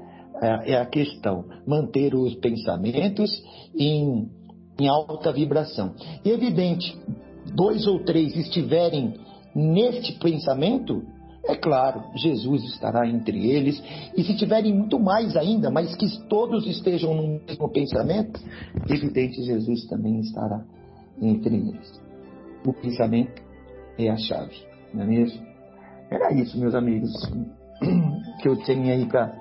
é 0.65 0.77
a 0.77 0.85
questão. 0.85 1.45
Manter 1.67 2.15
os 2.15 2.35
pensamentos 2.35 3.29
em, 3.77 4.29
em 4.79 4.87
alta 4.87 5.31
vibração. 5.31 5.93
E 6.23 6.29
evidente, 6.29 6.97
dois 7.55 7.85
ou 7.87 8.03
três 8.03 8.35
estiverem 8.35 9.13
neste 9.55 10.13
pensamento, 10.19 11.03
é 11.45 11.55
claro, 11.55 12.03
Jesus 12.15 12.63
estará 12.65 13.07
entre 13.07 13.49
eles, 13.49 13.81
e 14.15 14.23
se 14.23 14.35
tiverem 14.35 14.73
muito 14.73 14.99
mais 14.99 15.35
ainda, 15.35 15.71
mas 15.71 15.95
que 15.95 16.05
todos 16.27 16.67
estejam 16.67 17.13
no 17.13 17.41
mesmo 17.47 17.69
pensamento, 17.69 18.39
evidente, 18.89 19.43
Jesus 19.43 19.87
também 19.87 20.19
estará 20.19 20.63
entre 21.21 21.55
eles. 21.55 22.01
O 22.65 22.73
pensamento 22.73 23.41
é 23.97 24.09
a 24.09 24.17
chave, 24.17 24.55
não 24.93 25.03
é 25.03 25.07
mesmo? 25.07 25.45
Era 26.11 26.33
isso, 26.33 26.59
meus 26.59 26.75
amigos, 26.75 27.11
que 28.41 28.47
eu 28.47 28.57
tinha 28.63 28.93
aí 28.93 29.05
para 29.05 29.33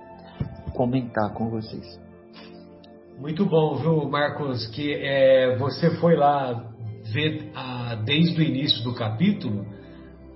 comentar 0.75 1.33
com 1.35 1.51
vocês. 1.51 2.01
Muito 3.19 3.45
bom, 3.45 3.75
viu, 3.77 4.09
Marcos, 4.09 4.69
que 4.69 4.95
é, 4.95 5.57
você 5.59 5.91
foi 5.97 6.15
lá 6.15 6.73
ver 7.13 7.51
a, 7.55 7.97
desde 7.97 8.41
o 8.41 8.45
início 8.45 8.85
do 8.85 8.95
capítulo 8.95 9.67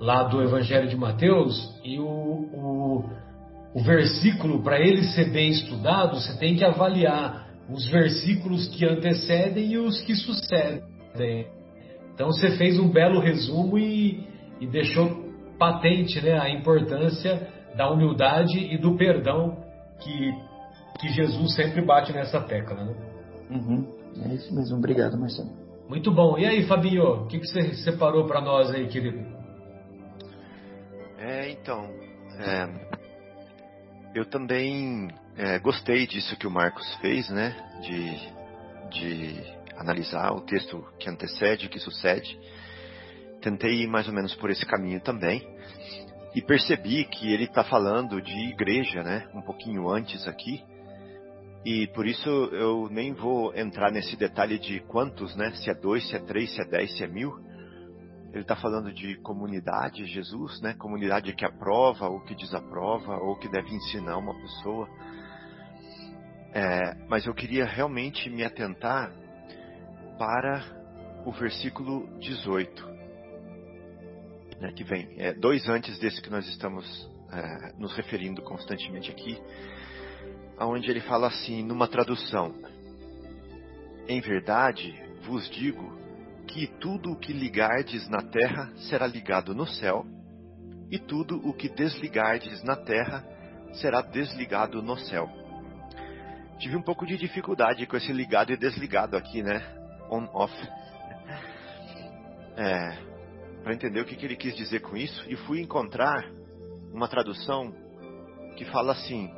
lá 0.02 0.24
do 0.24 0.42
Evangelho 0.42 0.88
de 0.88 0.96
Mateus 0.96 1.72
e 1.84 1.96
o, 2.00 2.04
o, 2.04 3.04
o 3.72 3.82
versículo, 3.84 4.60
para 4.60 4.80
ele 4.80 5.04
ser 5.04 5.30
bem 5.30 5.50
estudado, 5.50 6.20
você 6.20 6.36
tem 6.38 6.56
que 6.56 6.64
avaliar 6.64 7.46
os 7.70 7.86
versículos 7.86 8.66
que 8.68 8.84
antecedem 8.84 9.72
e 9.72 9.78
os 9.78 10.02
que 10.02 10.16
sucedem. 10.16 10.82
Então 12.12 12.26
você 12.26 12.50
fez 12.56 12.80
um 12.80 12.90
belo 12.90 13.20
resumo 13.20 13.78
e, 13.78 14.26
e 14.60 14.66
deixou 14.66 15.22
patente 15.56 16.20
né, 16.20 16.36
a 16.36 16.50
importância 16.50 17.48
da 17.76 17.88
humildade 17.88 18.58
e 18.58 18.76
do 18.76 18.96
perdão 18.96 19.56
que, 20.00 20.32
que 21.00 21.08
Jesus 21.10 21.54
sempre 21.54 21.80
bate 21.80 22.12
nessa 22.12 22.40
tecla. 22.40 22.84
Né? 22.84 22.94
Uhum. 23.50 23.86
É 24.24 24.34
isso 24.34 24.52
mesmo. 24.52 24.78
Obrigado, 24.78 25.16
Marcelo. 25.16 25.50
Muito 25.88 26.10
bom. 26.10 26.36
E 26.38 26.44
aí, 26.44 26.66
Fabinho, 26.66 27.04
o 27.04 27.26
que, 27.28 27.38
que 27.38 27.46
você 27.46 27.74
separou 27.74 28.26
para 28.26 28.40
nós 28.40 28.68
aí, 28.72 28.88
querido? 28.88 29.31
É, 31.24 31.50
então, 31.50 31.88
é, 32.36 32.68
eu 34.12 34.24
também 34.24 35.06
é, 35.36 35.56
gostei 35.60 36.04
disso 36.04 36.36
que 36.36 36.48
o 36.48 36.50
Marcos 36.50 36.96
fez, 36.96 37.30
né? 37.30 37.54
De, 37.80 38.90
de 38.90 39.40
analisar 39.76 40.32
o 40.32 40.40
texto 40.40 40.84
que 40.98 41.08
antecede, 41.08 41.68
que 41.68 41.78
sucede. 41.78 42.36
Tentei 43.40 43.82
ir 43.82 43.86
mais 43.86 44.08
ou 44.08 44.12
menos 44.12 44.34
por 44.34 44.50
esse 44.50 44.66
caminho 44.66 45.00
também. 45.00 45.46
E 46.34 46.42
percebi 46.42 47.04
que 47.04 47.32
ele 47.32 47.44
está 47.44 47.62
falando 47.62 48.20
de 48.20 48.50
igreja, 48.50 49.04
né? 49.04 49.28
Um 49.32 49.42
pouquinho 49.42 49.88
antes 49.88 50.26
aqui. 50.26 50.60
E 51.64 51.86
por 51.94 52.04
isso 52.04 52.28
eu 52.28 52.88
nem 52.90 53.12
vou 53.12 53.54
entrar 53.54 53.92
nesse 53.92 54.16
detalhe 54.16 54.58
de 54.58 54.80
quantos, 54.80 55.36
né? 55.36 55.52
Se 55.52 55.70
é 55.70 55.74
dois, 55.74 56.04
se 56.08 56.16
é 56.16 56.18
três, 56.18 56.52
se 56.52 56.60
é 56.60 56.64
dez, 56.64 56.96
se 56.96 57.04
é 57.04 57.06
mil 57.06 57.51
ele 58.32 58.42
está 58.42 58.56
falando 58.56 58.90
de 58.90 59.16
comunidade, 59.16 60.06
Jesus, 60.06 60.58
né? 60.62 60.72
Comunidade 60.74 61.34
que 61.34 61.44
aprova 61.44 62.08
ou 62.08 62.20
que 62.20 62.34
desaprova 62.34 63.16
ou 63.18 63.36
que 63.36 63.46
deve 63.48 63.74
ensinar 63.74 64.16
uma 64.16 64.34
pessoa. 64.34 64.88
É, 66.54 66.94
mas 67.08 67.26
eu 67.26 67.34
queria 67.34 67.66
realmente 67.66 68.30
me 68.30 68.42
atentar 68.42 69.12
para 70.18 70.62
o 71.26 71.32
versículo 71.32 72.06
18, 72.18 72.86
né, 74.60 74.72
que 74.72 74.84
vem 74.84 75.08
é, 75.18 75.32
dois 75.32 75.68
antes 75.68 75.98
desse 75.98 76.20
que 76.20 76.30
nós 76.30 76.46
estamos 76.48 77.10
é, 77.32 77.72
nos 77.78 77.94
referindo 77.94 78.42
constantemente 78.42 79.10
aqui, 79.10 79.40
aonde 80.58 80.90
ele 80.90 81.00
fala 81.00 81.28
assim, 81.28 81.62
numa 81.62 81.86
tradução: 81.86 82.54
Em 84.08 84.20
verdade 84.20 84.94
vos 85.22 85.48
digo 85.50 86.01
que 86.46 86.66
tudo 86.66 87.12
o 87.12 87.16
que 87.16 87.32
ligardes 87.32 88.08
na 88.08 88.22
terra 88.22 88.70
será 88.88 89.06
ligado 89.06 89.54
no 89.54 89.66
céu, 89.66 90.04
e 90.90 90.98
tudo 90.98 91.36
o 91.48 91.54
que 91.54 91.68
desligardes 91.68 92.62
na 92.62 92.76
terra 92.76 93.24
será 93.74 94.02
desligado 94.02 94.82
no 94.82 94.98
céu. 94.98 95.28
tive 96.58 96.76
um 96.76 96.82
pouco 96.82 97.06
de 97.06 97.16
dificuldade 97.16 97.86
com 97.86 97.96
esse 97.96 98.12
ligado 98.12 98.52
e 98.52 98.56
desligado 98.56 99.16
aqui, 99.16 99.42
né? 99.42 99.60
On-off. 100.10 100.54
É, 102.56 102.98
para 103.62 103.74
entender 103.74 104.00
o 104.00 104.04
que, 104.04 104.14
que 104.14 104.26
ele 104.26 104.36
quis 104.36 104.54
dizer 104.54 104.80
com 104.80 104.96
isso, 104.96 105.24
e 105.28 105.36
fui 105.36 105.60
encontrar 105.60 106.30
uma 106.92 107.08
tradução 107.08 107.72
que 108.56 108.64
fala 108.66 108.92
assim: 108.92 109.32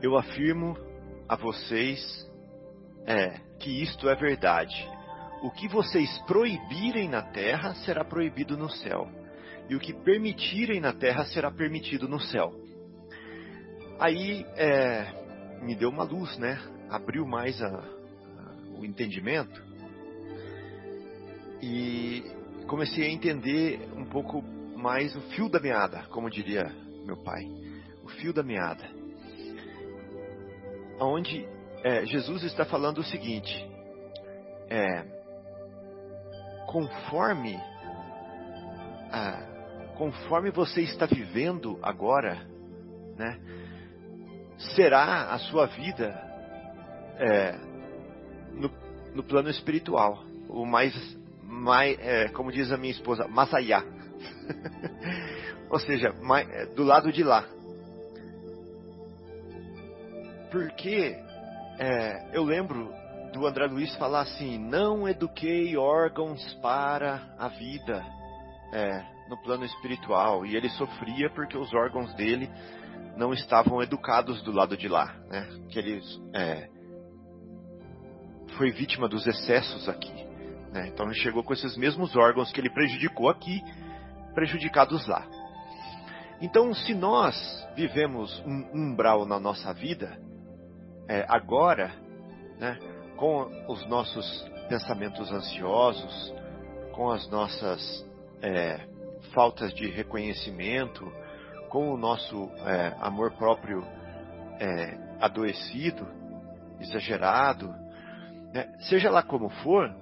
Eu 0.00 0.16
afirmo 0.16 0.76
a 1.28 1.36
vocês 1.36 2.30
é, 3.06 3.40
que 3.58 3.82
isto 3.82 4.08
é 4.08 4.14
verdade. 4.14 4.93
O 5.44 5.50
que 5.50 5.68
vocês 5.68 6.18
proibirem 6.20 7.06
na 7.06 7.20
terra 7.20 7.74
será 7.84 8.02
proibido 8.02 8.56
no 8.56 8.70
céu, 8.70 9.06
e 9.68 9.76
o 9.76 9.78
que 9.78 9.92
permitirem 9.92 10.80
na 10.80 10.94
terra 10.94 11.26
será 11.26 11.50
permitido 11.50 12.08
no 12.08 12.18
céu. 12.18 12.50
Aí 14.00 14.46
é, 14.56 15.60
me 15.60 15.74
deu 15.74 15.90
uma 15.90 16.02
luz, 16.02 16.38
né? 16.38 16.58
Abriu 16.88 17.26
mais 17.26 17.60
a, 17.60 17.68
a, 17.68 18.54
o 18.78 18.86
entendimento 18.86 19.62
e 21.60 22.24
comecei 22.66 23.04
a 23.04 23.10
entender 23.10 23.86
um 23.98 24.06
pouco 24.06 24.42
mais 24.74 25.14
o 25.14 25.20
fio 25.32 25.50
da 25.50 25.60
meada, 25.60 26.04
como 26.04 26.30
diria 26.30 26.64
meu 27.04 27.18
pai, 27.18 27.44
o 28.02 28.08
fio 28.08 28.32
da 28.32 28.42
meada, 28.42 28.88
onde 30.98 31.46
é, 31.82 32.06
Jesus 32.06 32.44
está 32.44 32.64
falando 32.64 33.00
o 33.00 33.04
seguinte: 33.04 33.52
é, 34.70 35.13
conforme 36.74 37.56
conforme 39.96 40.50
você 40.50 40.80
está 40.80 41.06
vivendo 41.06 41.78
agora, 41.80 42.44
né? 43.16 43.38
será 44.74 45.30
a 45.32 45.38
sua 45.38 45.66
vida 45.66 46.08
é, 47.16 47.52
no, 48.54 48.68
no, 49.14 49.22
plano 49.22 49.48
espiritual, 49.50 50.24
o 50.48 50.66
mais, 50.66 50.92
mais 51.44 51.96
é, 52.00 52.28
como 52.30 52.50
diz 52.50 52.72
a 52.72 52.76
minha 52.76 52.90
esposa, 52.90 53.28
masayá. 53.28 53.84
Ou 55.70 55.78
seja, 55.78 56.12
mais, 56.22 56.48
é, 56.50 56.66
do 56.66 56.82
lado 56.82 57.12
de 57.12 57.22
lá. 57.22 57.44
Porque 60.50 61.16
é, 61.78 62.36
eu 62.36 62.42
lembro 62.42 62.92
do 63.34 63.48
André 63.48 63.66
Luiz 63.66 63.94
falar 63.96 64.20
assim: 64.20 64.56
não 64.56 65.08
eduquei 65.08 65.76
órgãos 65.76 66.40
para 66.62 67.34
a 67.36 67.48
vida 67.48 68.00
é, 68.72 69.04
no 69.28 69.36
plano 69.42 69.64
espiritual. 69.64 70.46
E 70.46 70.56
ele 70.56 70.68
sofria 70.70 71.28
porque 71.30 71.58
os 71.58 71.74
órgãos 71.74 72.14
dele 72.14 72.48
não 73.16 73.32
estavam 73.32 73.82
educados 73.82 74.40
do 74.42 74.52
lado 74.52 74.76
de 74.76 74.88
lá, 74.88 75.12
né? 75.28 75.48
Que 75.68 75.80
ele 75.80 76.00
é, 76.32 76.68
foi 78.56 78.70
vítima 78.70 79.08
dos 79.08 79.26
excessos 79.26 79.88
aqui, 79.88 80.14
né? 80.72 80.86
Então 80.88 81.06
ele 81.06 81.16
chegou 81.16 81.42
com 81.42 81.52
esses 81.52 81.76
mesmos 81.76 82.14
órgãos 82.14 82.52
que 82.52 82.60
ele 82.60 82.70
prejudicou 82.70 83.28
aqui, 83.28 83.60
prejudicados 84.32 85.04
lá. 85.08 85.26
Então, 86.40 86.72
se 86.72 86.94
nós 86.94 87.34
vivemos 87.74 88.40
um 88.46 88.68
umbral 88.74 89.26
na 89.26 89.40
nossa 89.40 89.72
vida, 89.72 90.20
é, 91.08 91.24
agora, 91.28 91.92
né, 92.58 92.76
com 93.16 93.50
os 93.68 93.86
nossos 93.86 94.50
pensamentos 94.68 95.30
ansiosos, 95.32 96.34
com 96.92 97.10
as 97.10 97.28
nossas 97.28 98.06
é, 98.42 98.80
faltas 99.32 99.72
de 99.74 99.88
reconhecimento, 99.88 101.10
com 101.68 101.92
o 101.92 101.96
nosso 101.96 102.50
é, 102.66 102.94
amor 103.00 103.32
próprio 103.32 103.84
é, 104.60 104.96
adoecido, 105.20 106.06
exagerado, 106.80 107.74
né? 108.52 108.72
seja 108.80 109.10
lá 109.10 109.22
como 109.22 109.48
for, 109.48 109.92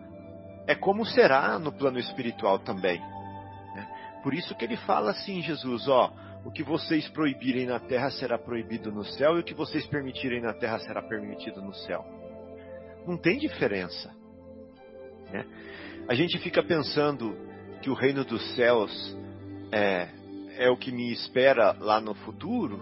é 0.66 0.74
como 0.74 1.04
será 1.04 1.58
no 1.58 1.72
plano 1.72 1.98
espiritual 1.98 2.58
também. 2.58 3.00
Né? 3.00 4.20
Por 4.22 4.34
isso 4.34 4.54
que 4.54 4.64
ele 4.64 4.76
fala 4.76 5.10
assim, 5.12 5.40
Jesus, 5.40 5.88
ó, 5.88 6.12
o 6.44 6.50
que 6.50 6.62
vocês 6.62 7.08
proibirem 7.08 7.66
na 7.66 7.78
terra 7.78 8.10
será 8.10 8.38
proibido 8.38 8.90
no 8.90 9.04
céu 9.04 9.36
e 9.36 9.40
o 9.40 9.44
que 9.44 9.54
vocês 9.54 9.86
permitirem 9.86 10.40
na 10.40 10.52
terra 10.52 10.78
será 10.80 11.00
permitido 11.00 11.62
no 11.62 11.72
céu. 11.72 12.04
Não 13.06 13.16
tem 13.16 13.38
diferença. 13.38 14.14
Né? 15.30 15.44
A 16.08 16.14
gente 16.14 16.38
fica 16.38 16.62
pensando 16.62 17.36
que 17.80 17.90
o 17.90 17.94
reino 17.94 18.24
dos 18.24 18.54
céus 18.54 19.16
é, 19.72 20.08
é 20.56 20.70
o 20.70 20.76
que 20.76 20.92
me 20.92 21.12
espera 21.12 21.72
lá 21.78 22.00
no 22.00 22.14
futuro, 22.14 22.80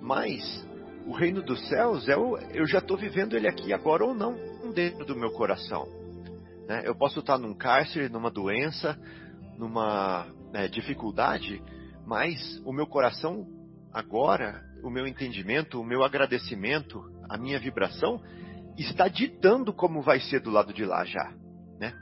mas 0.00 0.66
o 1.06 1.12
reino 1.12 1.42
dos 1.42 1.66
céus 1.68 2.08
é 2.08 2.16
o, 2.16 2.36
eu 2.52 2.66
já 2.66 2.78
estou 2.78 2.96
vivendo 2.96 3.36
ele 3.36 3.48
aqui 3.48 3.72
agora 3.72 4.04
ou 4.04 4.14
não 4.14 4.36
dentro 4.72 5.04
do 5.04 5.16
meu 5.16 5.30
coração. 5.30 5.86
Né? 6.66 6.82
Eu 6.84 6.94
posso 6.94 7.20
estar 7.20 7.38
num 7.38 7.54
cárcere, 7.54 8.08
numa 8.08 8.30
doença, 8.30 8.98
numa 9.58 10.26
né, 10.52 10.68
dificuldade, 10.68 11.62
mas 12.06 12.60
o 12.64 12.72
meu 12.72 12.86
coração 12.86 13.46
agora, 13.92 14.62
o 14.82 14.90
meu 14.90 15.06
entendimento, 15.06 15.80
o 15.80 15.84
meu 15.84 16.02
agradecimento, 16.02 17.02
a 17.28 17.38
minha 17.38 17.58
vibração 17.58 18.20
está 18.82 19.08
ditando 19.08 19.72
como 19.72 20.02
vai 20.02 20.20
ser 20.20 20.40
do 20.40 20.50
lado 20.50 20.72
de 20.72 20.84
lá 20.84 21.04
já, 21.04 21.32
né? 21.78 21.92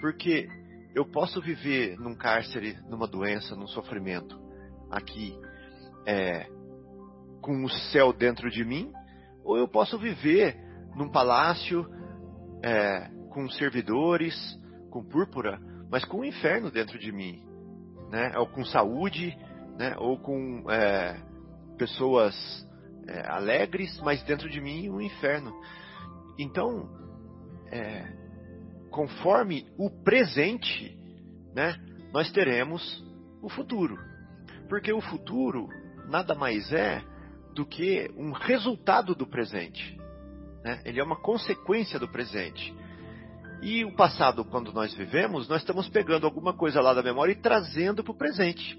Porque 0.00 0.48
eu 0.94 1.04
posso 1.04 1.40
viver 1.40 1.98
num 1.98 2.14
cárcere, 2.14 2.78
numa 2.88 3.06
doença, 3.06 3.56
num 3.56 3.66
sofrimento, 3.66 4.38
aqui 4.90 5.38
é, 6.06 6.46
com 7.40 7.64
o 7.64 7.68
céu 7.68 8.12
dentro 8.12 8.50
de 8.50 8.64
mim, 8.64 8.92
ou 9.44 9.56
eu 9.56 9.66
posso 9.66 9.98
viver 9.98 10.56
num 10.96 11.10
palácio 11.10 11.86
é, 12.62 13.10
com 13.30 13.48
servidores, 13.48 14.34
com 14.90 15.02
púrpura, 15.02 15.58
mas 15.90 16.04
com 16.04 16.20
o 16.20 16.24
inferno 16.24 16.70
dentro 16.70 16.98
de 16.98 17.10
mim, 17.10 17.42
né? 18.10 18.32
Ou 18.38 18.46
com 18.46 18.64
saúde, 18.64 19.36
né? 19.78 19.94
Ou 19.98 20.18
com 20.18 20.70
é, 20.70 21.16
pessoas 21.78 22.34
é, 23.08 23.26
alegres, 23.28 24.00
mas 24.02 24.22
dentro 24.22 24.48
de 24.48 24.60
mim 24.60 24.88
o 24.88 24.96
um 24.96 25.00
inferno. 25.00 25.52
Então, 26.38 26.88
é, 27.70 28.12
conforme 28.90 29.66
o 29.78 29.90
presente, 29.90 30.96
né? 31.54 31.76
Nós 32.12 32.30
teremos 32.30 33.02
o 33.42 33.48
futuro. 33.48 33.98
Porque 34.68 34.92
o 34.92 35.00
futuro 35.00 35.68
nada 36.08 36.34
mais 36.34 36.72
é 36.72 37.02
do 37.54 37.64
que 37.66 38.10
um 38.16 38.32
resultado 38.32 39.14
do 39.14 39.26
presente. 39.26 39.98
Né? 40.62 40.80
Ele 40.84 41.00
é 41.00 41.04
uma 41.04 41.20
consequência 41.20 41.98
do 41.98 42.08
presente. 42.08 42.74
E 43.62 43.84
o 43.84 43.94
passado, 43.94 44.44
quando 44.44 44.72
nós 44.72 44.94
vivemos, 44.94 45.48
nós 45.48 45.62
estamos 45.62 45.88
pegando 45.88 46.26
alguma 46.26 46.52
coisa 46.52 46.80
lá 46.80 46.92
da 46.92 47.02
memória 47.02 47.32
e 47.32 47.40
trazendo 47.40 48.02
para 48.02 48.12
o 48.12 48.16
presente. 48.16 48.78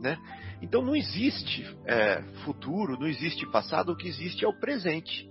Né? 0.00 0.16
Então 0.62 0.82
não 0.82 0.94
existe 0.94 1.64
é, 1.84 2.22
futuro, 2.44 2.98
não 2.98 3.06
existe 3.06 3.46
passado, 3.50 3.92
o 3.92 3.96
que 3.96 4.08
existe 4.08 4.44
é 4.44 4.48
o 4.48 4.58
presente. 4.58 5.28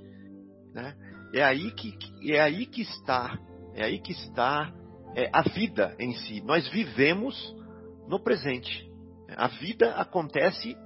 Né? 0.74 0.96
É 1.36 1.44
aí 1.44 1.70
que 1.72 1.94
é 2.32 2.40
aí 2.40 2.66
que 2.66 2.82
está, 2.82 3.38
é 3.74 3.84
aí 3.84 4.00
que 4.00 4.14
está 4.14 4.74
é, 5.14 5.30
a 5.34 5.42
vida 5.42 5.94
em 6.00 6.14
si. 6.14 6.40
Nós 6.40 6.66
vivemos 6.70 7.54
no 8.08 8.18
presente. 8.22 8.90
A 9.36 9.50
vida 9.50 9.96
acontece 9.96 10.78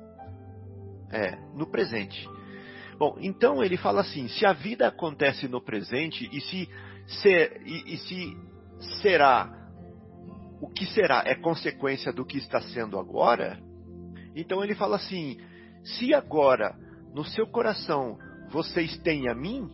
é, 1.11 1.35
no 1.53 1.67
presente. 1.67 2.27
Bom, 2.97 3.15
então 3.19 3.63
ele 3.63 3.77
fala 3.77 4.01
assim: 4.01 4.27
se 4.27 4.43
a 4.43 4.51
vida 4.51 4.87
acontece 4.87 5.47
no 5.47 5.61
presente 5.61 6.27
e 6.33 6.41
se, 6.41 6.67
ser, 7.21 7.61
e, 7.63 7.93
e 7.93 7.97
se 7.97 8.37
será 9.03 9.55
o 10.59 10.67
que 10.67 10.87
será 10.87 11.21
é 11.27 11.35
consequência 11.35 12.11
do 12.11 12.25
que 12.25 12.39
está 12.39 12.59
sendo 12.59 12.97
agora, 12.97 13.59
então 14.35 14.63
ele 14.63 14.73
fala 14.73 14.95
assim: 14.95 15.39
se 15.83 16.11
agora 16.11 16.75
no 17.13 17.23
seu 17.23 17.45
coração 17.45 18.17
vocês 18.49 18.97
têm 18.97 19.29
a 19.29 19.35
mim, 19.35 19.69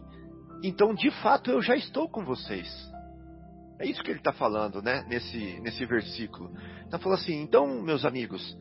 então 0.68 0.94
de 0.94 1.12
fato 1.22 1.52
eu 1.52 1.62
já 1.62 1.76
estou 1.76 2.10
com 2.10 2.24
vocês. 2.24 2.68
É 3.80 3.86
isso 3.86 4.02
que 4.04 4.10
ele 4.10 4.20
está 4.20 4.32
falando, 4.32 4.82
né? 4.82 5.06
Nesse, 5.08 5.60
nesse 5.60 5.86
versículo. 5.86 6.52
Está 6.84 6.98
falando 6.98 7.20
assim, 7.20 7.42
então, 7.42 7.82
meus 7.82 8.06
amigos, 8.06 8.58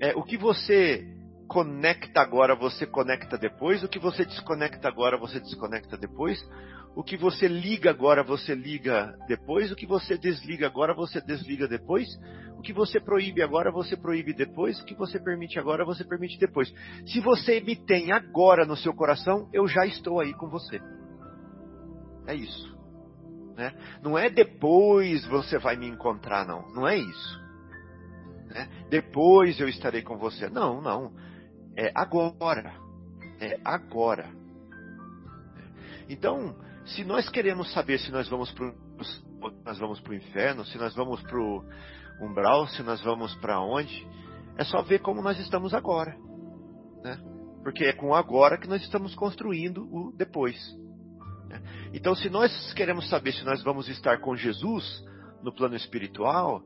é, 0.00 0.14
o 0.16 0.22
que 0.22 0.38
você 0.38 1.04
conecta 1.48 2.20
agora, 2.20 2.54
você 2.54 2.86
conecta 2.86 3.36
depois. 3.36 3.82
O 3.82 3.88
que 3.88 3.98
você 3.98 4.24
desconecta 4.24 4.88
agora, 4.88 5.18
você 5.18 5.40
desconecta 5.40 5.96
depois. 5.96 6.38
O 6.94 7.02
que 7.02 7.16
você 7.16 7.46
liga 7.46 7.90
agora, 7.90 8.22
você 8.22 8.54
liga 8.54 9.14
depois. 9.26 9.70
O 9.70 9.76
que 9.76 9.86
você 9.86 10.16
desliga 10.16 10.66
agora, 10.66 10.94
você 10.94 11.20
desliga 11.20 11.66
depois. 11.68 12.06
O 12.56 12.62
que 12.62 12.72
você 12.72 12.98
proíbe 13.00 13.42
agora, 13.42 13.70
você 13.70 13.96
proíbe 13.96 14.32
depois. 14.32 14.80
O 14.80 14.84
que 14.84 14.94
você 14.94 15.18
permite 15.18 15.58
agora, 15.58 15.84
você 15.84 16.04
permite 16.04 16.38
depois. 16.38 16.72
Se 17.06 17.20
você 17.20 17.60
me 17.60 17.76
tem 17.76 18.12
agora 18.12 18.64
no 18.64 18.76
seu 18.76 18.94
coração, 18.94 19.48
eu 19.52 19.66
já 19.66 19.86
estou 19.86 20.20
aí 20.20 20.32
com 20.34 20.48
você. 20.48 20.80
É 22.28 22.34
isso. 22.34 22.76
Né? 23.56 23.74
Não 24.02 24.16
é 24.16 24.28
depois 24.28 25.26
você 25.26 25.58
vai 25.58 25.76
me 25.76 25.88
encontrar, 25.88 26.46
não. 26.46 26.68
Não 26.74 26.86
é 26.86 26.96
isso. 26.96 27.42
Né? 28.46 28.68
Depois 28.90 29.58
eu 29.58 29.68
estarei 29.68 30.02
com 30.02 30.18
você. 30.18 30.48
Não, 30.50 30.80
não. 30.80 31.12
É 31.74 31.90
agora. 31.94 32.74
É 33.40 33.58
agora. 33.64 34.28
Então, 36.08 36.54
se 36.84 37.02
nós 37.02 37.28
queremos 37.30 37.72
saber 37.72 37.98
se 37.98 38.12
nós 38.12 38.28
vamos 38.28 38.52
para 38.52 38.72
nós 39.64 39.78
vamos 39.78 40.00
para 40.00 40.12
o 40.12 40.16
inferno, 40.16 40.64
se 40.64 40.76
nós 40.78 40.94
vamos 40.94 41.22
para 41.22 41.38
o 41.38 41.64
umbral, 42.20 42.66
se 42.68 42.82
nós 42.82 43.00
vamos 43.02 43.34
para 43.36 43.60
onde, 43.60 44.06
é 44.56 44.64
só 44.64 44.82
ver 44.82 44.98
como 44.98 45.22
nós 45.22 45.38
estamos 45.38 45.72
agora, 45.72 46.16
né? 47.02 47.18
Porque 47.62 47.84
é 47.84 47.92
com 47.92 48.14
agora 48.14 48.58
que 48.58 48.66
nós 48.66 48.82
estamos 48.82 49.14
construindo 49.14 49.82
o 49.94 50.12
depois. 50.16 50.56
Né? 51.48 51.62
Então, 51.92 52.14
se 52.14 52.28
nós 52.28 52.72
queremos 52.74 53.08
saber 53.08 53.32
se 53.32 53.44
nós 53.44 53.62
vamos 53.62 53.88
estar 53.88 54.20
com 54.20 54.36
Jesus 54.36 55.04
no 55.42 55.52
plano 55.52 55.76
espiritual, 55.76 56.62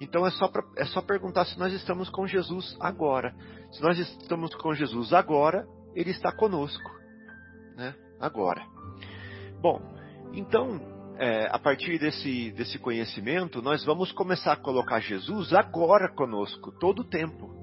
então 0.00 0.26
é 0.26 0.30
só, 0.30 0.48
pra, 0.48 0.62
é 0.76 0.84
só 0.84 1.00
perguntar 1.00 1.44
se 1.46 1.58
nós 1.58 1.72
estamos 1.72 2.10
com 2.10 2.26
Jesus 2.26 2.76
agora. 2.80 3.34
Se 3.72 3.82
nós 3.82 3.98
estamos 3.98 4.54
com 4.54 4.74
Jesus 4.74 5.12
agora, 5.12 5.66
Ele 5.94 6.10
está 6.10 6.32
conosco. 6.32 6.90
Né? 7.76 7.94
Agora. 8.20 8.66
Bom, 9.60 9.80
então, 10.32 10.80
é, 11.18 11.48
a 11.50 11.58
partir 11.58 11.98
desse, 11.98 12.50
desse 12.52 12.78
conhecimento, 12.78 13.62
nós 13.62 13.84
vamos 13.84 14.12
começar 14.12 14.52
a 14.52 14.56
colocar 14.56 15.00
Jesus 15.00 15.52
agora 15.54 16.12
conosco, 16.12 16.72
todo 16.72 17.00
o 17.00 17.04
tempo. 17.04 17.54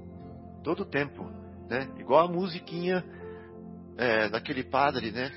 Todo 0.63 0.81
o 0.81 0.85
tempo. 0.85 1.23
Né? 1.69 1.87
Igual 1.97 2.25
a 2.25 2.31
musiquinha 2.31 3.03
é, 3.97 4.27
daquele 4.29 4.63
padre, 4.63 5.11
né? 5.11 5.31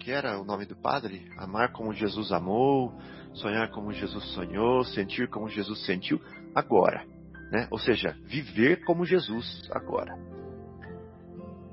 Que 0.00 0.10
era 0.10 0.40
o 0.40 0.44
nome 0.44 0.64
do 0.64 0.74
padre? 0.74 1.30
Amar 1.36 1.72
como 1.72 1.92
Jesus 1.92 2.32
amou, 2.32 2.92
sonhar 3.34 3.70
como 3.70 3.92
Jesus 3.92 4.24
sonhou, 4.32 4.82
sentir 4.82 5.28
como 5.28 5.48
Jesus 5.48 5.84
sentiu 5.84 6.18
agora. 6.54 7.04
Né? 7.52 7.68
Ou 7.70 7.78
seja, 7.78 8.16
viver 8.24 8.82
como 8.84 9.04
Jesus 9.04 9.68
agora. 9.70 10.12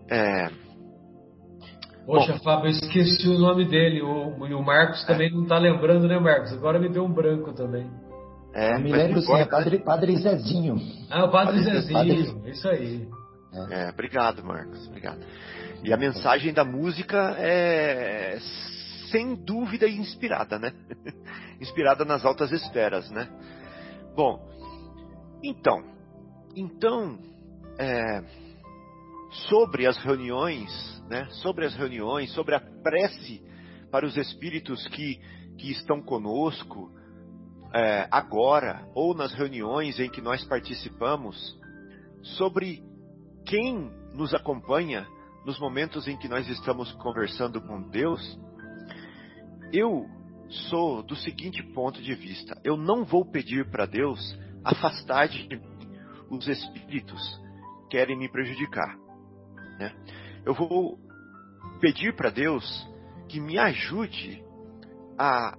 É... 0.09 0.49
Poxa, 2.05 2.33
Bom, 2.33 2.39
Fábio, 2.39 2.67
eu 2.67 2.71
esqueci 2.71 3.29
o 3.29 3.39
nome 3.39 3.65
dele. 3.65 4.01
O, 4.01 4.45
e 4.45 4.53
o 4.53 4.61
Marcos 4.61 5.03
é. 5.03 5.07
também 5.07 5.31
não 5.31 5.43
está 5.43 5.57
lembrando, 5.57 6.07
né, 6.07 6.19
Marcos? 6.19 6.53
Agora 6.53 6.79
me 6.79 6.89
deu 6.89 7.05
um 7.05 7.11
branco 7.11 7.53
também. 7.53 7.89
É, 8.53 8.75
eu 8.75 8.79
me 8.79 8.91
lembro 8.91 9.21
sim, 9.21 9.33
é 9.35 9.45
padre, 9.45 9.79
padre 9.79 10.17
Zezinho. 10.17 10.77
Ah, 11.09 11.25
o 11.25 11.31
Padre, 11.31 11.57
padre 11.57 11.79
Zezinho, 11.79 11.93
padre... 12.35 12.51
isso 12.51 12.67
aí. 12.67 13.07
É. 13.71 13.83
é, 13.83 13.89
obrigado, 13.89 14.43
Marcos, 14.43 14.87
obrigado. 14.87 15.19
E 15.83 15.93
a 15.93 15.97
mensagem 15.97 16.53
da 16.53 16.65
música 16.65 17.35
é 17.39 18.39
sem 19.11 19.35
dúvida 19.35 19.87
inspirada, 19.87 20.59
né? 20.59 20.73
inspirada 21.61 22.03
nas 22.03 22.25
altas 22.25 22.51
esferas, 22.51 23.09
né? 23.09 23.29
Bom, 24.15 24.47
então, 25.43 25.83
então, 26.55 27.19
é, 27.77 28.23
sobre 29.47 29.85
as 29.85 29.97
reuniões, 29.97 30.69
né, 31.07 31.27
sobre 31.43 31.65
as 31.65 31.75
reuniões, 31.75 32.31
sobre 32.33 32.55
a 32.55 32.59
prece 32.59 33.41
para 33.91 34.05
os 34.05 34.17
espíritos 34.17 34.85
que, 34.87 35.19
que 35.57 35.71
estão 35.71 36.01
conosco 36.01 36.91
é, 37.73 38.07
agora, 38.09 38.87
ou 38.95 39.13
nas 39.13 39.33
reuniões 39.33 39.99
em 39.99 40.09
que 40.09 40.21
nós 40.21 40.43
participamos, 40.45 41.57
sobre 42.37 42.83
quem 43.45 43.91
nos 44.13 44.33
acompanha 44.33 45.07
nos 45.47 45.57
momentos 45.59 46.09
em 46.09 46.17
que 46.17 46.27
nós 46.27 46.45
estamos 46.49 46.91
conversando 46.95 47.61
com 47.61 47.81
Deus, 47.81 48.37
eu 49.71 50.05
sou 50.69 51.01
do 51.01 51.15
seguinte 51.15 51.63
ponto 51.73 52.01
de 52.01 52.13
vista: 52.15 52.59
eu 52.65 52.75
não 52.75 53.05
vou 53.05 53.23
pedir 53.23 53.71
para 53.71 53.85
Deus 53.85 54.19
afastar 54.61 55.29
de 55.29 55.47
mim 55.47 55.61
os 56.29 56.45
espíritos 56.49 57.41
que 57.83 57.91
querem 57.91 58.17
me 58.17 58.29
prejudicar. 58.29 58.97
Né? 59.79 59.95
Eu 60.45 60.53
vou 60.53 60.99
pedir 61.79 62.13
para 62.13 62.29
Deus 62.29 62.85
que 63.29 63.39
me 63.39 63.57
ajude 63.57 64.43
a 65.17 65.57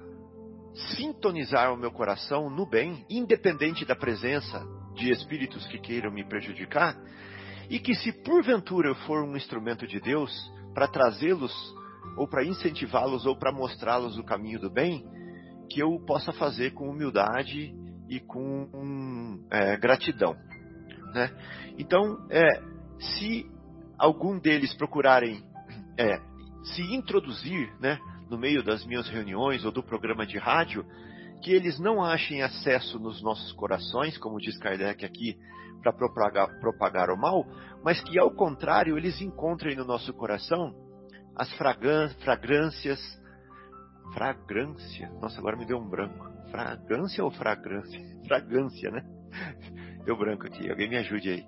sintonizar 0.97 1.73
o 1.73 1.79
meu 1.79 1.91
coração 1.91 2.51
no 2.51 2.67
bem, 2.67 3.07
independente 3.09 3.87
da 3.87 3.97
presença 3.97 4.63
de 4.95 5.11
espíritos 5.11 5.67
que 5.69 5.79
queiram 5.79 6.11
me 6.11 6.25
prejudicar, 6.25 6.95
e 7.69 7.79
que 7.79 7.95
se 7.95 8.13
porventura 8.13 8.89
eu 8.89 8.95
for 8.95 9.23
um 9.23 9.37
instrumento 9.37 9.87
de 9.87 10.01
Deus 10.01 10.33
para 10.75 10.89
trazê-los 10.89 11.53
ou 12.17 12.27
para 12.27 12.45
incentivá-los 12.45 13.27
ou 13.27 13.37
para 13.37 13.53
mostrá-los 13.53 14.19
o 14.19 14.25
caminho 14.25 14.59
do 14.59 14.71
bem, 14.71 15.05
que 15.71 15.81
eu 15.81 16.01
possa 16.07 16.33
fazer 16.33 16.73
com 16.73 16.89
humildade 16.89 17.75
e 18.09 18.21
com 18.21 19.39
é, 19.51 19.77
gratidão. 19.77 20.35
Né? 21.13 21.31
Então, 21.79 22.27
é, 22.31 22.63
se 22.99 23.47
algum 23.99 24.39
deles 24.39 24.75
procurarem 24.75 25.43
é, 25.99 26.21
se 26.75 26.83
introduzir 26.95 27.73
né, 27.81 27.99
no 28.31 28.39
meio 28.39 28.63
das 28.63 28.85
minhas 28.87 29.09
reuniões 29.09 29.65
ou 29.65 29.71
do 29.71 29.83
programa 29.83 30.27
de 30.27 30.39
rádio, 30.39 30.85
que 31.43 31.53
eles 31.53 31.79
não 31.79 32.03
achem 32.03 32.43
acesso 32.43 32.99
nos 32.99 33.23
nossos 33.23 33.53
corações, 33.53 34.19
como 34.19 34.41
diz 34.41 34.59
Kardec 34.59 35.05
aqui, 35.05 35.37
para 35.83 35.93
propagar, 35.93 36.59
propagar 36.61 37.11
o 37.11 37.17
mal, 37.17 37.45
mas 37.85 38.01
que 38.01 38.19
ao 38.19 38.31
contrário 38.31 38.97
eles 38.97 39.21
encontrem 39.21 39.77
no 39.77 39.85
nosso 39.85 40.13
coração 40.13 40.75
as 41.37 41.51
fragrâncias. 42.25 43.01
Fragrância? 44.13 45.09
Nossa, 45.21 45.39
agora 45.39 45.57
me 45.57 45.67
deu 45.67 45.79
um 45.79 45.89
branco. 45.89 46.27
Fragrância 46.51 47.23
ou 47.23 47.31
fragrância? 47.31 48.01
Fragrância, 48.27 48.91
né? 48.91 49.03
Deu 50.05 50.17
branco 50.17 50.47
aqui, 50.47 50.69
alguém 50.71 50.89
me 50.89 50.97
ajude 50.97 51.31
aí. 51.31 51.47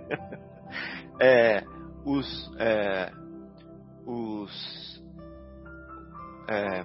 é, 1.20 1.64
os. 2.04 2.56
É, 2.58 3.12
os. 4.04 5.02
É, 6.48 6.84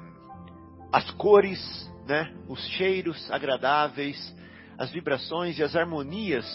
as 0.93 1.09
cores, 1.11 1.59
né? 2.07 2.33
Os 2.47 2.59
cheiros 2.69 3.29
agradáveis, 3.31 4.35
as 4.77 4.91
vibrações 4.91 5.57
e 5.57 5.63
as 5.63 5.75
harmonias, 5.75 6.45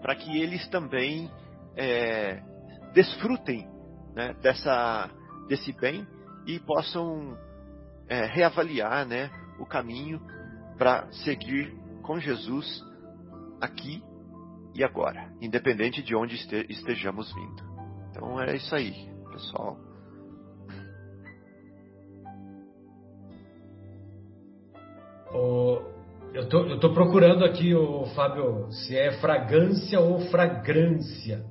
para 0.00 0.14
que 0.14 0.40
eles 0.40 0.66
também 0.68 1.30
é, 1.76 2.42
desfrutem 2.92 3.66
né, 4.14 4.34
dessa, 4.40 5.10
desse 5.48 5.72
bem 5.72 6.06
e 6.46 6.58
possam 6.60 7.36
é, 8.08 8.26
reavaliar 8.26 9.06
né, 9.06 9.30
o 9.58 9.66
caminho 9.66 10.20
para 10.78 11.10
seguir 11.24 11.74
com 12.02 12.18
Jesus 12.20 12.82
aqui 13.60 14.02
e 14.74 14.82
agora, 14.84 15.32
independente 15.40 16.02
de 16.02 16.14
onde 16.14 16.34
estejamos 16.68 17.32
vindo. 17.32 17.62
Então 18.10 18.40
é 18.40 18.56
isso 18.56 18.74
aí, 18.74 19.08
pessoal. 19.32 19.78
Oh, 25.32 25.82
eu 26.34 26.48
tô, 26.48 26.66
eu 26.66 26.80
tô 26.80 26.92
procurando 26.92 27.44
aqui, 27.44 27.74
o 27.74 28.06
Fábio, 28.06 28.70
se 28.70 28.96
é 28.96 29.12
fragrância 29.12 30.00
ou 30.00 30.20
fragrância. 30.28 31.44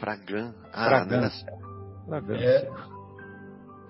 Fragrân... 0.00 0.54
Ah, 0.72 0.86
fragrância. 0.86 1.52
Fragrância. 2.06 2.46
É, 2.46 2.70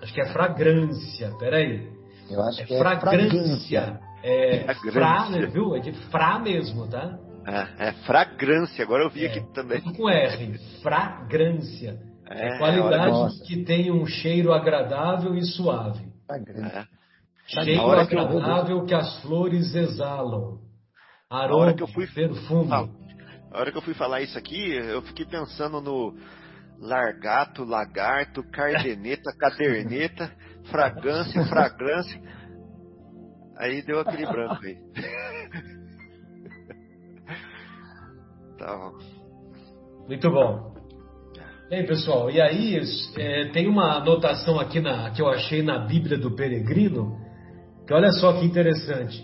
acho 0.03 0.13
que 0.13 0.21
é 0.21 0.25
fragrância, 0.33 1.31
peraí. 1.39 1.89
Eu 2.29 2.41
acho 2.43 2.61
é 2.61 2.65
que 2.65 2.73
é 2.73 2.77
fragrância. 2.77 3.99
É 4.23 4.73
fra, 4.91 5.29
viu? 5.51 5.75
É 5.75 5.79
de 5.79 5.93
fra 6.09 6.39
mesmo, 6.39 6.87
tá? 6.87 7.17
É, 7.47 7.89
é 7.89 7.91
fragrância, 8.05 8.83
agora 8.83 9.03
eu 9.03 9.09
vi 9.09 9.25
é, 9.25 9.29
aqui 9.29 9.53
também. 9.53 9.79
Com 9.81 10.09
R, 10.09 10.57
fragrância. 10.81 11.97
É, 12.27 12.55
é 12.55 12.57
qualidade 12.57 13.39
que 13.45 13.63
tem 13.63 13.91
um 13.91 14.05
cheiro 14.05 14.51
agradável 14.51 15.35
e 15.35 15.45
suave. 15.45 16.05
Fragrância. 16.25 16.87
Cheiro 17.47 17.91
agradável 17.91 18.85
que, 18.85 18.93
as 18.93 19.21
flores 19.21 19.73
exalam. 19.75 20.59
Aroma, 21.29 21.73
que 21.73 21.83
eu 21.83 21.87
fui... 21.87 22.07
perfume. 22.07 22.71
A 22.71 23.59
hora 23.59 23.71
que 23.71 23.77
eu 23.77 23.81
fui 23.81 23.93
falar 23.93 24.21
isso 24.21 24.37
aqui, 24.37 24.73
eu 24.73 25.01
fiquei 25.03 25.25
pensando 25.25 25.79
no 25.79 26.13
largato, 26.79 27.63
lagarto, 27.63 28.43
cardeneta, 28.51 29.31
caderneta, 29.37 30.31
fragrância, 30.71 31.45
fragrância. 31.45 32.19
Aí 33.57 33.81
deu 33.83 33.99
aquele 33.99 34.25
branco 34.25 34.65
aí. 34.65 34.77
tá 38.57 38.75
bom. 38.75 38.97
Muito 40.07 40.29
bom. 40.29 40.73
Bem, 41.69 41.85
pessoal, 41.85 42.29
e 42.29 42.41
aí 42.41 42.79
é, 43.17 43.49
tem 43.49 43.67
uma 43.67 43.97
anotação 43.97 44.59
aqui 44.59 44.79
na, 44.79 45.09
que 45.11 45.21
eu 45.21 45.27
achei 45.27 45.63
na 45.63 45.79
Bíblia 45.79 46.17
do 46.17 46.35
Peregrino, 46.35 47.24
que 47.85 47.93
olha 47.93 48.11
só 48.11 48.33
que 48.33 48.45
interessante. 48.45 49.23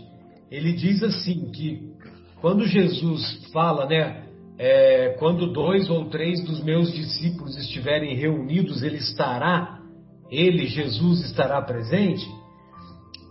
Ele 0.49 0.74
diz 0.74 1.01
assim 1.03 1.51
que 1.51 1.91
quando 2.41 2.66
Jesus 2.66 3.49
fala, 3.53 3.86
né, 3.86 4.26
é, 4.57 5.16
quando 5.20 5.53
dois 5.53 5.89
ou 5.89 6.05
três 6.09 6.43
dos 6.43 6.64
meus 6.64 6.91
discípulos 6.93 7.57
estiverem 7.57 8.16
reunidos, 8.16 8.84
ele 8.84 8.97
estará, 8.97 9.80
ele, 10.30 10.68
Jesus, 10.68 11.24
estará 11.26 11.62
presente. 11.62 12.26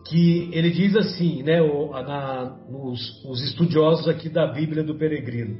Que 0.08 0.48
ele 0.52 0.70
diz 0.70 0.96
assim, 0.96 1.42
né, 1.42 1.60
o, 1.60 1.90
na, 1.92 2.56
nos, 2.68 3.24
os 3.24 3.42
estudiosos 3.42 4.08
aqui 4.08 4.28
da 4.28 4.52
Bíblia 4.52 4.82
do 4.82 4.96
Peregrino: 4.96 5.56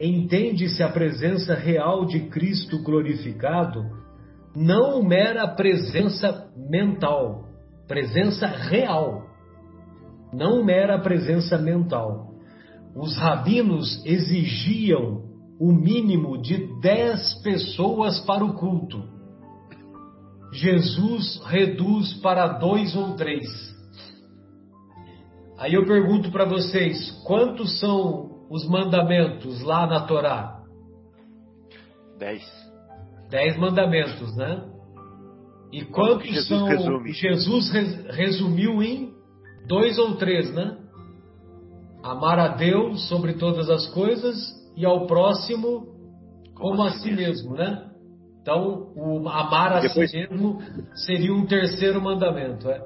entende-se 0.00 0.82
a 0.82 0.88
presença 0.88 1.54
real 1.54 2.04
de 2.04 2.20
Cristo 2.28 2.82
glorificado 2.82 3.84
não 4.54 5.02
mera 5.02 5.46
presença 5.48 6.50
mental, 6.56 7.51
presença 7.86 8.46
real, 8.46 9.26
não 10.32 10.64
mera 10.64 10.98
presença 10.98 11.58
mental. 11.58 12.32
Os 12.94 13.16
rabinos 13.16 14.04
exigiam 14.04 15.22
o 15.60 15.72
mínimo 15.72 16.40
de 16.40 16.80
dez 16.80 17.34
pessoas 17.42 18.20
para 18.20 18.44
o 18.44 18.54
culto. 18.54 19.02
Jesus 20.52 21.42
reduz 21.46 22.14
para 22.20 22.58
dois 22.58 22.94
ou 22.94 23.14
três. 23.14 23.46
Aí 25.58 25.74
eu 25.74 25.86
pergunto 25.86 26.30
para 26.30 26.44
vocês: 26.44 27.10
quantos 27.24 27.78
são 27.78 28.46
os 28.50 28.68
mandamentos 28.68 29.62
lá 29.62 29.86
na 29.86 30.00
Torá? 30.00 30.60
Dez. 32.18 32.42
Dez 33.30 33.56
mandamentos, 33.58 34.36
né? 34.36 34.71
E 35.72 35.84
quantos 35.86 36.28
Jesus 36.28 36.46
são. 36.46 36.66
Resume. 36.66 37.12
Jesus 37.12 37.70
resumiu 38.10 38.82
em 38.82 39.12
dois 39.66 39.98
ou 39.98 40.16
três, 40.16 40.52
né? 40.54 40.76
Amar 42.02 42.38
a 42.38 42.48
Deus 42.48 43.08
sobre 43.08 43.34
todas 43.34 43.70
as 43.70 43.86
coisas 43.88 44.36
e 44.76 44.84
ao 44.84 45.06
próximo 45.06 45.86
como, 46.54 46.76
como 46.76 46.82
a 46.82 46.90
si 46.92 47.10
mesmo, 47.10 47.52
mesmo, 47.52 47.54
né? 47.54 47.88
Então, 48.42 48.92
o 48.96 49.28
amar 49.28 49.74
a 49.74 49.80
Depois... 49.80 50.10
si 50.10 50.16
mesmo 50.16 50.60
seria 50.94 51.32
um 51.32 51.46
terceiro 51.46 52.02
mandamento, 52.02 52.68
é? 52.68 52.84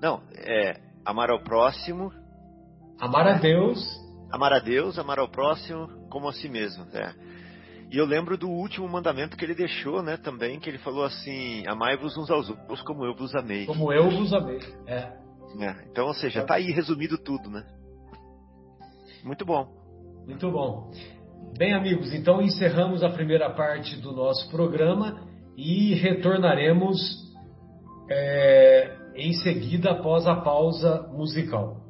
Não, 0.00 0.20
é 0.32 0.80
amar 1.04 1.30
ao 1.30 1.42
próximo. 1.42 2.12
Amar 3.00 3.26
a 3.26 3.38
Deus. 3.38 3.84
Amar 4.30 4.52
a 4.52 4.58
Deus, 4.60 4.98
amar 4.98 5.18
ao 5.18 5.28
próximo 5.28 5.88
como 6.08 6.28
a 6.28 6.32
si 6.32 6.48
mesmo, 6.48 6.86
é. 6.94 7.12
E 7.90 7.98
eu 7.98 8.04
lembro 8.04 8.36
do 8.36 8.48
último 8.48 8.88
mandamento 8.88 9.36
que 9.36 9.44
ele 9.44 9.54
deixou, 9.54 10.02
né, 10.02 10.16
também, 10.16 10.58
que 10.58 10.68
ele 10.68 10.78
falou 10.78 11.04
assim: 11.04 11.66
Amai-vos 11.66 12.16
uns 12.16 12.30
aos 12.30 12.50
outros 12.50 12.82
como 12.82 13.04
eu 13.04 13.14
vos 13.14 13.34
amei. 13.34 13.66
Como 13.66 13.92
eu 13.92 14.10
vos 14.10 14.32
amei, 14.32 14.58
é. 14.86 15.12
é 15.60 15.84
então, 15.90 16.06
ou 16.06 16.14
seja, 16.14 16.44
tá 16.44 16.54
aí 16.54 16.72
resumido 16.72 17.16
tudo, 17.16 17.48
né? 17.48 17.64
Muito 19.24 19.44
bom. 19.44 19.68
Muito 20.26 20.50
bom. 20.50 20.90
Bem, 21.56 21.72
amigos, 21.72 22.12
então 22.12 22.42
encerramos 22.42 23.02
a 23.02 23.08
primeira 23.08 23.48
parte 23.50 23.96
do 23.96 24.12
nosso 24.12 24.50
programa 24.50 25.26
e 25.56 25.94
retornaremos 25.94 26.98
é, 28.10 28.96
em 29.14 29.32
seguida 29.32 29.92
após 29.92 30.26
a 30.26 30.36
pausa 30.36 31.08
musical. 31.12 31.85